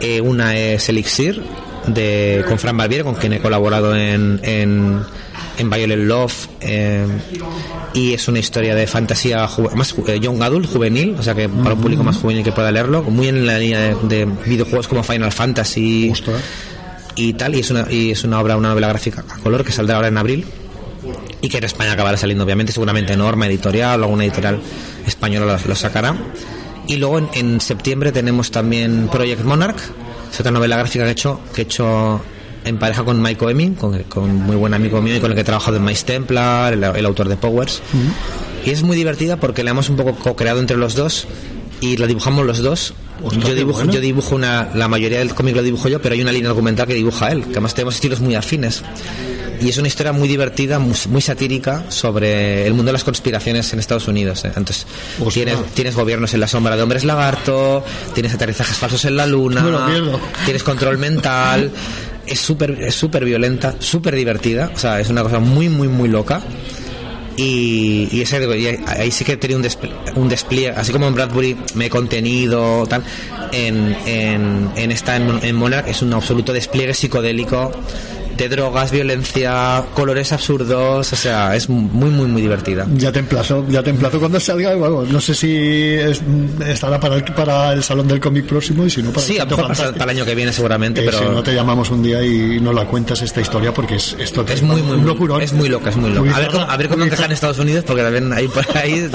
[0.00, 1.42] Eh, una es Elixir,
[1.86, 5.00] de, con Fran Barbieri, con quien he colaborado en, en,
[5.56, 6.48] en Violet Love.
[6.60, 7.06] eh,
[7.94, 11.74] y es una historia de fantasía más eh, young adult, juvenil, o sea que para
[11.74, 15.02] un público más juvenil que pueda leerlo, muy en la línea de, de videojuegos como
[15.02, 16.12] Final Fantasy
[17.14, 19.72] y tal, y es una, y es una obra, una novela gráfica a color que
[19.72, 20.44] saldrá ahora en abril
[21.40, 24.60] y que en España acabará saliendo obviamente seguramente Norma Editorial o alguna editorial
[25.06, 26.16] española lo, sacará
[26.86, 29.78] y luego en, en septiembre tenemos también Project Monarch
[30.32, 32.20] es otra novela gráfica que he hecho que he hecho
[32.64, 35.42] en pareja con Mike Oemi con, con muy buen amigo mío y con el que
[35.42, 37.82] he trabajado en Mice Templar el, el autor de Powers
[38.64, 41.26] y es muy divertida porque la hemos un poco co-creado entre los dos
[41.80, 42.94] y la dibujamos los dos
[43.32, 43.92] yo dibujo, bueno.
[43.92, 46.86] yo dibujo una, la mayoría del cómic lo dibujo yo, pero hay una línea argumental
[46.86, 48.82] que dibuja él, que además tenemos estilos muy afines.
[49.60, 53.72] Y es una historia muy divertida, muy, muy satírica sobre el mundo de las conspiraciones
[53.72, 54.44] en Estados Unidos.
[54.44, 54.48] ¿eh?
[54.56, 54.86] Entonces,
[55.34, 57.84] tienes, tienes gobiernos en la sombra de hombres lagarto,
[58.14, 59.62] tienes aterrizajes falsos en la luna,
[60.44, 61.70] tienes control mental.
[62.26, 66.08] Es súper es súper violenta, súper divertida, o sea, es una cosa muy, muy, muy
[66.08, 66.42] loca.
[67.38, 71.06] Y, y ese, y ahí- ahí sí que tenía un, despl- un despliegue, así como
[71.06, 73.02] en Bradbury me he contenido, tal,
[73.52, 77.72] en, en, en esta, en, en Monarch, es un absoluto despliegue psicodélico
[78.36, 82.86] de drogas, violencia, colores absurdos, o sea, es muy, muy, muy divertida.
[82.96, 84.74] Ya te emplazo, ya te emplazo cuando salga.
[84.74, 86.22] Bueno, no sé si es-
[86.66, 89.40] estará para el, para el salón del cómic próximo y si no para Sí, el
[89.40, 91.18] a lo Quinto mejor para, el año que viene seguramente, Eh, pero...
[91.18, 94.44] si no te llamamos un día y nos la cuentas esta historia porque es esto
[94.48, 96.36] Es muy, muy, muy, es muy loca, es muy loca.
[96.36, 99.08] A ver, cómo- a ver cómo encaja en Estados Unidos, porque también hay por ahí,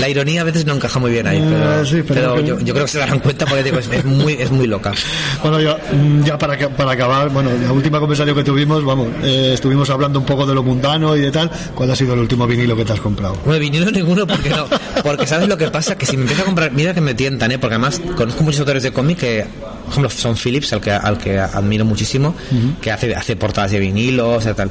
[0.00, 2.44] la ironía a veces no encaja muy bien ahí, pero, Eh, sí, pero pero que-
[2.46, 4.92] yo, yo creo que se darán cuenta porque digo, es, es muy, es muy loca.
[5.42, 9.52] Bueno, ya, mm, ya para, para acabar, bueno, la última conversación que tuvimos, vamos, eh,
[9.54, 11.50] estuvimos hablando un poco de lo mundano y de tal.
[11.74, 13.36] ¿Cuál ha sido el último vinilo que te has comprado?
[13.44, 14.66] Bueno, vinilo ninguno porque no,
[15.02, 17.52] porque sabes lo que pasa que si me empiezo a comprar, mira que me tientan,
[17.52, 17.58] ¿eh?
[17.58, 19.46] porque además conozco muchos autores de cómic que,
[19.84, 22.34] por ejemplo, son Phillips, al que, al que admiro muchísimo,
[22.80, 24.70] que hace, hace portadas de vinilo, o sea, tal.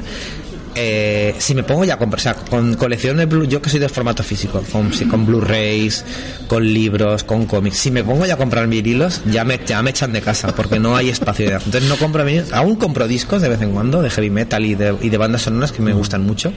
[0.80, 3.88] Eh, si me pongo ya a comprar, con colección de Blu- yo que soy de
[3.88, 6.04] formato físico, con, Blu-rays,
[6.46, 9.90] con libros, con cómics, si me pongo ya a comprar vinilos, ya me, ya me
[9.90, 11.46] echan de casa, porque no hay espacio.
[11.50, 11.56] ya.
[11.56, 14.76] Entonces no compro vinilos, aún compro discos de vez en cuando, de heavy metal y
[14.76, 16.52] de, y de bandas sonoras que me gustan mucho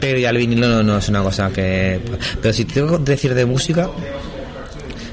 [0.00, 2.00] pero ya el vinilo no, no es una cosa que...
[2.40, 3.90] Pero si tengo que decir de música,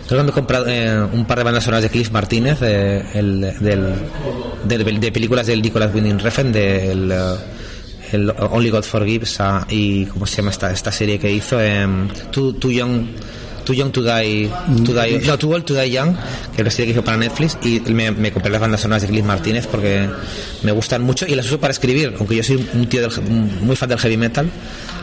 [0.08, 3.94] Creo que comprado eh, un par de bandas sonoras de Cliff Martínez, eh, el, del,
[4.64, 7.16] de, de películas del Nicolas Winding Refn, del eh,
[8.12, 11.60] el Only God Forgives ah, y ¿cómo se llama esta, esta serie que hizo?
[11.60, 13.08] Em, too, Too Young
[13.66, 14.50] Too Young to Die,
[14.86, 16.16] to die no, Too Old to Die Young,
[16.56, 19.02] que es la serie que hizo para Netflix, y me, me compré las bandas sonoras
[19.02, 20.08] de Cliff Martínez porque
[20.64, 23.12] me gustan mucho y las uso para escribir, aunque yo soy un tío del,
[23.62, 24.50] muy fan del heavy metal,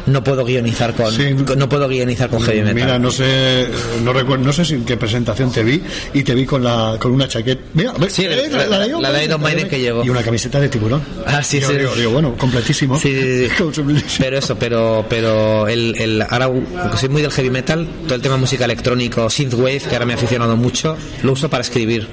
[0.06, 1.14] no puedo guionizar con,
[1.44, 2.74] con- no puedo guionizar con heavy metal.
[2.74, 3.68] Mira, no sé,
[4.02, 5.80] no recuerdo, no sé si en qué presentación te vi
[6.14, 7.60] y te vi con la con una chaqueta.
[7.74, 10.04] Mira, Sí, eh, la- la- la de Iron Maiden que llevo.
[10.04, 11.00] Y una camiseta de tiburón.
[11.26, 11.76] Ah, sí, Digo, sí.
[11.78, 12.98] Digo, digo, bueno, completísimo.
[12.98, 13.82] Sí, sí, sí.
[14.18, 16.50] pero eso, pero pero el, el ahora
[16.98, 20.16] soy muy del heavy metal, todo el tema música electrónico, synthwave, que ahora me ha
[20.16, 22.06] aficionado mucho, lo uso para escribir.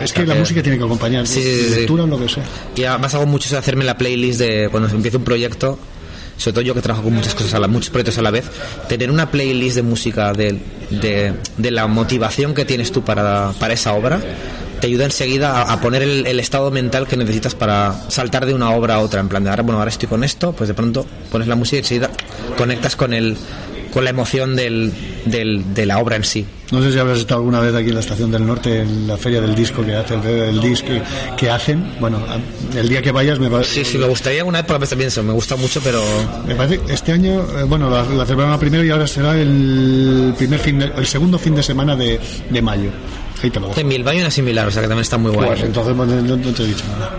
[0.00, 1.74] Es que la música tiene que acompañar, Sí, sí, sí.
[1.80, 2.44] lectura lo que sea.
[2.76, 5.76] Y además hago mucho eso de hacerme la playlist de cuando empiezo un proyecto,
[6.36, 8.44] sobre todo yo que trabajo con muchas cosas a la, muchos proyectos a la vez,
[8.88, 10.56] tener una playlist de música de,
[10.90, 14.20] de, de la motivación que tienes tú para, para esa obra
[14.80, 18.52] te ayuda enseguida a, a poner el, el estado mental que necesitas para saltar de
[18.54, 19.20] una obra a otra.
[19.20, 21.76] En plan de ahora, bueno, ahora estoy con esto, pues de pronto pones la música
[21.76, 22.10] y enseguida
[22.58, 23.38] conectas con el
[23.96, 24.92] con la emoción del,
[25.24, 26.44] del, de la obra en sí.
[26.70, 29.16] No sé si habrás estado alguna vez aquí en la Estación del Norte, en la
[29.16, 30.16] feria del disco que hace,
[30.50, 30.88] el disco
[31.34, 31.82] que, hacen.
[31.98, 32.18] Bueno,
[32.76, 33.84] el día que vayas me parece.
[33.86, 36.02] Sí, sí, me gustaría una vez porque a veces pienso, me gusta mucho, pero
[36.46, 40.60] Me parece este año, eh, bueno, la, la celebraron primero y ahora será el primer
[40.60, 42.20] fin, de- el segundo fin de semana de,
[42.50, 42.90] de mayo.
[43.42, 43.80] Ahí te lo dejo.
[43.80, 45.48] en Bilbao hay una similar, o sea que también está muy guay.
[45.48, 47.18] Pues entonces no, no te he dicho nada.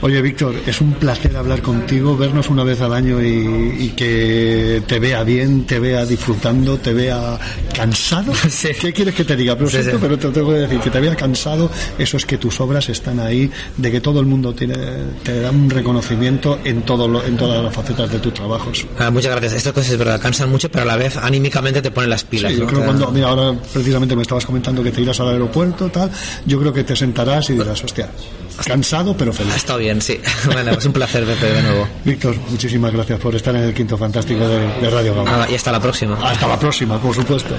[0.00, 4.82] Oye, Víctor, es un placer hablar contigo, vernos una vez al año y, y que
[4.86, 7.38] te vea bien, te vea disfrutando, te vea
[7.74, 8.32] cansado.
[8.80, 9.56] ¿Qué quieres que te diga?
[9.56, 9.90] Pero Sí, sí.
[10.00, 13.18] pero te tengo que decir que te vea cansado, eso es que tus obras están
[13.18, 14.74] ahí, de que todo el mundo tiene,
[15.22, 18.86] te da un reconocimiento en, todo lo- en todas las facetas de tus trabajos.
[18.98, 19.54] Ah, muchas gracias.
[19.54, 22.52] Estas cosas es verdad, cansan mucho, pero a la vez anímicamente te ponen las pilas.
[22.52, 25.88] Sí, yo creo cuando, mira, ahora precisamente me estabas comentando que te irás al aeropuerto,
[25.88, 26.10] tal,
[26.46, 28.08] yo creo que te sentarás y dirás, hostia,
[28.64, 29.56] cansado pero feliz.
[29.56, 30.20] Estado bien, sí.
[30.52, 31.88] Bueno, es un placer verte de nuevo.
[32.04, 35.30] Víctor, muchísimas gracias por estar en el quinto fantástico de, de Radio Gama.
[35.30, 36.18] Nada, y hasta la próxima.
[36.22, 37.54] Hasta la próxima, por supuesto.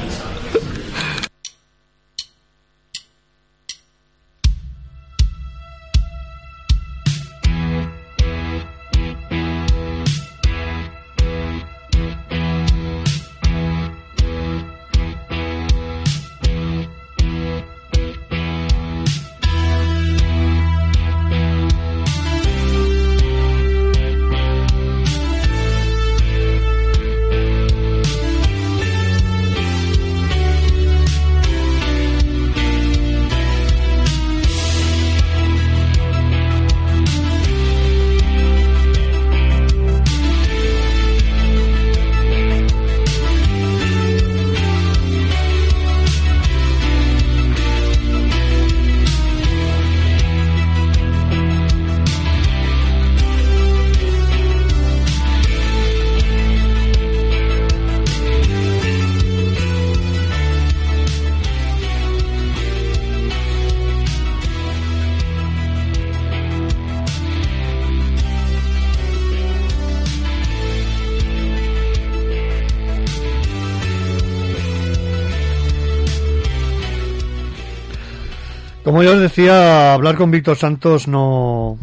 [79.47, 81.77] Hablar con Víctor Santos no.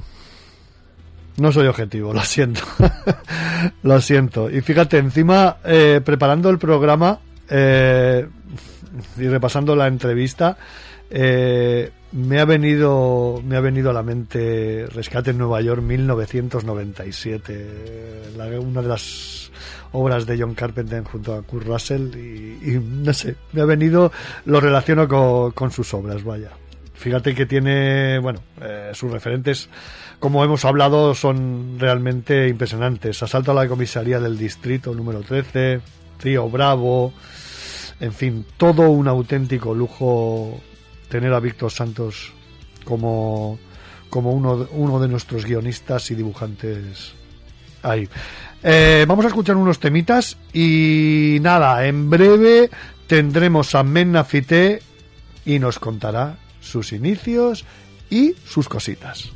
[1.39, 2.63] No soy objetivo, lo siento.
[3.83, 4.49] lo siento.
[4.51, 7.19] Y fíjate, encima, eh, preparando el programa
[7.51, 8.27] eh,
[9.19, 10.57] y repasando la entrevista,
[11.11, 18.23] eh, me ha venido me ha venido a la mente Rescate en Nueva York 1997
[18.37, 19.51] la- una de las
[19.93, 24.11] obras de John Carpenter junto a Kurt Russell y, y no sé me ha venido
[24.47, 26.51] lo relaciono con, con sus obras vaya
[26.97, 29.69] fíjate que tiene bueno eh, sus referentes
[30.19, 35.81] como hemos hablado son realmente impresionantes Asalto a la comisaría del distrito número 13
[36.23, 37.13] Río Bravo
[38.01, 40.61] en fin, todo un auténtico lujo
[41.09, 42.33] tener a Víctor Santos
[42.85, 43.59] como,
[44.11, 47.15] como uno, uno de nuestros guionistas y dibujantes
[47.83, 48.09] ahí.
[48.63, 52.69] Eh, vamos a escuchar unos temitas y nada, en breve
[53.07, 54.83] tendremos a Menna Fité
[55.45, 56.37] y nos contará
[56.67, 57.65] sus inicios
[58.11, 59.33] y sus cositas.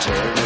[0.00, 0.37] cemetery.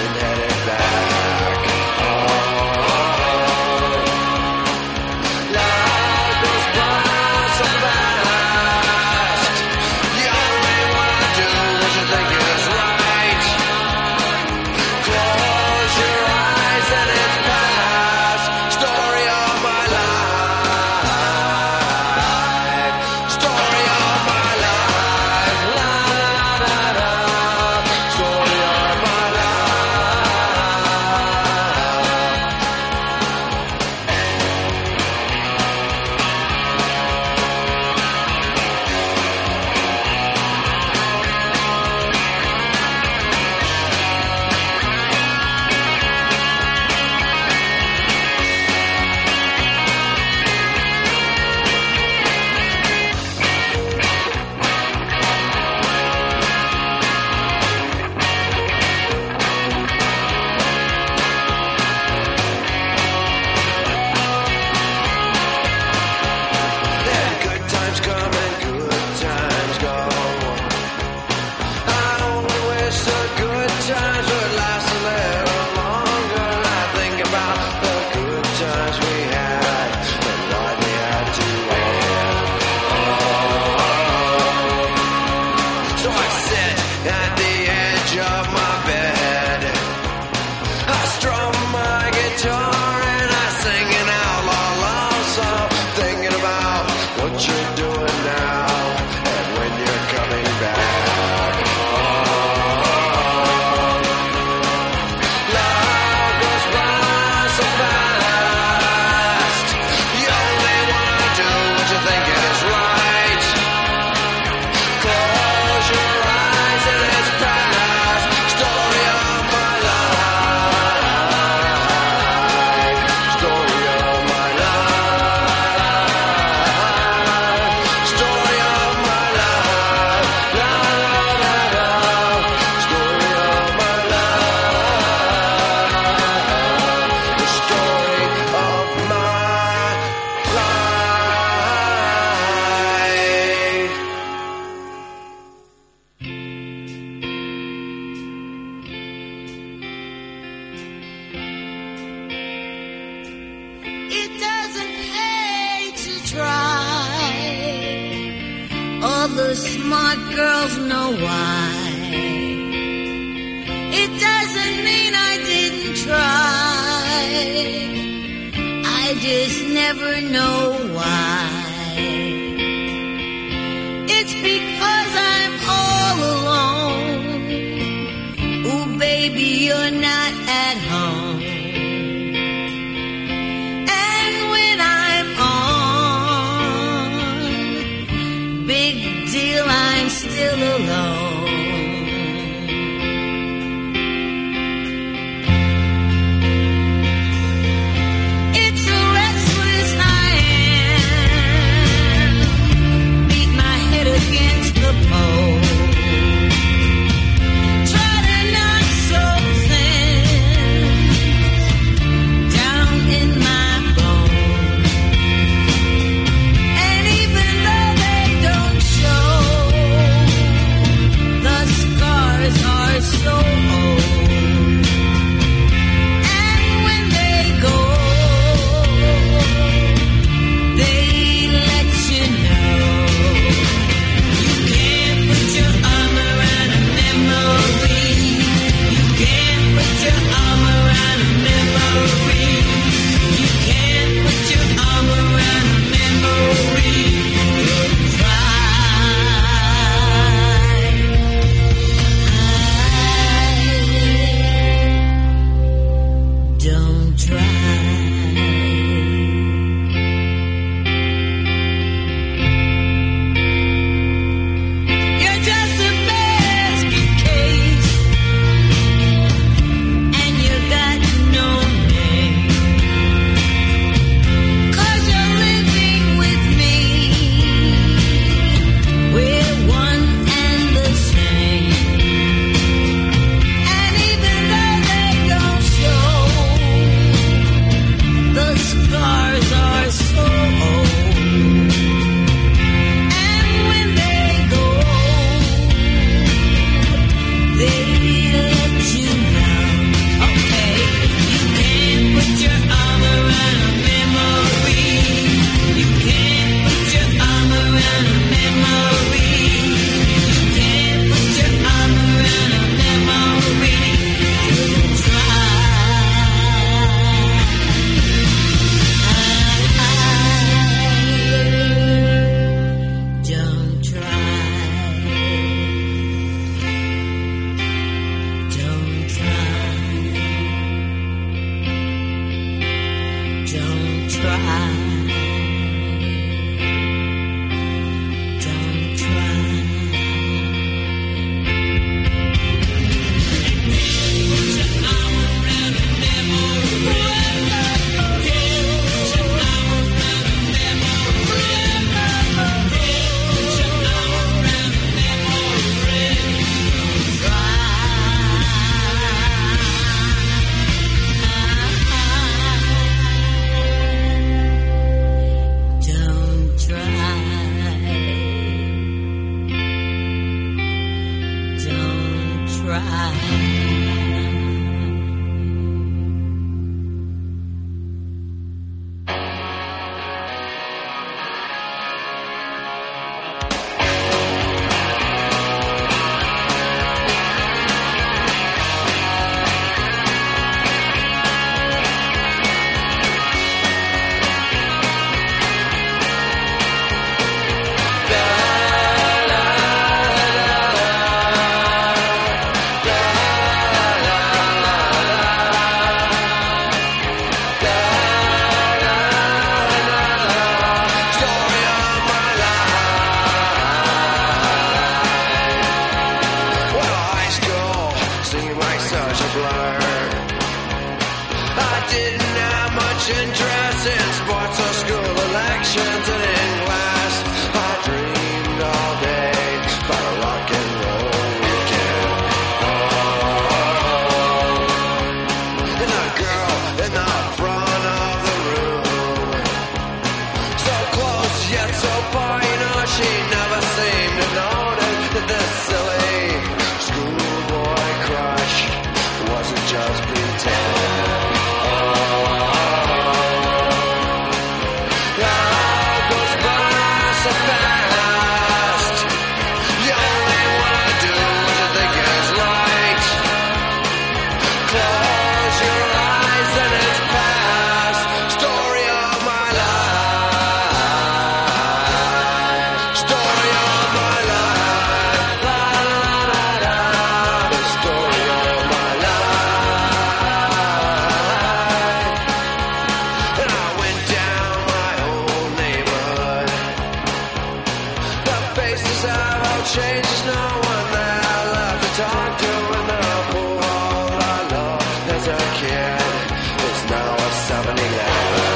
[495.83, 498.52] Kid is now a 7-Eleven.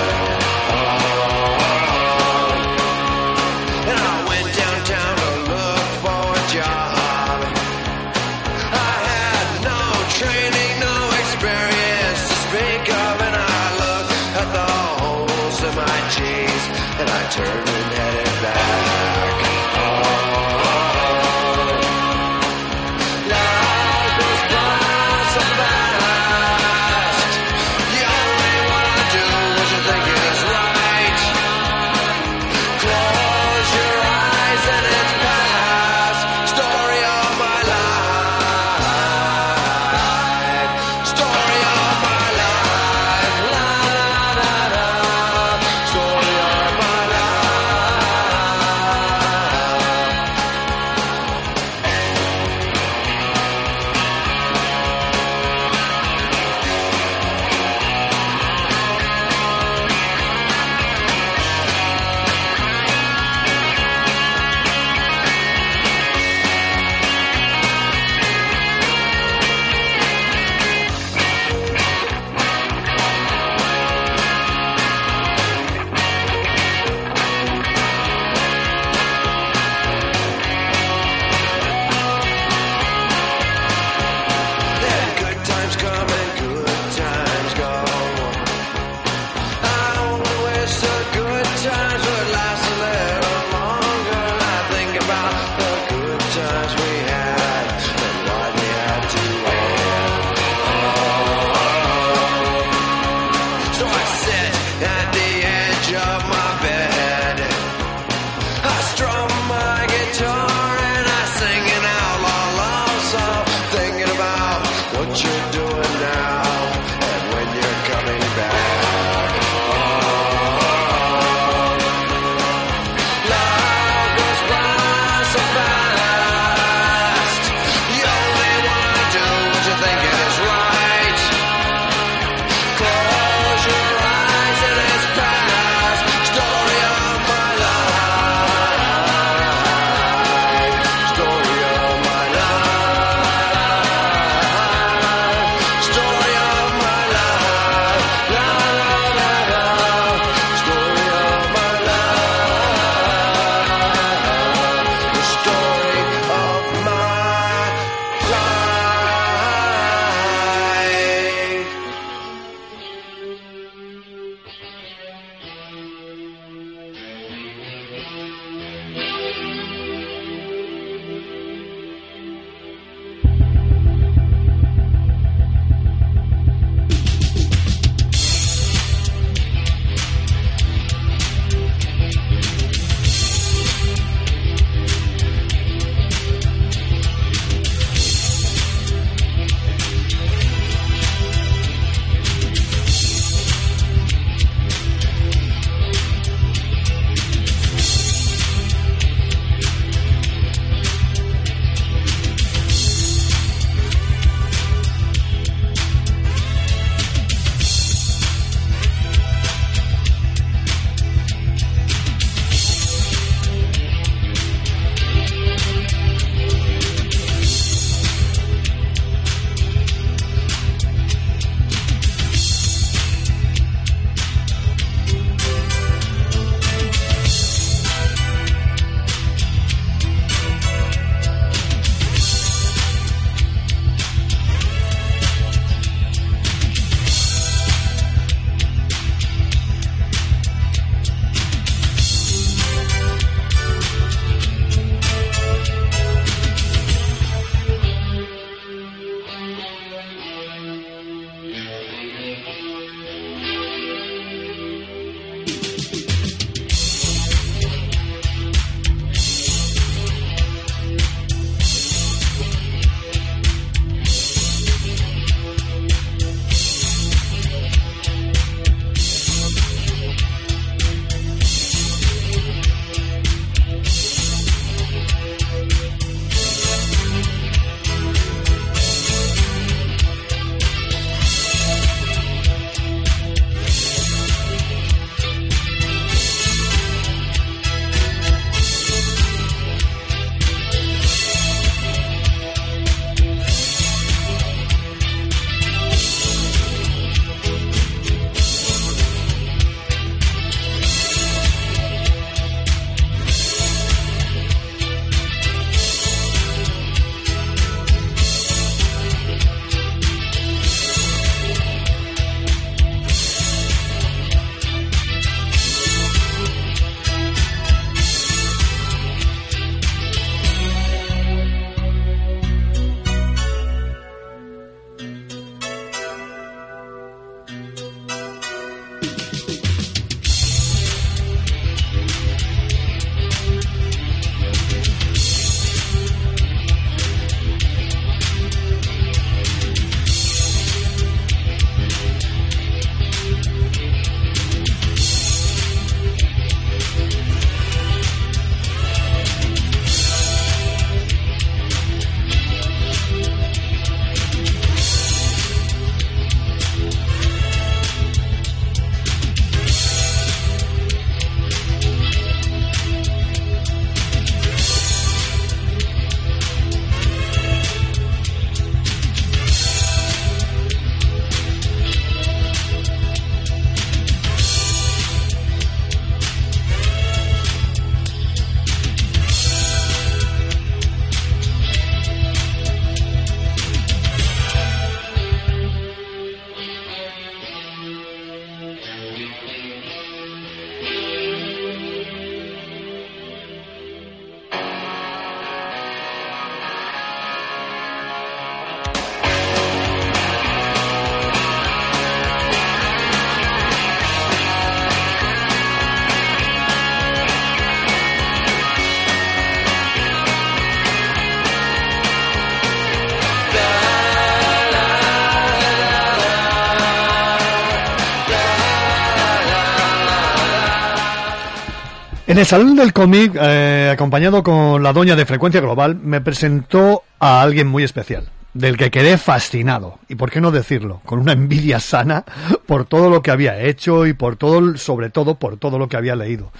[422.36, 427.02] En el Salón del Cómic, eh, acompañado con la doña de Frecuencia Global, me presentó
[427.18, 431.32] a alguien muy especial, del que quedé fascinado, y por qué no decirlo, con una
[431.32, 432.26] envidia sana
[432.66, 435.96] por todo lo que había hecho y por todo, sobre todo por todo lo que
[435.96, 436.52] había leído.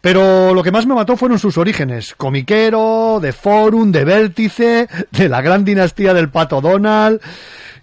[0.00, 5.28] Pero lo que más me mató fueron sus orígenes, comiquero, de Forum, de Vértice, de
[5.28, 7.20] la gran dinastía del Pato Donald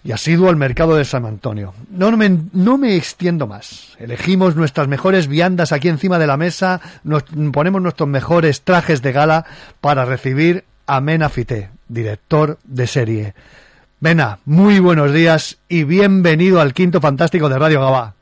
[0.03, 1.73] y asiduo al mercado de San Antonio.
[1.89, 3.95] No me, no me extiendo más.
[3.99, 7.23] Elegimos nuestras mejores viandas aquí encima de la mesa, nos
[7.53, 9.45] ponemos nuestros mejores trajes de gala
[9.79, 13.33] para recibir a Mena Fité, director de serie.
[13.99, 18.15] Mena, muy buenos días y bienvenido al quinto fantástico de Radio Gabá.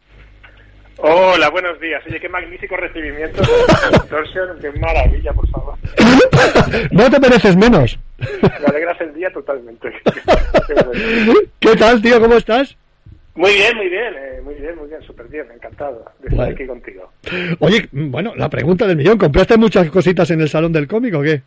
[1.02, 2.04] Hola, buenos días.
[2.08, 3.42] Oye, qué magnífico recibimiento.
[4.10, 5.76] Torsion, qué maravilla, por favor.
[6.92, 7.98] No te mereces menos.
[8.20, 9.92] Me alegras el día totalmente.
[11.60, 12.20] ¿Qué tal, tío?
[12.20, 12.76] ¿Cómo estás?
[13.36, 16.54] Muy bien, muy bien, eh, muy bien, muy bien, súper bien, encantado de estar Vale.
[16.54, 17.10] aquí contigo.
[17.60, 21.22] Oye, bueno, la pregunta del millón, ¿compraste muchas cositas en el salón del cómic o
[21.22, 21.42] qué?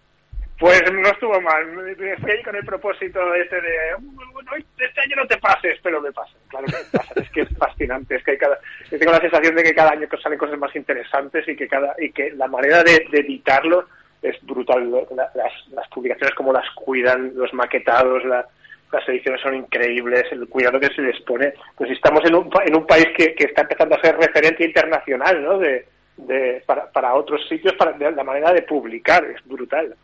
[0.63, 1.65] Pues no estuvo mal.
[2.21, 6.01] Fui ahí con el propósito este de, "Uh, bueno, este año no te pases, pero
[6.01, 6.37] me pasan.
[6.49, 7.23] Claro que me pasan.
[7.25, 8.15] Es que es fascinante.
[8.15, 10.75] Es que hay cada, yo tengo la sensación de que cada año salen cosas más
[10.77, 13.89] interesantes y que cada y que la manera de, de editarlo
[14.23, 14.89] es brutal.
[15.35, 18.47] Las, las publicaciones como las cuidan, los maquetados, la-
[18.93, 21.55] las ediciones son increíbles, el cuidado que se les pone.
[21.77, 25.43] Pues estamos en un, en un país que, que está empezando a ser referencia internacional,
[25.43, 25.59] ¿no?
[25.59, 25.87] De,
[26.19, 29.97] de, para, para otros sitios, para de la manera de publicar, es brutal.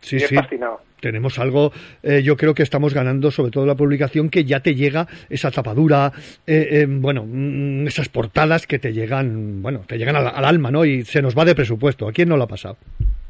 [0.00, 0.34] Sí, sí.
[0.34, 0.80] fascinado.
[1.00, 1.72] Tenemos algo,
[2.02, 5.50] eh, yo creo que estamos ganando, sobre todo la publicación, que ya te llega esa
[5.52, 6.10] tapadura,
[6.44, 10.72] eh, eh, bueno, mm, esas portadas que te llegan, bueno, te llegan al, al alma,
[10.72, 10.84] ¿no?
[10.84, 12.08] Y se nos va de presupuesto.
[12.08, 12.78] ¿A quién no lo ha pasado?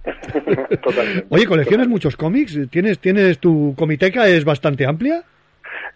[1.29, 2.59] Oye, ¿coleccionas muchos cómics?
[2.71, 5.23] ¿Tienes, tienes tu comiteca es bastante amplia?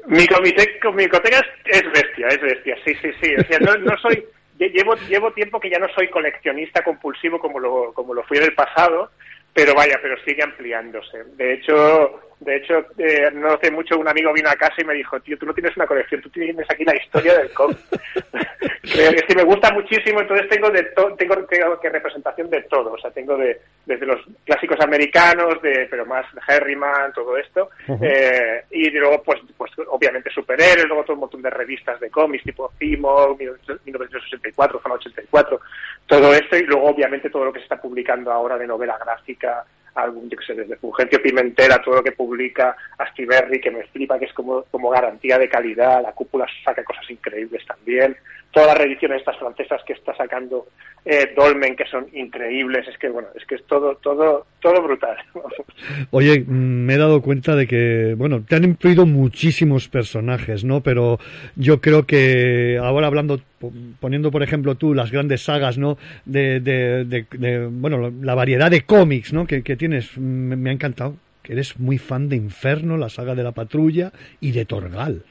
[0.09, 3.35] Mi comité, mi coteca es, es bestia, es bestia, sí, sí, sí.
[3.39, 4.24] O sea, no, no soy,
[4.59, 8.39] lle- llevo, llevo tiempo que ya no soy coleccionista compulsivo como lo, como lo fui
[8.39, 9.11] en el pasado,
[9.53, 11.24] pero vaya, pero sigue ampliándose.
[11.37, 14.94] De hecho, de hecho, eh, no hace mucho un amigo vino a casa y me
[14.94, 17.78] dijo, tío, tú no tienes una colección, tú tienes aquí la historia del cómic.
[18.82, 22.93] Creo que me gusta muchísimo, entonces tengo de to- tengo, tengo que representación de todo,
[22.93, 27.70] o sea, tengo de desde los clásicos americanos, de pero más Herriman, todo esto,
[28.01, 32.44] eh, y luego pues pues obviamente superhéroes, luego todo un montón de revistas de cómics
[32.44, 33.36] tipo Cimo,
[33.85, 35.60] 1964, Zona 84,
[36.06, 39.64] todo esto y luego obviamente todo lo que se está publicando ahora de novela gráfica,
[39.94, 44.19] algún, yo qué sé, desde Fulgencio Pimentera, todo lo que publica Astiberri, que me flipa,
[44.19, 48.16] que es como, como garantía de calidad, la cúpula saca cosas increíbles también,
[48.53, 50.66] todas las reediciones estas francesas que está sacando
[51.05, 55.16] eh, Dolmen, que son increíbles, es que bueno, es que es todo, todo, todo brutal.
[56.11, 60.81] Oye, mm, me he dado cuenta de que, bueno, te han influido muchísimos personajes, ¿no?
[60.83, 61.19] Pero
[61.57, 65.99] yo creo que ahora hablando, po- poniendo por ejemplo tú las grandes sagas, ¿no?
[66.24, 69.47] De, bueno, la variedad de cómics, ¿no?
[69.47, 71.16] Que, que tienes, me, me ha encantado.
[71.43, 75.24] Que eres muy fan de Inferno, la saga de la patrulla y de Torgal.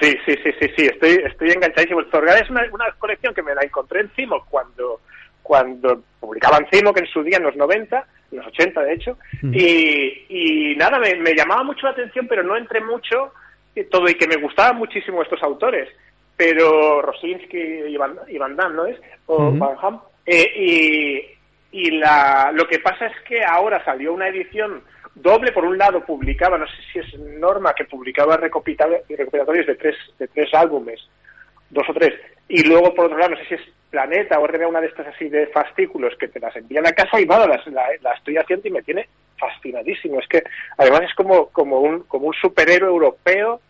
[0.00, 2.00] Sí, sí, sí, sí, sí, estoy, estoy enganchadísimo.
[2.00, 5.00] El Zorgal es una, una colección que me la encontré en Cimo cuando,
[5.42, 9.18] cuando publicaban Cimo, que en su día, en los 90, en los 80 de hecho,
[9.42, 13.32] y, y nada, me, me llamaba mucho la atención, pero no entré mucho
[13.74, 15.88] y todo, y que me gustaban muchísimo estos autores,
[16.36, 18.98] pero Rosinski y Van, y Van Damme, ¿no es?
[19.26, 19.58] O Ujú.
[19.58, 20.00] Van Ham.
[20.24, 21.40] Eh, y
[21.72, 24.82] y la, lo que pasa es que ahora salió una edición
[25.14, 29.74] doble, por un lado publicaba, no sé si es Norma, que publicaba recopila- recopilatorios de
[29.74, 31.00] tres, de tres álbumes,
[31.70, 32.14] dos o tres,
[32.48, 33.60] y luego por otro lado, no sé si es
[33.90, 37.20] Planeta o RBA, una de estas así de fascículos que te las envían a casa
[37.20, 40.20] y nada, las, la, la estoy haciendo y me tiene fascinadísimo.
[40.20, 40.44] Es que
[40.78, 43.60] además es como, como, un, como un superhéroe europeo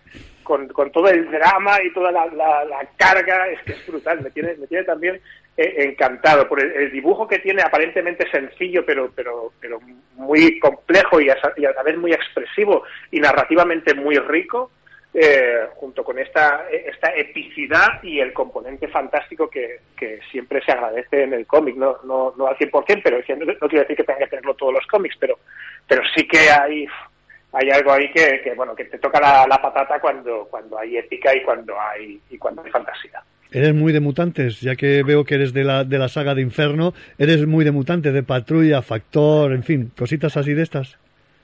[0.42, 4.20] con, con todo el drama y toda la, la- la carga, es que es brutal,
[4.20, 5.20] me tiene, me tiene también
[5.56, 9.78] encantado por el, dibujo que tiene aparentemente sencillo pero pero pero
[10.14, 14.70] muy complejo y a, y a la vez muy expresivo y narrativamente muy rico
[15.12, 19.80] eh, junto con esta esta epicidad y el componente fantástico que,
[20.30, 21.76] siempre se agradece en el cómic.
[21.76, 24.86] No no, no al 100% pero no, quiero decir que tengan que tenerlo todos los
[24.86, 25.38] cómics pero
[25.86, 26.86] pero sí que hay
[27.52, 30.96] hay algo ahí que, que, bueno que te toca la, la patata cuando cuando hay
[30.96, 33.22] épica y cuando hay y cuando hay fantasía
[33.52, 36.42] Eres muy de mutantes, ya que veo que eres de la, de la saga de
[36.42, 40.98] Inferno, eres muy de mutantes, de patrulla, factor, en fin, cositas así de estas.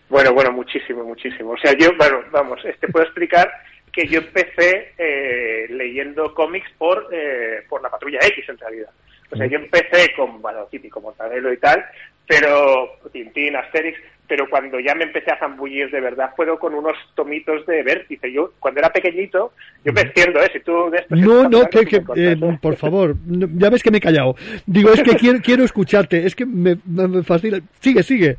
[0.09, 1.51] Bueno, bueno, muchísimo, muchísimo.
[1.51, 3.51] O sea, yo, bueno, vamos, te puedo explicar
[3.93, 8.91] que yo empecé eh, leyendo cómics por, eh, por la Patrulla X, en realidad.
[9.31, 11.85] O sea, yo empecé con, bueno, típico, Mortadelo y tal,
[12.27, 16.97] pero Tintín, Asterix, pero cuando ya me empecé a zambullir de verdad fueron con unos
[17.15, 18.33] tomitos de vértice.
[18.33, 19.53] Yo, cuando era pequeñito,
[19.85, 20.51] yo me extiendo, ¿eh?
[20.53, 21.15] Si tú de esto...
[21.15, 24.35] No, no, que, que, eh, por favor, ya ves que me he callado.
[24.67, 27.61] Digo, es que quiero, quiero escucharte, es que me, me, me fascina.
[27.81, 28.37] Sigue, sigue.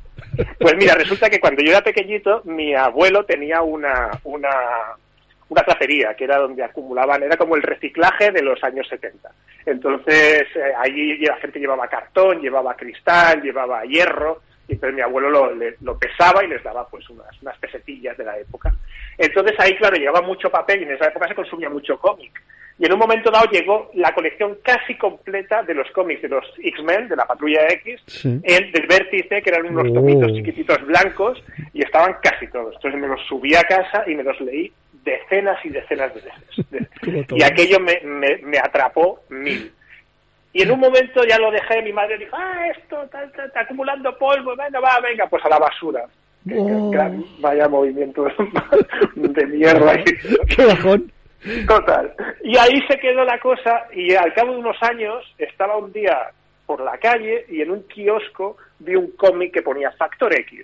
[0.59, 4.49] Pues mira, resulta que cuando yo era pequeñito, mi abuelo tenía una, una,
[5.49, 9.29] una tracería, que era donde acumulaban, era como el reciclaje de los años 70.
[9.65, 15.29] Entonces, eh, allí la gente llevaba cartón, llevaba cristal, llevaba hierro, y entonces mi abuelo
[15.29, 18.73] lo, le- lo pesaba y les daba pues unas, unas pesetillas de la época.
[19.17, 22.31] Entonces ahí, claro, llegaba mucho papel y en esa época se consumía mucho cómic.
[22.79, 26.45] Y en un momento dado llegó la colección casi completa de los cómics de los
[26.61, 28.39] X-Men, de la Patrulla X, Sí.
[28.43, 29.93] el del Vértice, que eran unos Oh.
[29.95, 32.75] tomitos chiquititos blancos, y estaban casi todos.
[32.75, 34.71] Entonces me los subí a casa y me los leí
[35.03, 36.87] decenas y decenas de veces.
[37.31, 39.71] Y aquello me, me, me atrapó mil.
[40.53, 43.61] Y en un momento ya lo dejé, mi madre dijo, ah, esto está, está- está
[43.61, 46.05] acumulando polvo, venga, va, venga, pues a la basura.
[46.47, 46.91] Que- que- Oh.
[46.91, 46.97] que
[47.39, 48.25] vaya movimiento
[49.15, 50.03] de mierda ahí.
[50.55, 51.11] Qué bajón.
[51.67, 52.13] Total.
[52.43, 56.31] Y ahí se quedó la cosa y al cabo de unos años estaba un día
[56.65, 60.63] por la calle y en un kiosco vi un cómic que ponía Factor X.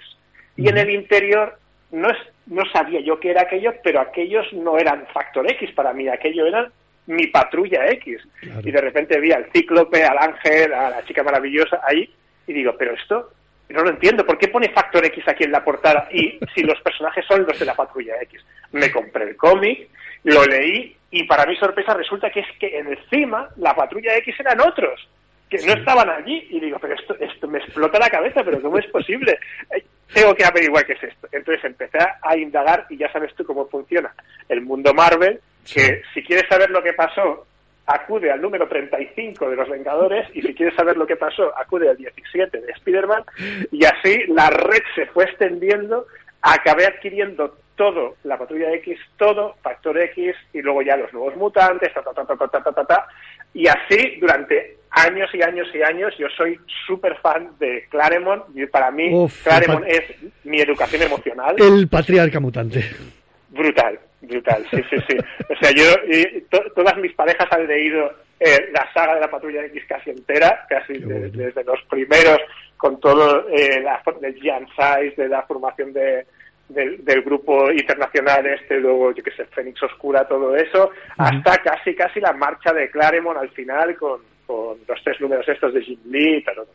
[0.58, 1.58] Y en el interior
[1.92, 5.94] no, es, no sabía yo qué era aquello, pero aquellos no eran Factor X para
[5.94, 6.72] mí, aquello eran
[7.08, 8.22] mi patrulla X.
[8.64, 12.10] Y de repente vi al cíclope, al ángel, a la chica maravillosa ahí
[12.48, 13.32] y digo, pero esto
[13.70, 16.08] no lo entiendo, ¿por qué pone Factor X aquí en la portada?
[16.12, 18.46] Y si los personajes son los de la patrulla X.
[18.72, 19.90] Me compré el cómic,
[20.24, 24.62] lo leí y para mi sorpresa resulta que es que encima la patrulla X eran
[24.62, 25.08] otros
[25.50, 28.80] que no estaban allí y digo, pero esto, esto me explota la cabeza, pero ¿cómo
[28.80, 29.38] es posible?
[29.76, 31.28] Eh, Tengo que averiguar qué es esto.
[31.32, 34.14] Entonces empecé a indagar y ya sabes tú cómo funciona
[34.50, 35.40] el mundo Marvel,
[35.72, 37.46] que si quieres saber lo que pasó,
[37.86, 41.90] acude al número 35 de Los Vengadores y si quieres saber lo que pasó, acude
[41.90, 43.24] al 17 de Spider-Man
[43.72, 46.08] y así la red se fue extendiendo,
[46.42, 51.94] acabé adquiriendo todo, la patrulla X, todo, Factor X y luego ya los nuevos mutantes,
[51.94, 53.08] ta, ta, ta, ta, ta, ta, ta, ta, ta.
[53.54, 58.66] y así durante años y años y años yo soy súper fan de Claremont y
[58.68, 60.04] para mí Uf, Claremont es
[60.44, 62.86] mi educación emocional El patriarca mutante.
[63.54, 65.18] Brutal, brutal, sí, sí, sí.
[65.50, 65.84] O sea, yo,
[66.50, 70.66] to- todas mis parejas han leído eh, la saga de la Patrulla X casi entera,
[70.68, 72.38] casi de- desde los primeros,
[72.78, 76.26] con todo eh, la, del Giant Size, de la formación de,
[76.68, 81.96] del, del grupo internacional este, luego, yo que sé, Fénix Oscura, todo eso, hasta casi,
[81.96, 86.00] casi la marcha de Claremont al final con, con los tres números estos de Jim
[86.10, 86.66] Lee, tal, tal.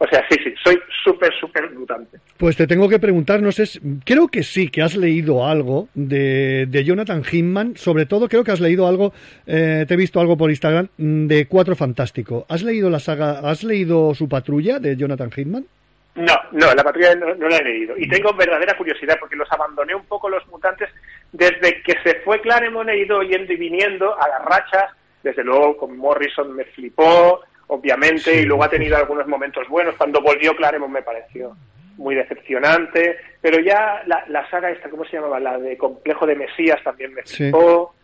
[0.00, 2.18] O sea, sí, sí, soy súper, súper mutante.
[2.36, 3.64] Pues te tengo que preguntar, no sé,
[4.04, 8.52] creo que sí, que has leído algo de, de Jonathan Hinman, sobre todo creo que
[8.52, 9.12] has leído algo,
[9.46, 12.46] eh, te he visto algo por Instagram, mm, de Cuatro Fantástico.
[12.48, 15.66] ¿Has leído la saga, has leído su patrulla de Jonathan Hinman?
[16.14, 17.96] No, no, la patrulla no, no la he leído.
[17.96, 20.90] Y tengo verdadera curiosidad porque los abandoné un poco los mutantes
[21.32, 24.92] desde que se fue Claremont he ido yendo y viniendo a las rachas.
[25.22, 29.94] Desde luego con Morrison me flipó, obviamente, y luego ha tenido algunos momentos buenos.
[29.96, 31.56] Cuando volvió Claremont me pareció
[31.96, 35.40] muy decepcionante, pero ya la, la saga esta, ¿cómo se llamaba?
[35.40, 37.36] La de Complejo de Mesías también me Sí.
[37.36, 37.94] flipó.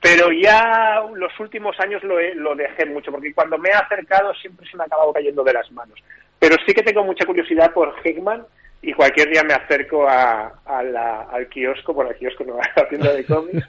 [0.00, 4.34] Pero ya los últimos años lo, he- lo dejé mucho, porque cuando me he acercado
[4.34, 5.98] siempre se me ha acabado cayendo de las manos.
[6.38, 8.44] Pero sí que tengo mucha curiosidad por Hickman
[8.86, 12.80] y cualquier día me acerco a, a la- al kiosco, bueno, al kiosco no, a
[12.80, 13.66] la tienda de cómics,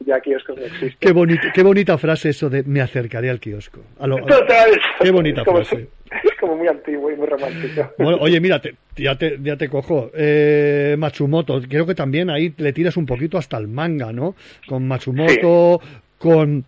[0.00, 0.96] ya kioscos no existen.
[1.00, 3.80] Qué, bonito, qué bonita frase eso de me acercaré al kiosco.
[4.00, 4.70] A lo- a- Total,
[5.00, 5.88] Qué bonita es como, frase.
[6.10, 7.92] es como muy antiguo y muy romántico.
[7.98, 10.10] Bueno, oye, mira, te- ya, te, ya te cojo.
[10.14, 14.34] Eh, Matsumoto, creo que también ahí le tiras un poquito hasta el manga, ¿no?
[14.66, 15.80] Con Matsumoto,
[16.18, 16.64] con,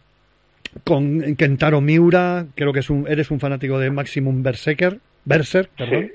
[0.84, 6.10] con Kentaro Miura, creo que es un, eres un fanático de Maximum Berserker, Berserk, perdón.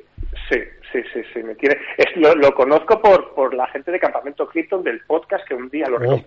[0.49, 0.59] Sí, sí,
[0.91, 1.77] sí, sí, me tiene.
[1.97, 5.69] Es, lo, lo conozco por, por la gente de Campamento Krypton del podcast que un
[5.69, 6.23] día lo Oh,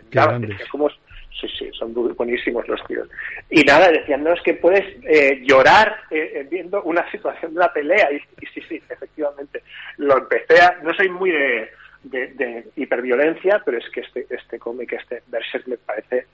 [0.70, 0.94] ¿cómo es?
[1.40, 3.08] Sí, sí, son bu- buenísimos los tíos.
[3.48, 7.58] Y nada, decían, no, es que puedes eh, llorar eh, eh, viendo una situación de
[7.60, 8.10] una pelea.
[8.10, 9.62] Y, y sí, sí, efectivamente.
[9.98, 10.78] Lo empecé a.
[10.82, 11.70] No soy muy de,
[12.02, 16.26] de, de hiperviolencia, pero es que este, este cómic, este Berserk, me parece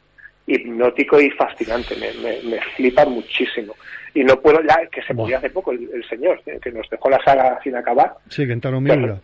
[0.47, 1.97] hipnótico y fascinante.
[1.97, 3.75] Me, me, me flipa muchísimo.
[4.15, 6.89] Y no puedo, ya que se murió hace poco el, el señor, eh, que nos
[6.89, 8.15] dejó la saga sin acabar.
[8.29, 9.19] Sí, Kentaro Miura.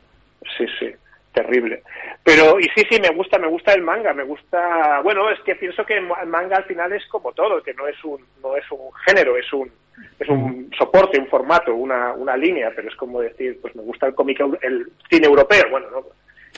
[0.56, 0.90] Sí, sí,
[1.32, 1.82] terrible.
[2.24, 5.54] Pero, y sí, sí, me gusta, me gusta el manga, me gusta, bueno, es que
[5.54, 8.64] pienso que el manga al final es como todo, que no es un, no es
[8.70, 9.70] un género, es un,
[10.18, 14.06] es un soporte, un formato, una, una línea, pero es como decir, pues me gusta
[14.06, 16.04] el cómic, el cine europeo, bueno, ¿no?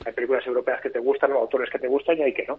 [0.04, 2.58] Hay películas europeas que te gustan, o autores que te gustan y hay que no.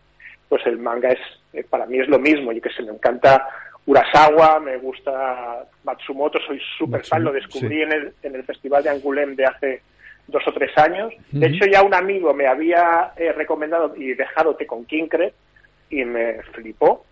[0.49, 1.19] Pues el manga es,
[1.53, 3.47] eh, para mí es lo mismo, yo que sé, me encanta
[3.85, 7.81] Urasawa, me gusta Matsumoto, soy súper fan, lo descubrí sí.
[7.81, 9.81] en, el, en el Festival de Angoulême de hace
[10.27, 11.13] dos o tres años.
[11.31, 15.33] De hecho, ya un amigo me había eh, recomendado y dejado té con Kinkred
[15.89, 17.05] y me flipó.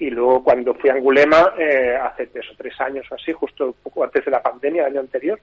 [0.00, 3.66] Y luego cuando fui a Angulema, eh, hace tres o tres años o así, justo
[3.66, 5.40] un poco antes de la pandemia, el año anterior,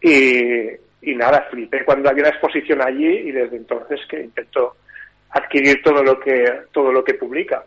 [0.00, 0.68] y,
[1.04, 4.76] y nada, flipé cuando había una exposición allí y desde entonces que intento
[5.30, 7.64] adquirir todo lo que todo lo que publica.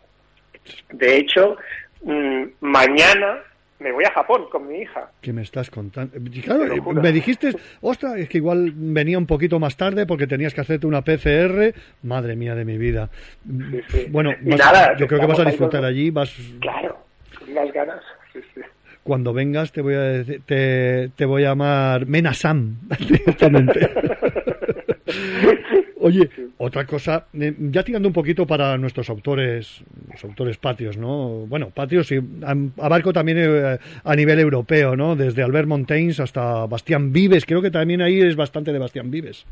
[0.90, 1.56] De hecho,
[2.02, 3.38] mm, mañana
[3.80, 5.08] me voy a Japón con mi hija.
[5.22, 6.16] que me estás contando.
[6.16, 10.26] Y claro, eh, me dijiste, ostras, es que igual venía un poquito más tarde porque
[10.26, 11.72] tenías que hacerte una PCR.
[12.02, 13.08] Madre mía de mi vida.
[14.10, 16.10] Bueno, Y vas- nada, yo creo que vas a disfrutar allí.
[16.10, 16.98] Vas, Claro,
[17.48, 18.02] unas ganas.
[18.32, 18.40] Sí.
[19.08, 22.76] Cuando vengas te voy a decir- te, te voy a llamar Menasam
[23.08, 23.88] directamente.
[26.00, 26.28] Oye,
[26.58, 29.82] otra cosa, eh, ya tirando un poquito para nuestros autores,
[30.12, 31.46] los autores patrios, ¿no?
[31.48, 32.20] Bueno, patrios y
[32.78, 35.16] abarco también eh, a nivel europeo, ¿no?
[35.16, 39.44] Desde Albert Montaigne hasta Bastián Vives, creo que también ahí es bastante de Bastián Vives.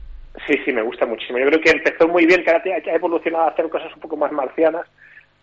[0.46, 1.38] Sí, sí, me gusta muchísimo.
[1.38, 4.16] Yo creo que empezó muy bien, que ahora ha evolucionado a hacer cosas un poco
[4.18, 4.86] más marcianas,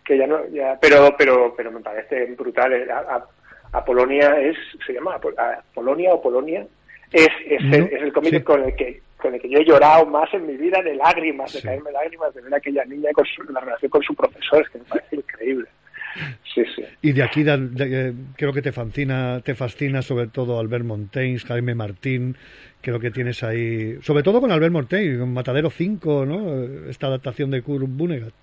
[0.04, 2.72] que ya no, ya, pero, pero, pero me parece brutal.
[2.72, 3.26] Eh, A, a-
[3.74, 4.56] a Polonia es,
[4.86, 6.66] se llama Apo- a Polonia o Polonia,
[7.12, 8.42] es, es, el, es el cómic sí.
[8.42, 11.50] con el que con el que yo he llorado más en mi vida de lágrimas,
[11.52, 14.62] de caerme lágrimas, de ver a aquella niña con su- la relación con su profesor,
[14.62, 15.66] es que me parece increíble.
[16.54, 16.84] Sí, sí.
[17.02, 20.84] Y de aquí de- de- eh, creo que te fascina, te fascina sobre todo Albert
[20.84, 22.36] Montaigne, Jaime Martín,
[22.82, 26.62] creo que tienes ahí, sobre todo con Albert Montaigne, con Matadero 5, ¿no?
[26.62, 28.34] Eh, Esta adaptación de Kurt Vonnegut.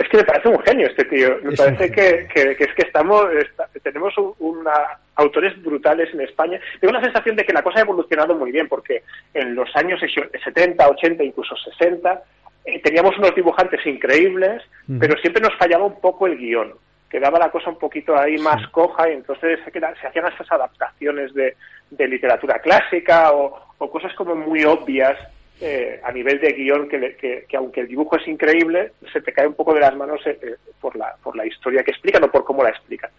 [0.00, 1.36] Es que me parece un genio este tío.
[1.42, 4.72] Me Es parece que, que- que es que estamos, esta- tenemos un- una,
[5.16, 6.58] autores brutales en España.
[6.80, 9.02] Tengo la sensación de que la cosa ha evolucionado muy bien, porque
[9.34, 10.00] en los años
[10.42, 12.22] 70, 80, incluso 60,
[12.64, 14.62] eh, teníamos unos dibujantes increíbles,
[14.98, 16.72] pero siempre nos fallaba un poco el guion.
[17.10, 21.56] Quedaba la cosa un poquito ahí más coja y entonces se, hacían esas adaptaciones de,
[21.90, 25.18] de literatura clásica o, o cosas como muy obvias
[25.60, 29.20] eh, a nivel de guion que, le- que, que aunque el dibujo es increíble, se
[29.20, 31.90] te cae un poco de las manos eh, eh, por, la, por la historia que
[31.90, 33.10] explican o por cómo la explican.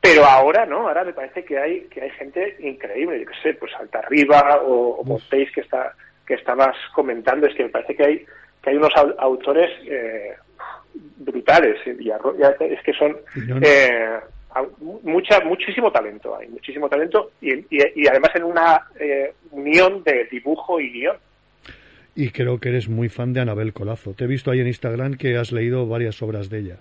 [0.00, 3.54] Pero ahora no, ahora me parece que hay que hay gente increíble, yo qué sé,
[3.54, 5.94] pues Altarriba o, o Montéis que está
[6.26, 8.26] que estabas comentando, es que me parece que hay
[8.62, 10.34] que hay unos au- autores eh,
[11.18, 13.16] brutales eh, y es que son
[13.62, 14.18] eh,
[15.02, 20.24] mucha muchísimo talento hay muchísimo talento y, y- y además en una eh, unión de
[20.30, 21.16] dibujo y guion
[22.16, 24.14] Y creo que eres muy fan de Anabel Colazo.
[24.14, 26.76] Te he visto ahí en Instagram que has leído varias obras de ella.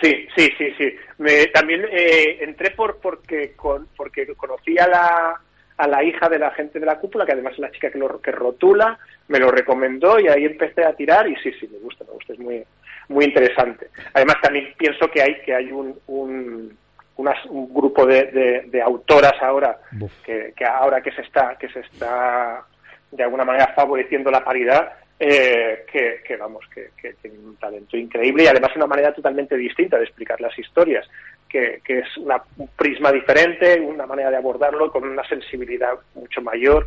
[0.00, 0.94] Sí, sí, sí, sí.
[1.18, 5.40] Me, también eh, entré por porque con, porque conocí a la,
[5.76, 7.98] a la hija de la gente de la cúpula, que además es la chica que,
[7.98, 8.96] lo, que rotula,
[9.26, 12.32] me lo recomendó y ahí empecé a tirar y sí, sí, me gusta, me gusta,
[12.32, 12.62] es muy,
[13.08, 13.88] muy interesante.
[14.14, 16.76] Además también pienso que hay que hay un, un,
[17.16, 19.80] unas- un grupo de, de, de autoras ahora
[20.24, 22.62] que, que ahora que se está que se está
[23.10, 27.96] de alguna manera favoreciendo la paridad eh, que, que, vamos que, que tienen un talento
[27.96, 31.08] increíble y además una manera totalmente distinta de explicar las historias
[31.48, 36.40] que, que es una- un prisma diferente una manera de abordarlo con una sensibilidad mucho
[36.42, 36.86] mayor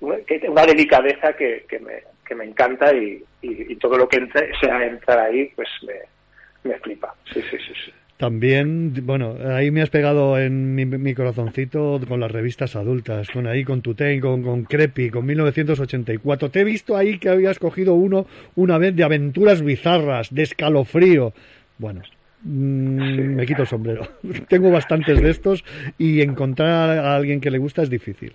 [0.00, 0.16] una,
[0.66, 4.84] delicadeza que, que, me, que me encanta y, y, y todo lo que entre, sea
[4.86, 7.14] entrar ahí pues me, me flipa.
[7.32, 12.18] Sí sí sí sí También, bueno, ahí me has pegado en mi, mi corazoncito con
[12.18, 16.50] las revistas adultas, con ahí, con Tutain, con, con Crepi, con 1984.
[16.50, 21.34] Te he visto ahí que habías cogido uno una vez de aventuras bizarras, de escalofrío.
[21.76, 22.00] Bueno,
[22.42, 24.08] mm, me quito el sombrero.
[24.48, 25.62] Tengo bastantes de estos
[25.98, 28.32] y encontrar a alguien que le gusta es difícil.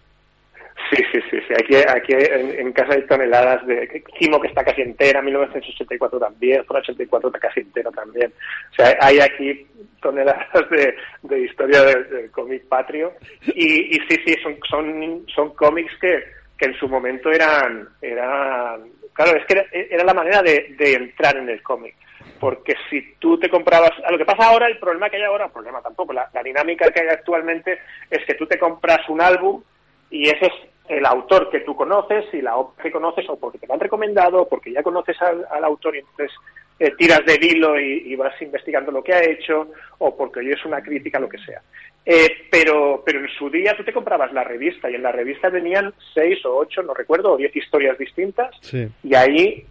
[0.92, 1.54] Sí, sí, sí, sí.
[1.54, 6.66] Aquí, aquí en, en casa hay toneladas de Kimo que está casi entera, 1984 también,
[6.66, 8.34] Zona 84 está casi entera también.
[8.72, 9.66] O sea, hay aquí
[10.02, 13.14] toneladas de, de historia del, del cómic patrio
[13.56, 16.26] y, y sí, sí, son, son, son cómics que,
[16.58, 20.94] que en su momento eran, eran, claro, es que era, era la manera de, de
[20.94, 21.96] entrar en el cómic.
[22.38, 25.48] Porque si tú te comprabas, a lo que pasa ahora, el problema que hay ahora,
[25.48, 29.64] problema tampoco, la, la dinámica que hay actualmente es que tú te compras un álbum
[30.10, 33.58] y ese es el autor que tú conoces y la obra que conoces o porque
[33.60, 36.32] te lo han recomendado o porque ya conoces al, al autor y entonces
[36.80, 39.68] eh, tiras del hilo y, y vas investigando lo que ha hecho
[40.00, 41.62] o porque oyes una crítica, lo que sea.
[42.04, 45.50] Eh, pero, pero en su día tú te comprabas la revista y en la revista
[45.50, 48.90] venían seis o ocho, no recuerdo, o diez historias distintas Sí.
[49.04, 49.66] y ahí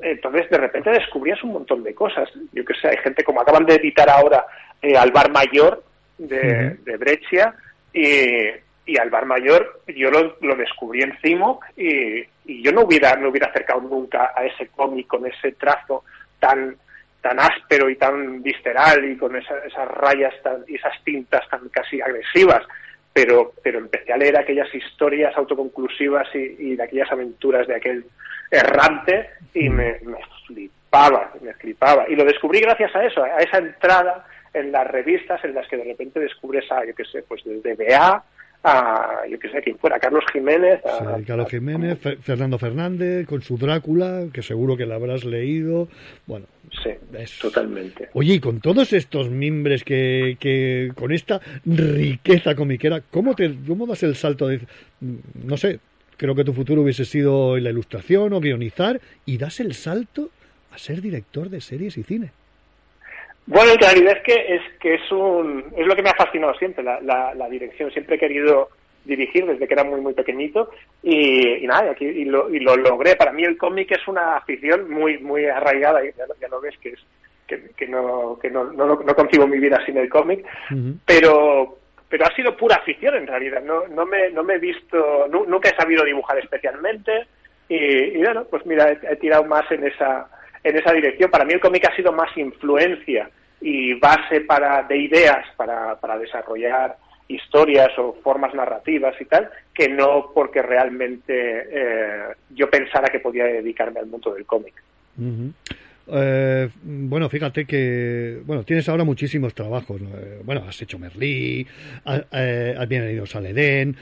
[0.00, 2.28] entonces de repente descubrías un montón de cosas.
[2.52, 4.44] Yo que sé, hay gente como acaban de editar ahora
[4.82, 5.84] eh, al bar mayor
[6.18, 6.84] de, Ujú.
[6.84, 7.54] de Brescia
[7.92, 12.82] y, y al bar mayor yo lo, lo descubrí en Cimo y, y yo no
[12.82, 16.04] hubiera me hubiera acercado nunca a ese cómic con ese trazo
[16.38, 16.76] tan
[17.20, 21.68] tan áspero y tan visceral y con esa- esas rayas tan, y esas tintas tan
[21.70, 22.62] casi agresivas
[23.12, 28.04] pero, pero empecé a leer aquellas historias autoconclusivas y, y de aquellas aventuras de aquel
[28.50, 32.04] errante y me, me flipaba, me flipaba.
[32.08, 35.76] Y lo descubrí gracias a eso, a esa entrada en las revistas en las que
[35.76, 38.22] de repente descubres a, yo qué sé, pues desde BA
[38.68, 43.26] a, yo qué sé, quién fuera, Carlos Jiménez, a, Sí, Carlos Jiménez, Fe- Fernando Fernández,
[43.26, 45.88] con su Drácula, que seguro que la habrás leído.
[46.26, 46.46] Bueno,
[46.82, 46.90] Sí,
[47.40, 48.08] totalmente.
[48.12, 53.86] Oye, y con todos estos mimbres que, que con esta riqueza comiquera, ¿cómo, te, ¿cómo
[53.86, 54.60] das el salto de,
[55.44, 55.78] no sé,
[56.16, 60.30] creo que tu futuro hubiese sido en la ilustración o guionizar, y das el salto
[60.72, 62.30] a ser director de series y cine?
[63.46, 66.54] Bueno, en realidad es que es que es un es lo que me ha fascinado
[66.54, 67.90] siempre la, la, la dirección.
[67.92, 68.68] Siempre he querido
[69.04, 70.70] dirigir desde que era muy muy pequeñito
[71.02, 73.14] y, y nada, y, aquí, y, lo, y lo logré.
[73.14, 76.00] Para mí el cómic es una afición muy muy arraigada.
[76.04, 77.00] Ya, lo- ya lo ves que es
[77.46, 80.44] que, que no que no, no, no concibo mi vida sin el cómic,
[81.06, 81.78] pero
[82.08, 83.62] pero ha sido pura afición en realidad.
[83.62, 87.26] No no me no me he visto nu- nunca he sabido dibujar especialmente
[87.68, 90.28] y, y bueno pues mira he, he tirado más en esa
[90.68, 91.30] en esa dirección.
[91.30, 93.30] Para mí el cómic ha sido más influencia
[93.60, 96.96] y base para de ideas para, para desarrollar
[97.28, 101.32] historias o formas narrativas y tal, que no porque realmente
[101.70, 104.74] eh, yo pensara que podía dedicarme al mundo del cómic.
[106.08, 110.00] Eh, bueno, fíjate que bueno tienes ahora muchísimos trabajos.
[110.00, 111.66] Eh, bueno, has hecho Merlí,
[112.04, 113.96] ha- eh, has venido a Saledén,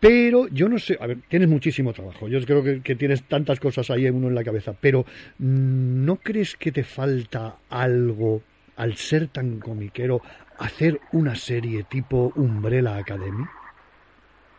[0.00, 0.96] pero yo no sé.
[1.00, 2.26] A ver, tienes muchísimo trabajo.
[2.28, 5.04] Yo creo que, que tienes tantas cosas ahí uno en la cabeza, pero
[5.38, 8.42] mm, ¿no crees que te falta algo
[8.76, 10.22] al ser tan comiquero
[10.58, 13.44] hacer una serie tipo Umbrella Academy?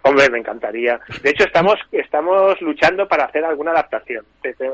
[0.04, 1.00] Hombre, me encantaría.
[1.22, 4.26] De hecho, estamos estamos luchando para hacer alguna adaptación.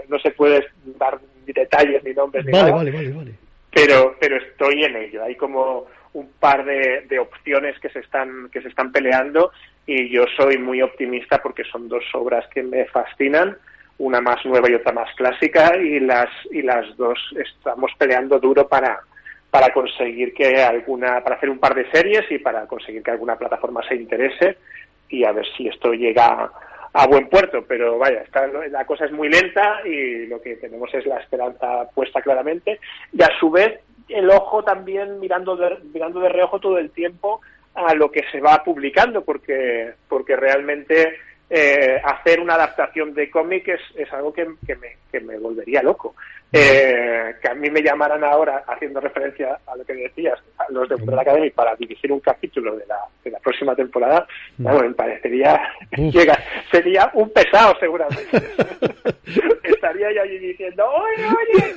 [0.09, 0.67] No se puede
[0.97, 2.75] dar ni detalles ni nombres ni Vale, nada.
[2.75, 3.31] vale, vale, vale.
[3.73, 8.49] pero pero estoy en ello hay como un par de, de opciones que se están
[8.51, 9.51] que se están peleando
[9.87, 13.57] y yo soy muy optimista porque son dos obras que me fascinan
[13.97, 18.67] una más nueva y otra más clásica y las y las dos estamos peleando duro
[18.67, 18.99] para
[19.49, 23.37] para conseguir que alguna para hacer un par de series y para conseguir que alguna
[23.37, 24.57] plataforma se interese
[25.09, 26.51] y a ver si esto llega
[26.93, 30.91] a buen puerto, pero vaya, está, la cosa es muy lenta y lo que tenemos
[30.93, 32.79] es la esperanza puesta claramente.
[33.13, 35.57] Y a su vez el ojo también mirando
[35.93, 37.41] mirando de reojo todo el tiempo
[37.85, 43.67] a lo que se va publicando porque porque realmente eh, hacer una adaptación de cómic
[43.69, 46.15] es, es algo que, que me, que me volvería loco.
[46.51, 50.87] Eh, que a mí me llamaran ahora, haciendo referencia a lo que decías, a los
[50.87, 54.25] de Umbrella Academy, para dirigir un capítulo de la, de la próxima temporada,
[54.57, 55.61] bueno, me parecería,
[55.91, 56.39] llega,
[56.71, 58.37] sería un pesado seguramente.
[59.63, 61.75] Estaría yo allí diciendo, oye, oye,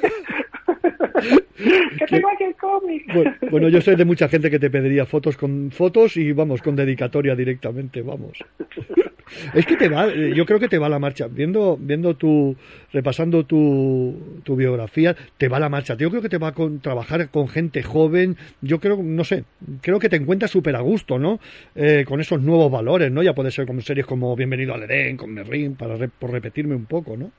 [1.98, 3.12] que tengo aquí el cómic.
[3.12, 6.62] Bueno, bueno, yo sé de mucha gente que te pediría fotos con fotos y vamos,
[6.62, 8.38] con dedicatoria directamente, vamos.
[9.54, 11.26] Es que te va, eh, yo creo que te va la marcha.
[11.28, 12.56] Viendo, viendo tu,
[12.92, 15.94] repasando tu, tu biografía, te va la marcha.
[15.94, 18.36] Yo creo que te va con trabajar con gente joven.
[18.60, 19.44] Yo creo, no sé,
[19.80, 21.38] creo que te encuentras súper a gusto, ¿no?
[21.74, 23.22] Eh, con esos nuevos valores, ¿no?
[23.22, 26.74] Ya puede ser con series como Bienvenido al Edén, con Merlin, para re- por repetirme
[26.74, 27.30] un poco, ¿no?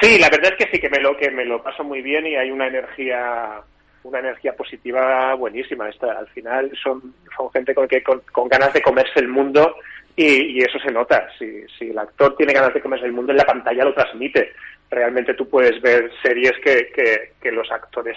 [0.00, 2.26] Sí, la verdad es que sí que me lo que me lo paso muy bien
[2.26, 3.60] y hay una energía
[4.02, 5.88] una energía positiva buenísima.
[5.88, 9.76] Esta, al final son, son gente con que con ganas de comerse el mundo
[10.16, 11.28] y, y eso se nota.
[11.38, 14.52] Si, si el actor tiene ganas de comerse el mundo en la pantalla lo transmite.
[14.90, 18.16] Realmente tú puedes ver series que, que, que los actores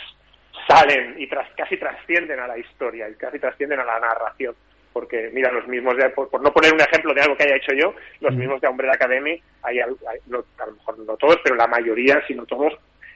[0.68, 4.56] salen y tras, casi trascienden a la historia y casi trascienden a la narración.
[4.94, 7.56] Porque, mira, los mismos, de, por, por no poner un ejemplo de algo que haya
[7.58, 11.38] hecho yo, los mismos de Umbrella Academy, hay, hay- no- a lo mejor no todos,
[11.44, 12.74] pero la mayoría, si no todos,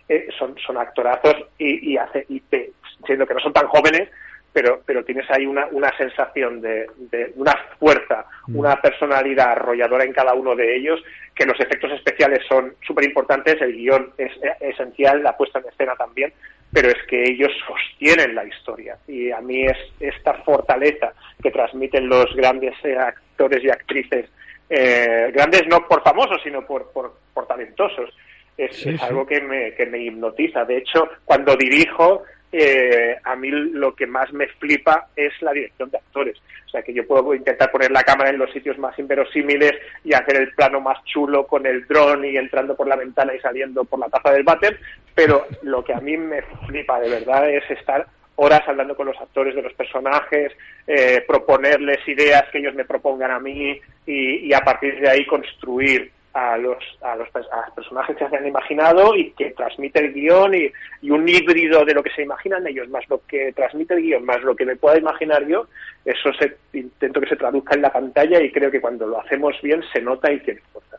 [0.08, 2.72] eh, son, son actorazos y, y, hace, y te,
[3.06, 4.10] siendo que no son tan jóvenes,
[4.54, 10.14] pero, pero tienes ahí una, una sensación de, de una fuerza, una personalidad arrolladora en
[10.14, 11.02] cada uno de ellos,
[11.34, 15.68] que los efectos especiales son súper importantes, el guion es eh, esencial, la puesta en
[15.68, 16.34] escena también,
[16.72, 18.98] pero es que ellos sostienen la historia.
[19.08, 24.30] Y a mí es esta fortaleza que transmiten los grandes eh, actores y actrices,
[24.70, 28.10] eh, grandes no por famosos, sino por, por, por talentosos,
[28.58, 30.66] es, Sí, es algo que me, que me hipnotiza.
[30.66, 35.90] De hecho, cuando dirijo, eh, a mí lo que más me flipa es la dirección
[35.90, 36.38] de actores.
[36.66, 39.74] O sea, que yo puedo intentar poner la cámara en los sitios más inverosímiles
[40.04, 43.40] y hacer el plano más chulo con el dron y entrando por la ventana y
[43.40, 44.80] saliendo por la taza del váter,
[45.14, 49.20] pero lo que a mí me flipa de verdad es estar horas hablando con los
[49.20, 50.54] actores de los personajes,
[50.88, 55.26] eh, proponerles ideas que ellos me propongan a mí y, y a partir de ahí
[55.26, 60.00] construir a los, a los a los personajes que se han imaginado y que transmite
[60.00, 60.72] el guion y,
[61.02, 64.26] y un híbrido de lo que se imaginan ellos más lo que transmite el guion
[64.26, 65.68] más lo que me pueda imaginar yo
[66.06, 69.56] eso se, intento que se traduzca en la pantalla y creo que cuando lo hacemos
[69.62, 70.98] bien se nota y tiene fuerza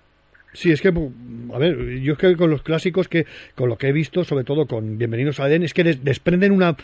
[0.54, 3.24] Sí, es que, a ver, yo es que con los clásicos, que
[3.54, 6.52] con lo que he visto, sobre todo con Bienvenidos a Edén, es que des- desprenden
[6.52, 6.76] una,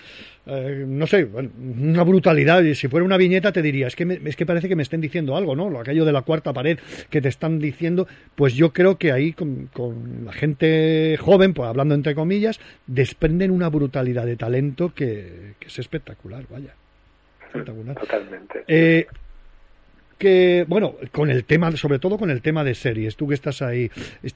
[0.46, 2.62] eh, no sé, una brutalidad.
[2.62, 4.82] Y si fuera una viñeta te diría, es que, me- es que parece que me
[4.82, 5.68] estén diciendo algo, ¿no?
[5.68, 6.78] Lo aquello de la cuarta pared
[7.10, 11.68] que te están diciendo, pues yo creo que ahí con, con la gente joven, pues
[11.68, 16.74] hablando entre comillas, desprenden una brutalidad de talento que, que es espectacular, vaya.
[17.48, 17.96] Espectacular.
[17.96, 19.06] totalmente Eh,
[20.18, 23.16] que bueno con el tema sobre todo con el tema de series.
[23.16, 23.90] Tú que estás ahí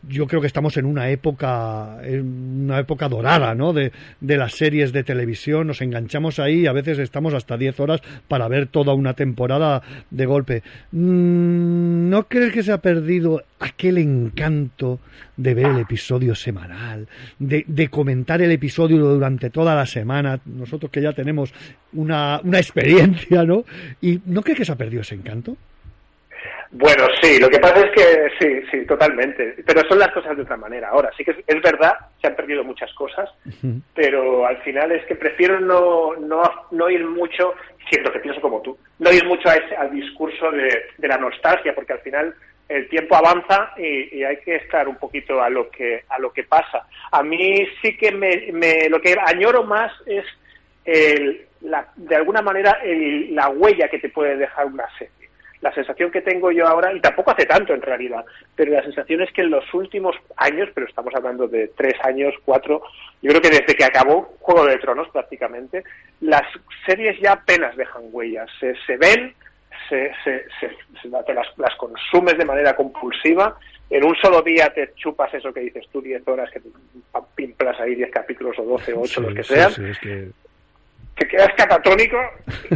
[0.08, 4.54] yo creo que estamos en una época en una época dorada no de, de las
[4.54, 5.66] series de televisión.
[5.66, 9.82] Nos enganchamos ahí y a veces estamos hasta 10 horas para ver toda una temporada
[10.10, 10.62] de golpe.
[10.92, 15.00] Mm, no crees que se ha perdido aquel encanto
[15.36, 20.90] de ver el episodio semanal de, de comentar el episodio durante toda la semana nosotros
[20.90, 21.52] que ya tenemos
[21.92, 23.64] una, una experiencia no
[24.00, 25.56] y no crees que se ha perdido ese encanto
[26.74, 29.56] Bueno, sí, lo que pasa es que sí, sí, totalmente.
[29.66, 30.88] Pero son las cosas de otra manera.
[30.88, 33.28] Ahora, sí que es, es verdad, se han perdido muchas cosas,
[33.94, 37.52] pero al final es que prefiero no, no, no ir mucho,
[37.90, 41.18] siento que pienso como tú, no ir mucho a ese- al discurso de, de la
[41.18, 42.34] nostalgia, porque al final
[42.70, 46.32] el tiempo avanza y, y hay que estar un poquito a lo que a lo
[46.32, 46.86] que pasa.
[47.10, 50.24] A mí sí que me, me- lo que añoro más es
[50.86, 55.12] el, la, de alguna manera el- la huella que te puede dejar una serie.
[55.62, 58.24] La sensación que tengo yo ahora, y tampoco hace tanto en realidad,
[58.54, 62.34] pero la sensación es que en los últimos años, pero estamos hablando de tres años,
[62.44, 62.82] cuatro,
[63.22, 65.84] yo creo que desde que acabó Juego de Tronos prácticamente,
[66.20, 66.42] las
[66.84, 68.50] series ya apenas dejan huellas.
[68.60, 69.34] Se, se ven,
[69.88, 73.56] se, se, se- las, las consumes de manera compulsiva.
[73.88, 76.60] En un solo día te chupas eso que dices tú, 10 horas, que
[77.36, 80.28] pimplas ahí 10 capítulos o 12 o 8, los que Sí, sean sí, es que-
[81.16, 82.16] te quedas catatónico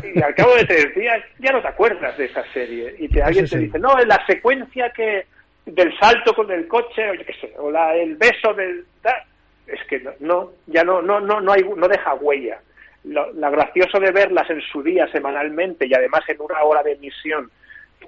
[0.02, 2.94] y al cabo de tres días ya no te acuerdas de esa serie.
[2.98, 5.26] Y te, alguien te dice no es la secuencia que
[5.64, 9.24] del salto con el coche o yo qué sé o la, el beso del ta-".
[9.66, 12.60] es que no, no ya no no no no hay no deja huella.
[13.04, 16.92] Lo, lo gracioso de verlas en su día semanalmente y además en una hora de
[16.92, 17.50] emisión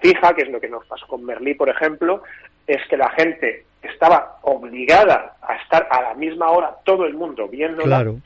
[0.00, 2.22] fija que es lo que nos pasó con Merlí por ejemplo
[2.66, 7.48] es que la gente estaba obligada a estar a la misma hora todo el mundo
[7.48, 8.16] viéndola claro.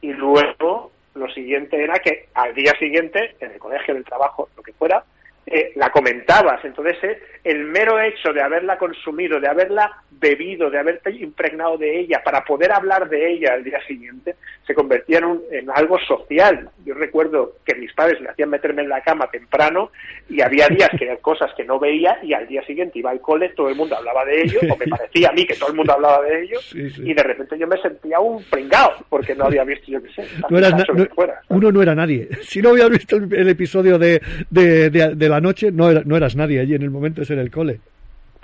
[0.00, 4.48] y luego lo siguiente era que al día siguiente, en el colegio, en el trabajo,
[4.56, 5.04] lo que fuera,
[5.50, 6.64] eh, la comentabas.
[6.64, 12.00] Entonces, eh, el mero hecho de haberla consumido, de haberla bebido, de haberte impregnado de
[12.00, 14.34] ella, para poder hablar de ella al día siguiente,
[14.66, 16.68] se convertía en, un- en algo social.
[16.84, 19.90] Yo recuerdo que mis padres me hacían meterme en la cama temprano
[20.28, 23.20] y había días que eran cosas que no veía y al día siguiente iba al
[23.20, 25.76] cole, todo el mundo hablaba de ello, o me parecía a mí que todo el
[25.76, 29.62] mundo hablaba de ello, y de repente yo me sentía un pringao, porque no había
[29.64, 30.58] visto, yo qué sé, no
[30.94, 31.40] lo no- fuera.
[31.48, 32.28] uno no era nadie.
[32.42, 34.20] Si no habías visto el, el episodio de,
[34.50, 37.34] de, de- de la noche, no, era- no eras nadie allí en el momento ese
[37.34, 37.80] en el cole.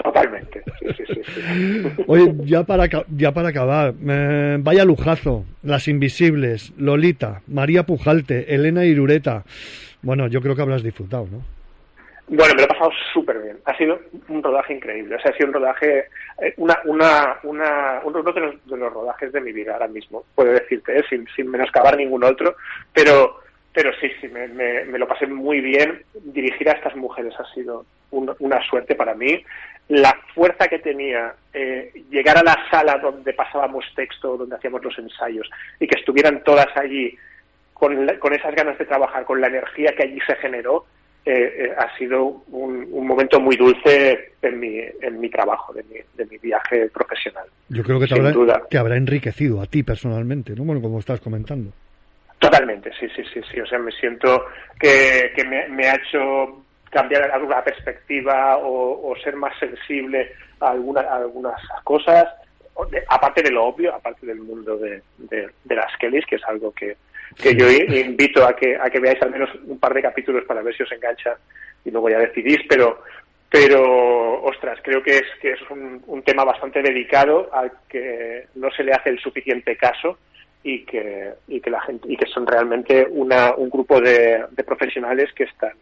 [0.02, 0.62] Totalmente.
[0.80, 1.82] Sí, sí, sí, sí.
[2.08, 8.84] Oye, ya para, ya para acabar, eh, vaya lujazo, Las Invisibles, Lolita, María Pujalte, Elena
[8.84, 9.44] Irureta.
[10.02, 11.42] Bueno, yo creo que habrás disfrutado, ¿no?
[12.26, 13.56] Bueno, me lo he pasado súper bien.
[13.66, 15.14] Ha sido un rodaje increíble.
[15.14, 16.04] O sea, ha sido un rodaje,
[16.42, 20.24] eh, una, una, una, uno de los, de los rodajes de mi vida ahora mismo,
[20.34, 22.56] puedo decirte, eh, sin, sin menoscabar ningún otro.
[22.94, 23.40] Pero,
[23.74, 26.02] pero sí, sí, me, me, me lo pasé muy bien.
[26.22, 29.44] Dirigir a estas mujeres ha sido un- una suerte para mí.
[29.88, 34.96] La fuerza que tenía eh, llegar a la sala donde pasábamos texto, donde hacíamos los
[34.98, 37.18] ensayos, y que estuvieran todas allí
[37.74, 40.86] con, la- con esas ganas de trabajar, con la energía que allí se generó,
[41.26, 41.32] eh,
[41.66, 45.96] eh, ha sido un, un momento muy dulce en mi, en mi trabajo, de mi,
[46.14, 47.46] de mi viaje profesional.
[47.70, 48.32] Yo creo que te, habrá,
[48.70, 50.64] te habrá enriquecido a ti personalmente, ¿no?
[50.64, 51.72] Bueno, como estás comentando.
[52.50, 53.60] Totalmente, sí, sí, sí, sí.
[53.60, 54.44] O sea, me siento
[54.78, 60.70] que, que me, me ha hecho cambiar alguna perspectiva o, o ser más sensible a,
[60.70, 62.26] alguna- a algunas cosas,
[63.08, 66.72] aparte de lo obvio, aparte del mundo de, de, de las Kellys, que es algo
[66.72, 66.96] que,
[67.40, 70.62] que yo invito a que, a que veáis al menos un par de capítulos para
[70.62, 71.36] ver si os engancha
[71.84, 73.02] y luego ya decidís, pero
[73.50, 78.68] pero ostras, creo que es que es un, un tema bastante delicado al que no
[78.72, 80.18] se le hace el suficiente caso
[80.64, 85.30] y que y que la gente y que son realmente una, un grupo de, profesionales
[85.34, 85.72] que están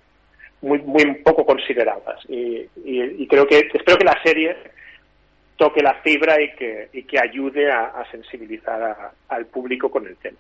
[0.61, 2.21] muy muy poco consideradas.
[2.29, 4.57] Y, y- y creo que espero que la serie
[5.57, 10.37] toque la fibra y que y que ayude a, sensibilizar al público con el tema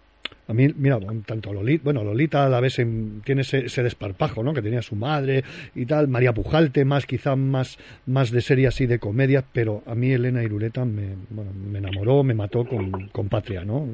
[0.48, 4.42] A mí, mira, tanto Lolita, bueno, Lolita a la vez en- tiene ese, ese desparpajo,
[4.42, 4.52] ¿no?
[4.52, 5.44] Que tenía su madre
[5.74, 6.09] y tal.
[6.09, 10.42] María Pujalte, más quizá más, más de serie así de comedia, pero a mí Elena
[10.42, 13.86] Irureta me, bueno, me enamoró, me mató con, con Patria, ¿no?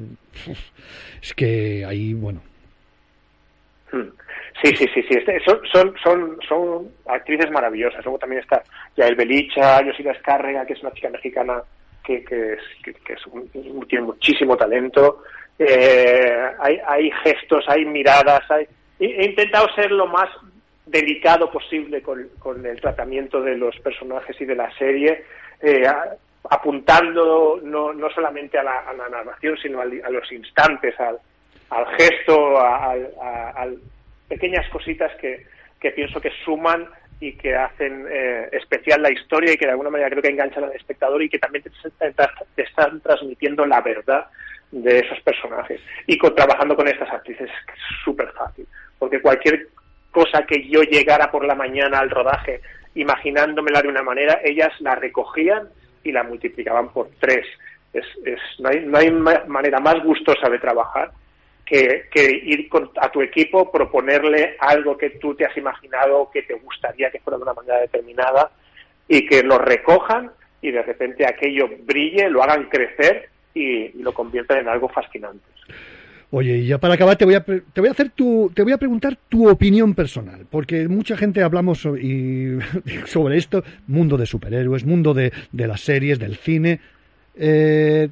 [1.21, 2.41] Es que ahí, bueno,
[3.91, 4.09] Hmm.
[4.63, 5.15] Sí, sí, sí, sí.
[5.17, 8.03] Este- son, son, son, son actrices maravillosas.
[8.05, 8.61] Luego también está
[8.95, 11.63] Yael Belicha, Yosila Escárrega, que es una chica mexicana
[12.03, 13.49] que, que, es, que, que es un-
[13.87, 15.23] tiene muchísimo talento.
[15.59, 18.65] Eh, hay, hay gestos, hay miradas, hay...
[18.97, 20.29] He intentado ser lo más
[20.85, 25.23] delicado posible con, el tratamiento de los personajes y de la serie,
[25.61, 25.83] eh,
[26.49, 31.19] apuntando no, no solamente a la, narración, sino a los instantes, al,
[31.97, 32.95] gesto, a,
[34.27, 35.45] pequeñas cositas que,
[35.79, 36.87] que pienso que suman
[37.21, 40.63] y que hacen eh, especial la historia y que de alguna manera creo que enganchan
[40.63, 41.63] al espectador y que también
[42.55, 44.27] te están transmitiendo la verdad
[44.71, 45.81] de esos personajes.
[46.07, 48.67] Y con, trabajando con estas actrices es súper fácil,
[48.97, 49.67] porque cualquier
[50.11, 52.61] cosa que yo llegara por la mañana al rodaje
[52.95, 55.69] imaginándomela de una manera, ellas la recogían
[56.03, 57.45] y la multiplicaban por tres.
[57.93, 61.11] Es, es, no, hay, no hay ma- manera más gustosa de trabajar
[61.65, 66.41] que, que ir con- a tu equipo, proponerle algo que tú te has imaginado que
[66.43, 68.51] te gustaría que fuera de una manera determinada
[69.07, 70.31] y que lo recojan
[70.61, 75.43] y de repente aquello brille, lo hagan crecer y, lo conviertan en algo fascinante.
[76.31, 78.71] Oye, y ya para acabar te voy a te voy a hacer tu te voy
[78.71, 81.79] a preguntar tu opinión personal, porque mucha gente hablamos
[83.05, 86.79] sobre esto, mundo de superhéroes, mundo de, de las series, del cine.
[87.35, 88.09] Eh,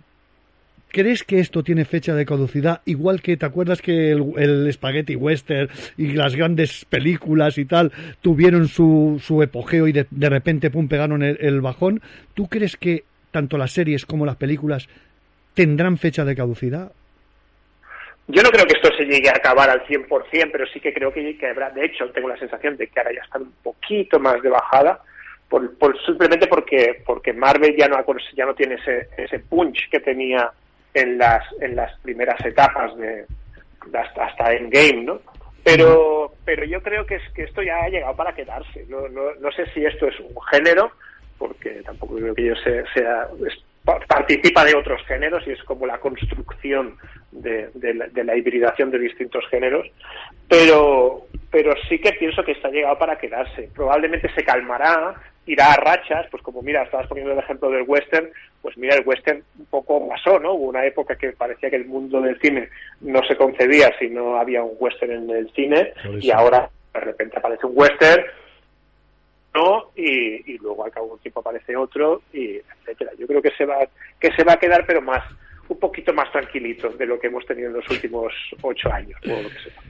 [0.89, 2.81] ¿Crees que esto tiene fecha de caducidad?
[2.85, 7.91] Igual que te acuerdas que el, el spaghetti western y las grandes películas y tal
[8.21, 12.01] tuvieron su, su epogeo y de, de repente pum pegaron el, el bajón.
[12.33, 14.87] ¿Tú crees que tanto las series como las películas
[15.57, 16.91] tendrán fecha de caducidad?
[18.27, 21.11] Yo no creo que esto se llegue a acabar al 100%, pero sí que creo
[21.11, 24.41] que, habrá, de hecho, tengo la sensación de que ahora ya está un poquito más
[24.41, 25.01] de bajada,
[25.49, 27.97] por, por- simplemente porque, porque Marvel ya no,
[28.35, 30.51] ya no tiene ese, ese punch que tenía
[30.93, 33.25] en las, en las primeras etapas de,
[33.87, 35.21] de hasta, hasta Endgame, ¿no?
[35.63, 38.85] Pero, pero yo creo que, es, que esto ya ha llegado para quedarse.
[38.89, 40.91] No, no, no sé si esto es un género,
[41.37, 43.27] porque tampoco creo que yo sea, sea
[44.07, 46.97] participa de otros géneros y es como la construcción
[47.31, 49.87] de, de la, de la hibridación de distintos géneros,
[50.49, 53.69] pero, pero sí que pienso que está llegado para quedarse.
[53.73, 55.15] Probablemente se calmará,
[55.45, 58.29] irá a rachas, pues como mira, estabas poniendo el ejemplo del western,
[58.61, 60.53] pues mira, el western un poco pasó, ¿no?
[60.53, 62.69] Hubo una época que parecía que el mundo del cine
[63.01, 67.37] no se concebía si no había un western en el cine y ahora de repente
[67.37, 68.25] aparece un western
[69.95, 73.65] y, luego al cabo de un tiempo aparece otro y etcétera yo creo que se
[73.65, 73.87] va
[74.19, 75.23] que se va a quedar pero más
[75.69, 79.41] un poquito más tranquilito de lo que hemos tenido en los últimos ocho años o
[79.41, 79.81] lo que sea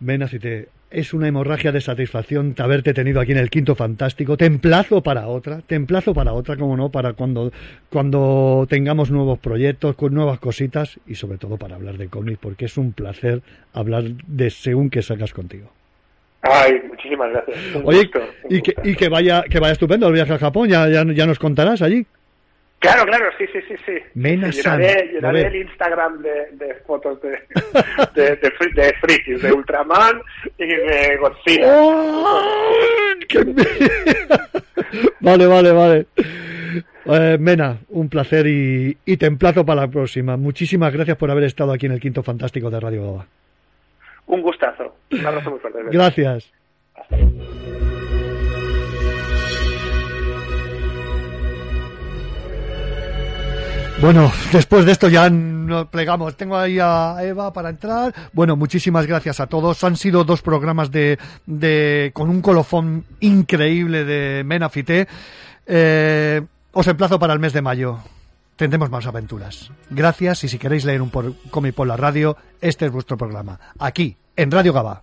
[0.00, 4.36] Ven, así te es una hemorragia de satisfacción haberte tenido aquí en el Quinto Fantástico.
[4.36, 7.50] Te emplazo para otra, te emplazo para otra, como no, para cuando,
[7.90, 12.66] cuando tengamos nuevos proyectos, con nuevas cositas y sobre todo para hablar de cómics, porque
[12.66, 13.42] es un placer
[13.72, 15.72] hablar de según que sacas contigo.
[16.44, 18.88] Ay muchísimas gracias Un Oye, gusto, y que, gusto.
[18.90, 21.80] y que vaya que vaya estupendo el viaje a Japón, ya, ya, ya nos contarás
[21.82, 22.06] allí.
[22.78, 27.30] claro claro sí sí sí sí Mena llenaré, llenaré el Instagram de, de fotos de
[28.14, 30.20] de, de, de frikis de Ultraman
[30.58, 31.72] y de Godzilla
[35.20, 36.06] Vale, vale, vale.
[37.06, 40.36] Eh, Mena, un placer y, y te emplazo para la próxima.
[40.36, 43.26] Muchísimas gracias por haber estado aquí en el Quinto Fantástico de Radio Gaba.
[44.26, 46.52] Un gustazo un abrazo muy fuerte Gracias.
[54.00, 56.36] Bueno, después de esto ya nos plegamos.
[56.36, 58.12] Tengo ahí a Eva para entrar.
[58.32, 59.82] Bueno, muchísimas gracias a todos.
[59.82, 65.08] Han sido dos programas de, con un colofón increíble de Menafité.
[65.66, 66.42] Eh,
[66.72, 67.98] os emplazo para el mes de mayo.
[68.56, 69.70] Tendremos más aventuras.
[69.90, 71.10] Gracias y si queréis leer un
[71.50, 73.58] cómic por la radio, este es vuestro programa.
[73.78, 75.02] Aquí, en Radio Gaba.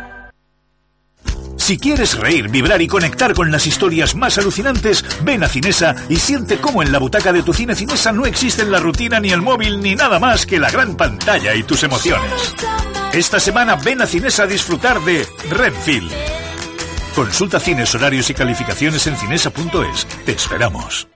[1.71, 6.17] Si quieres reír, vibrar y conectar con las historias más alucinantes, ven a Cinesa y
[6.17, 9.41] siente cómo en la butaca de tu cine Cinesa no existen la rutina ni el
[9.41, 12.53] móvil ni nada más que la gran pantalla y tus emociones.
[13.13, 16.11] Esta semana ven a Cinesa a disfrutar de Renfield.
[17.15, 20.05] Consulta cines, horarios y calificaciones en cinesa.es.
[20.25, 21.07] Te esperamos.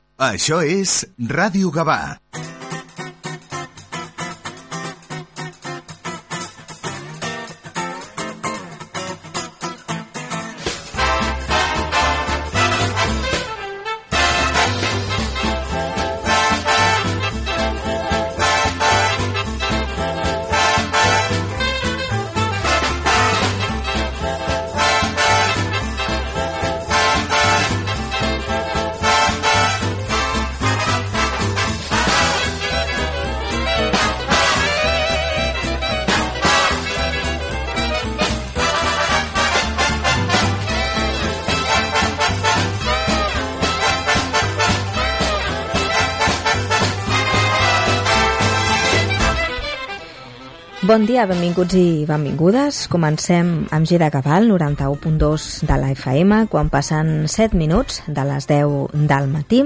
[51.06, 52.88] Dia, benvinguts i benvingudes.
[52.90, 58.96] Comencem amb Gira Cabal, 91.2 de la FM, quan passen 7 minuts de les 10
[59.06, 59.60] del matí.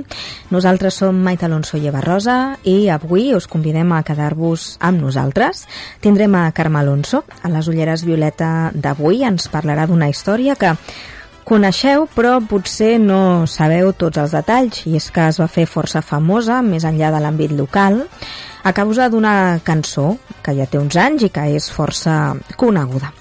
[0.52, 5.64] Nosaltres som Maite Alonso i Eva Rosa i avui us convidem a quedar-vos amb nosaltres.
[6.04, 7.24] Tindrem a Carme Alonso.
[7.40, 10.76] A les ulleres violeta d'avui ens parlarà d'una història que
[11.48, 16.04] coneixeu però potser no sabeu tots els detalls i és que es va fer força
[16.06, 18.04] famosa més enllà de l'àmbit local
[18.64, 23.14] a causa d'una cançó que ja té uns anys i que és força coneguda.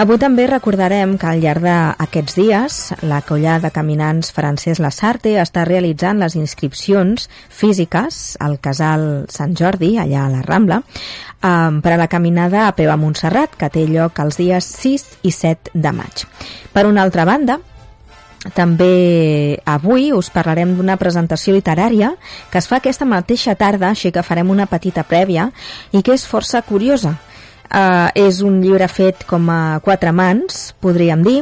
[0.00, 5.66] Avui també recordarem que al llarg d'aquests dies la colla de caminants Francesc Lassarte està
[5.68, 11.98] realitzant les inscripcions físiques al casal Sant Jordi, allà a la Rambla, eh, per a
[12.00, 15.92] la caminada a Peu a Montserrat, que té lloc els dies 6 i 7 de
[15.92, 16.24] maig.
[16.72, 17.58] Per una altra banda,
[18.56, 22.14] també avui us parlarem d'una presentació literària
[22.50, 25.50] que es fa aquesta mateixa tarda, així que farem una petita prèvia
[25.92, 27.18] i que és força curiosa.
[27.70, 31.36] Uh, és un llibre fet com a quatre mans, podríem dir.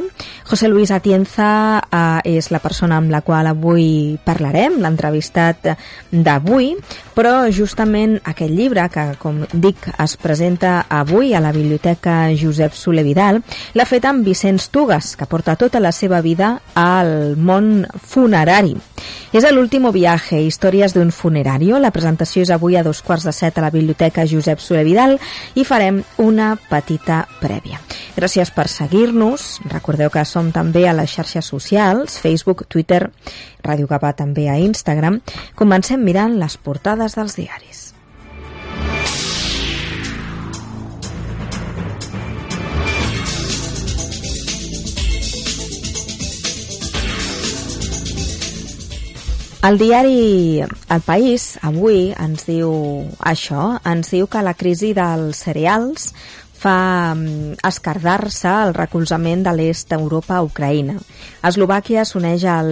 [0.44, 5.70] José Luis Atienza uh, és la persona amb la qual avui parlarem, l'entrevistat
[6.12, 6.74] d'avui,
[7.18, 13.02] però justament aquest llibre, que com dic es presenta avui a la Biblioteca Josep Soler
[13.02, 13.40] Vidal,
[13.74, 18.76] l'ha fet amb Vicenç Tugas, que porta tota la seva vida al món funerari.
[19.34, 21.80] És a l'último viaje, històries d'un funerario.
[21.82, 25.18] La presentació és avui a dos quarts de set a la Biblioteca Josep Soler Vidal
[25.58, 27.82] i farem una petita prèvia.
[28.16, 29.58] Gràcies per seguir-nos.
[29.68, 33.08] Recordeu que som també a les xarxes socials, Facebook, Twitter,
[33.64, 35.20] Ràdio Capà també a Instagram.
[35.58, 37.88] Comencem mirant les portades dels diaris.
[49.58, 52.70] El diari El País avui ens diu
[53.26, 56.12] això, ens diu que la crisi dels cereals
[56.58, 60.94] fa mm, escardar-se el recolzament de l'est d'Europa a Ucraïna.
[61.48, 62.68] Eslovàquia s'uneix al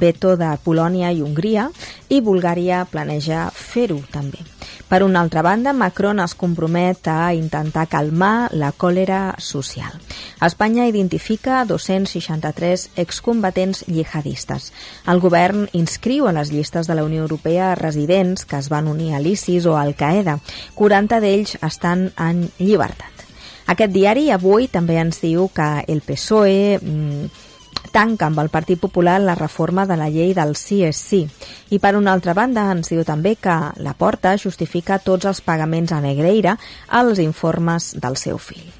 [0.00, 1.66] veto de Polònia i Hongria
[2.08, 4.40] i Bulgària planeja fer-ho també.
[4.88, 9.92] Per una altra banda, Macron es compromet a intentar calmar la còlera social.
[10.40, 14.70] Espanya identifica 263 excombatents jihadistes.
[15.04, 19.12] El govern inscriu a les llistes de la Unió Europea residents que es van unir
[19.12, 20.38] a l'ISIS o al Qaeda.
[20.78, 23.26] 40 d'ells estan en llibertat.
[23.68, 27.47] Aquest diari avui també ens diu que el PSOE mm,
[27.92, 31.28] tanca amb el Partit Popular la reforma de la llei del sí.
[31.70, 35.92] I per una altra banda ens diu també que la Porta justifica tots els pagaments
[35.92, 36.58] a Negreira
[36.88, 38.70] als informes del seu fill.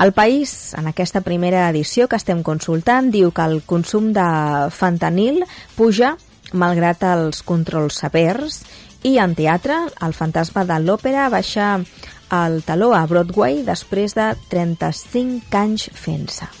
[0.00, 4.28] El País, en aquesta primera edició que estem consultant, diu que el consum de
[4.72, 5.44] fentanil
[5.76, 6.16] puja
[6.52, 8.62] malgrat els controls severs
[9.02, 11.78] I en teatre, el fantasma de l'òpera baixa
[12.36, 16.59] el taló a Broadway després de 35 anys fent-se.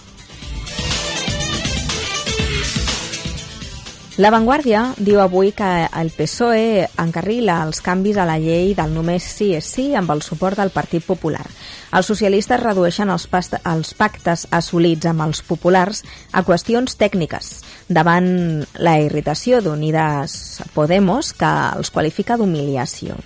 [4.20, 9.24] La Vanguardia diu avui que el PSOE encarrila els canvis a la llei del només
[9.24, 11.46] sí és sí amb el suport del Partit Popular.
[11.96, 13.24] Els socialistes redueixen els,
[13.64, 16.04] els pactes assolits amb els populars
[16.36, 17.48] a qüestions tècniques
[17.88, 18.28] davant
[18.76, 20.34] la irritació d'Unides
[20.76, 23.16] Podemos que els qualifica d'humiliació.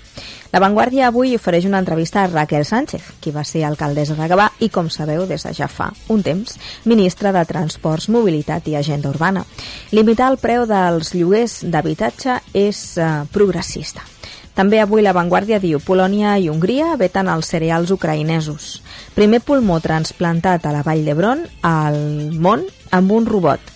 [0.54, 4.44] La Vanguardia avui ofereix una entrevista a Raquel Sánchez, qui va ser alcaldessa de Gavà
[4.62, 6.52] i, com sabeu, des de ja fa un temps,
[6.86, 9.42] ministra de Transports, Mobilitat i Agenda Urbana.
[9.90, 14.06] Limitar el preu dels lloguers d'habitatge és eh, progressista.
[14.54, 18.76] També avui la Vanguardia diu Polònia i Hongria veten els cereals ucraïnesos.
[19.18, 21.98] Primer pulmó transplantat a la Vall d'Hebron al
[22.38, 22.62] món
[22.94, 23.74] amb un robot.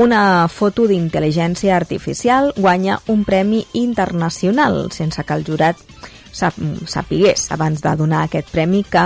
[0.00, 5.76] Una foto d'intel·ligència artificial guanya un premi internacional sense que el jurat
[6.34, 6.58] sap,
[6.90, 9.04] sapigués abans de donar aquest premi que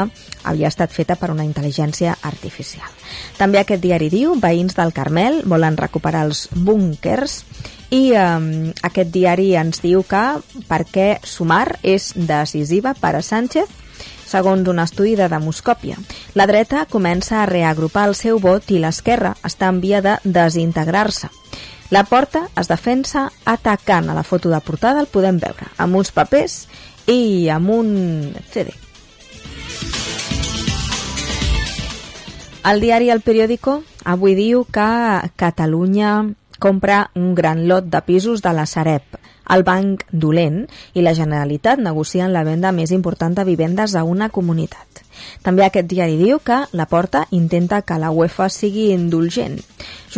[0.49, 2.89] havia estat feta per una intel·ligència artificial.
[3.39, 7.43] També aquest diari diu veïns del Carmel volen recuperar els búnkers
[7.95, 10.25] i eh, aquest diari ens diu que
[10.69, 13.85] perquè Sumar és decisiva per a Sánchez
[14.29, 15.97] segons un estudi de demoscòpia.
[16.37, 21.33] La dreta comença a reagrupar el seu vot i l'esquerra està en via de desintegrar-se.
[21.91, 26.13] La porta es defensa atacant a la foto de portada, el podem veure, amb uns
[26.13, 26.67] papers
[27.09, 27.89] i amb un
[28.53, 28.75] CD.
[32.69, 34.89] El diari El Periódico avui diu que
[35.41, 36.13] Catalunya
[36.59, 39.19] compra un gran lot de pisos de la Sareb,
[39.49, 44.29] el banc dolent i la Generalitat negocien la venda més important de vivendes a una
[44.29, 44.85] comunitat.
[45.43, 49.59] També aquest diari diu que la Porta intenta que la UEFA sigui indulgent.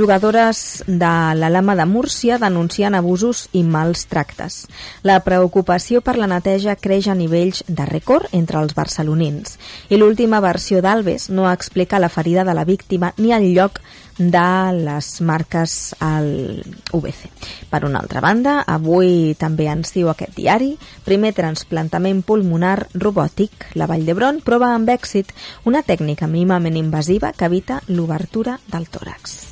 [0.01, 4.63] Jugadores de l'Alama de Múrcia denuncien abusos i mals tractes.
[5.05, 9.59] La preocupació per la neteja creix a nivells de rècord entre els barcelonins
[9.93, 13.83] i l'última versió d'Alves no explica la ferida de la víctima ni el lloc
[14.17, 14.47] de
[14.79, 16.65] les marques al
[16.97, 17.29] UBC.
[17.69, 20.73] Per una altra banda, avui també ens diu aquest diari,
[21.05, 23.69] primer transplantament pulmonar robòtic.
[23.77, 25.37] La Vall d'Hebron prova amb èxit
[25.69, 29.50] una tècnica mínimament invasiva que evita l'obertura del tòrax.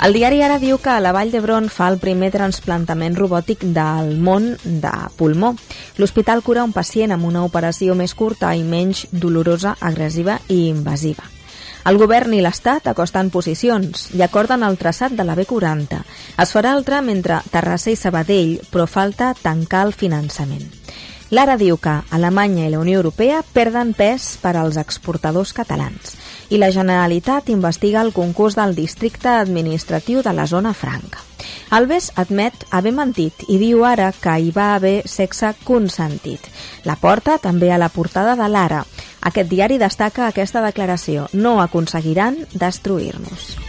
[0.00, 4.46] El diari ara diu que la Vall d'Hebron fa el primer transplantament robòtic del món
[4.64, 5.50] de pulmó.
[6.00, 11.28] L'hospital cura un pacient amb una operació més curta i menys dolorosa, agressiva i invasiva.
[11.84, 16.00] El govern i l'Estat acosten posicions i acorden el traçat de la B40.
[16.40, 20.64] Es farà el tram entre Terrassa i Sabadell, però falta tancar el finançament.
[21.30, 26.16] L'Ara diu que Alemanya i la Unió Europea perden pes per als exportadors catalans
[26.50, 31.22] i la Generalitat investiga el concurs del districte administratiu de la zona franca.
[31.70, 36.50] Alves admet haver mentit i diu ara que hi va haver sexe consentit.
[36.84, 38.82] La porta també a la portada de l'Ara.
[39.30, 41.28] Aquest diari destaca aquesta declaració.
[41.32, 43.59] No aconseguiran destruir-nos.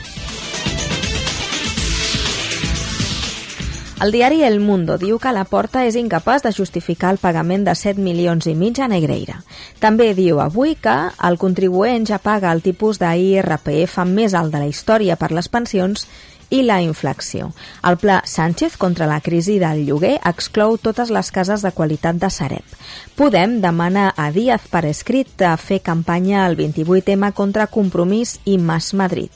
[4.02, 7.76] El diari El Mundo diu que la Porta és incapaç de justificar el pagament de
[7.78, 9.36] 7 milions i mig a Negreira.
[9.78, 10.96] També diu avui que
[11.30, 16.08] el contribuent ja paga el tipus d'IRPF més alt de la història per les pensions
[16.52, 17.50] i la inflació.
[17.88, 22.30] El pla Sánchez contra la crisi del lloguer exclou totes les cases de qualitat de
[22.30, 22.76] Sareb.
[23.16, 28.92] Podem demana a Díaz per escrit a fer campanya al 28M contra Compromís i Mas
[28.94, 29.32] Madrid.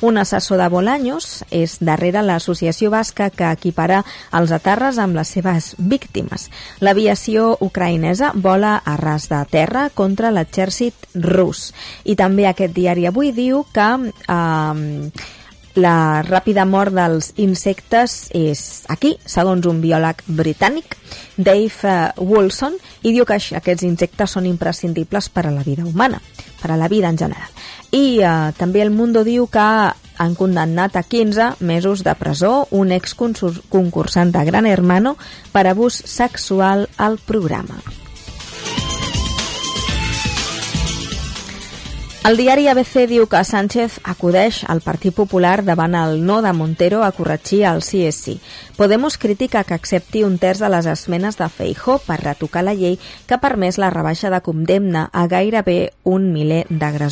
[0.00, 5.72] Un assessor de Bolaños és darrere l'associació basca que equipara els aterres amb les seves
[5.78, 6.48] víctimes.
[6.80, 11.72] L'aviació ucraïnesa vola a ras de terra contra l'exèrcit rus.
[12.04, 15.38] I també aquest diari avui diu que eh,
[15.78, 20.96] la ràpida mort dels insectes és aquí, segons un biòleg britànic,
[21.36, 26.20] Dave eh, Wilson, i diu que aquests insectes són imprescindibles per a la vida humana,
[26.62, 27.50] per a la vida en general.
[27.92, 29.68] I eh, també el Mundo diu que
[30.20, 35.16] han condemnat a 15 mesos de presó un exconcursant de Gran Hermano
[35.52, 37.80] per abús sexual al programa.
[42.20, 47.00] El diari ABC diu que Sánchez acudeix al Partit Popular davant el no de Montero
[47.00, 48.34] a corregir el sí és sí.
[48.76, 52.98] Podemos critica que accepti un terç de les esmenes de Feijó per retocar la llei
[53.24, 57.08] que ha permès la rebaixa de condemna a gairebé un miler d'agressors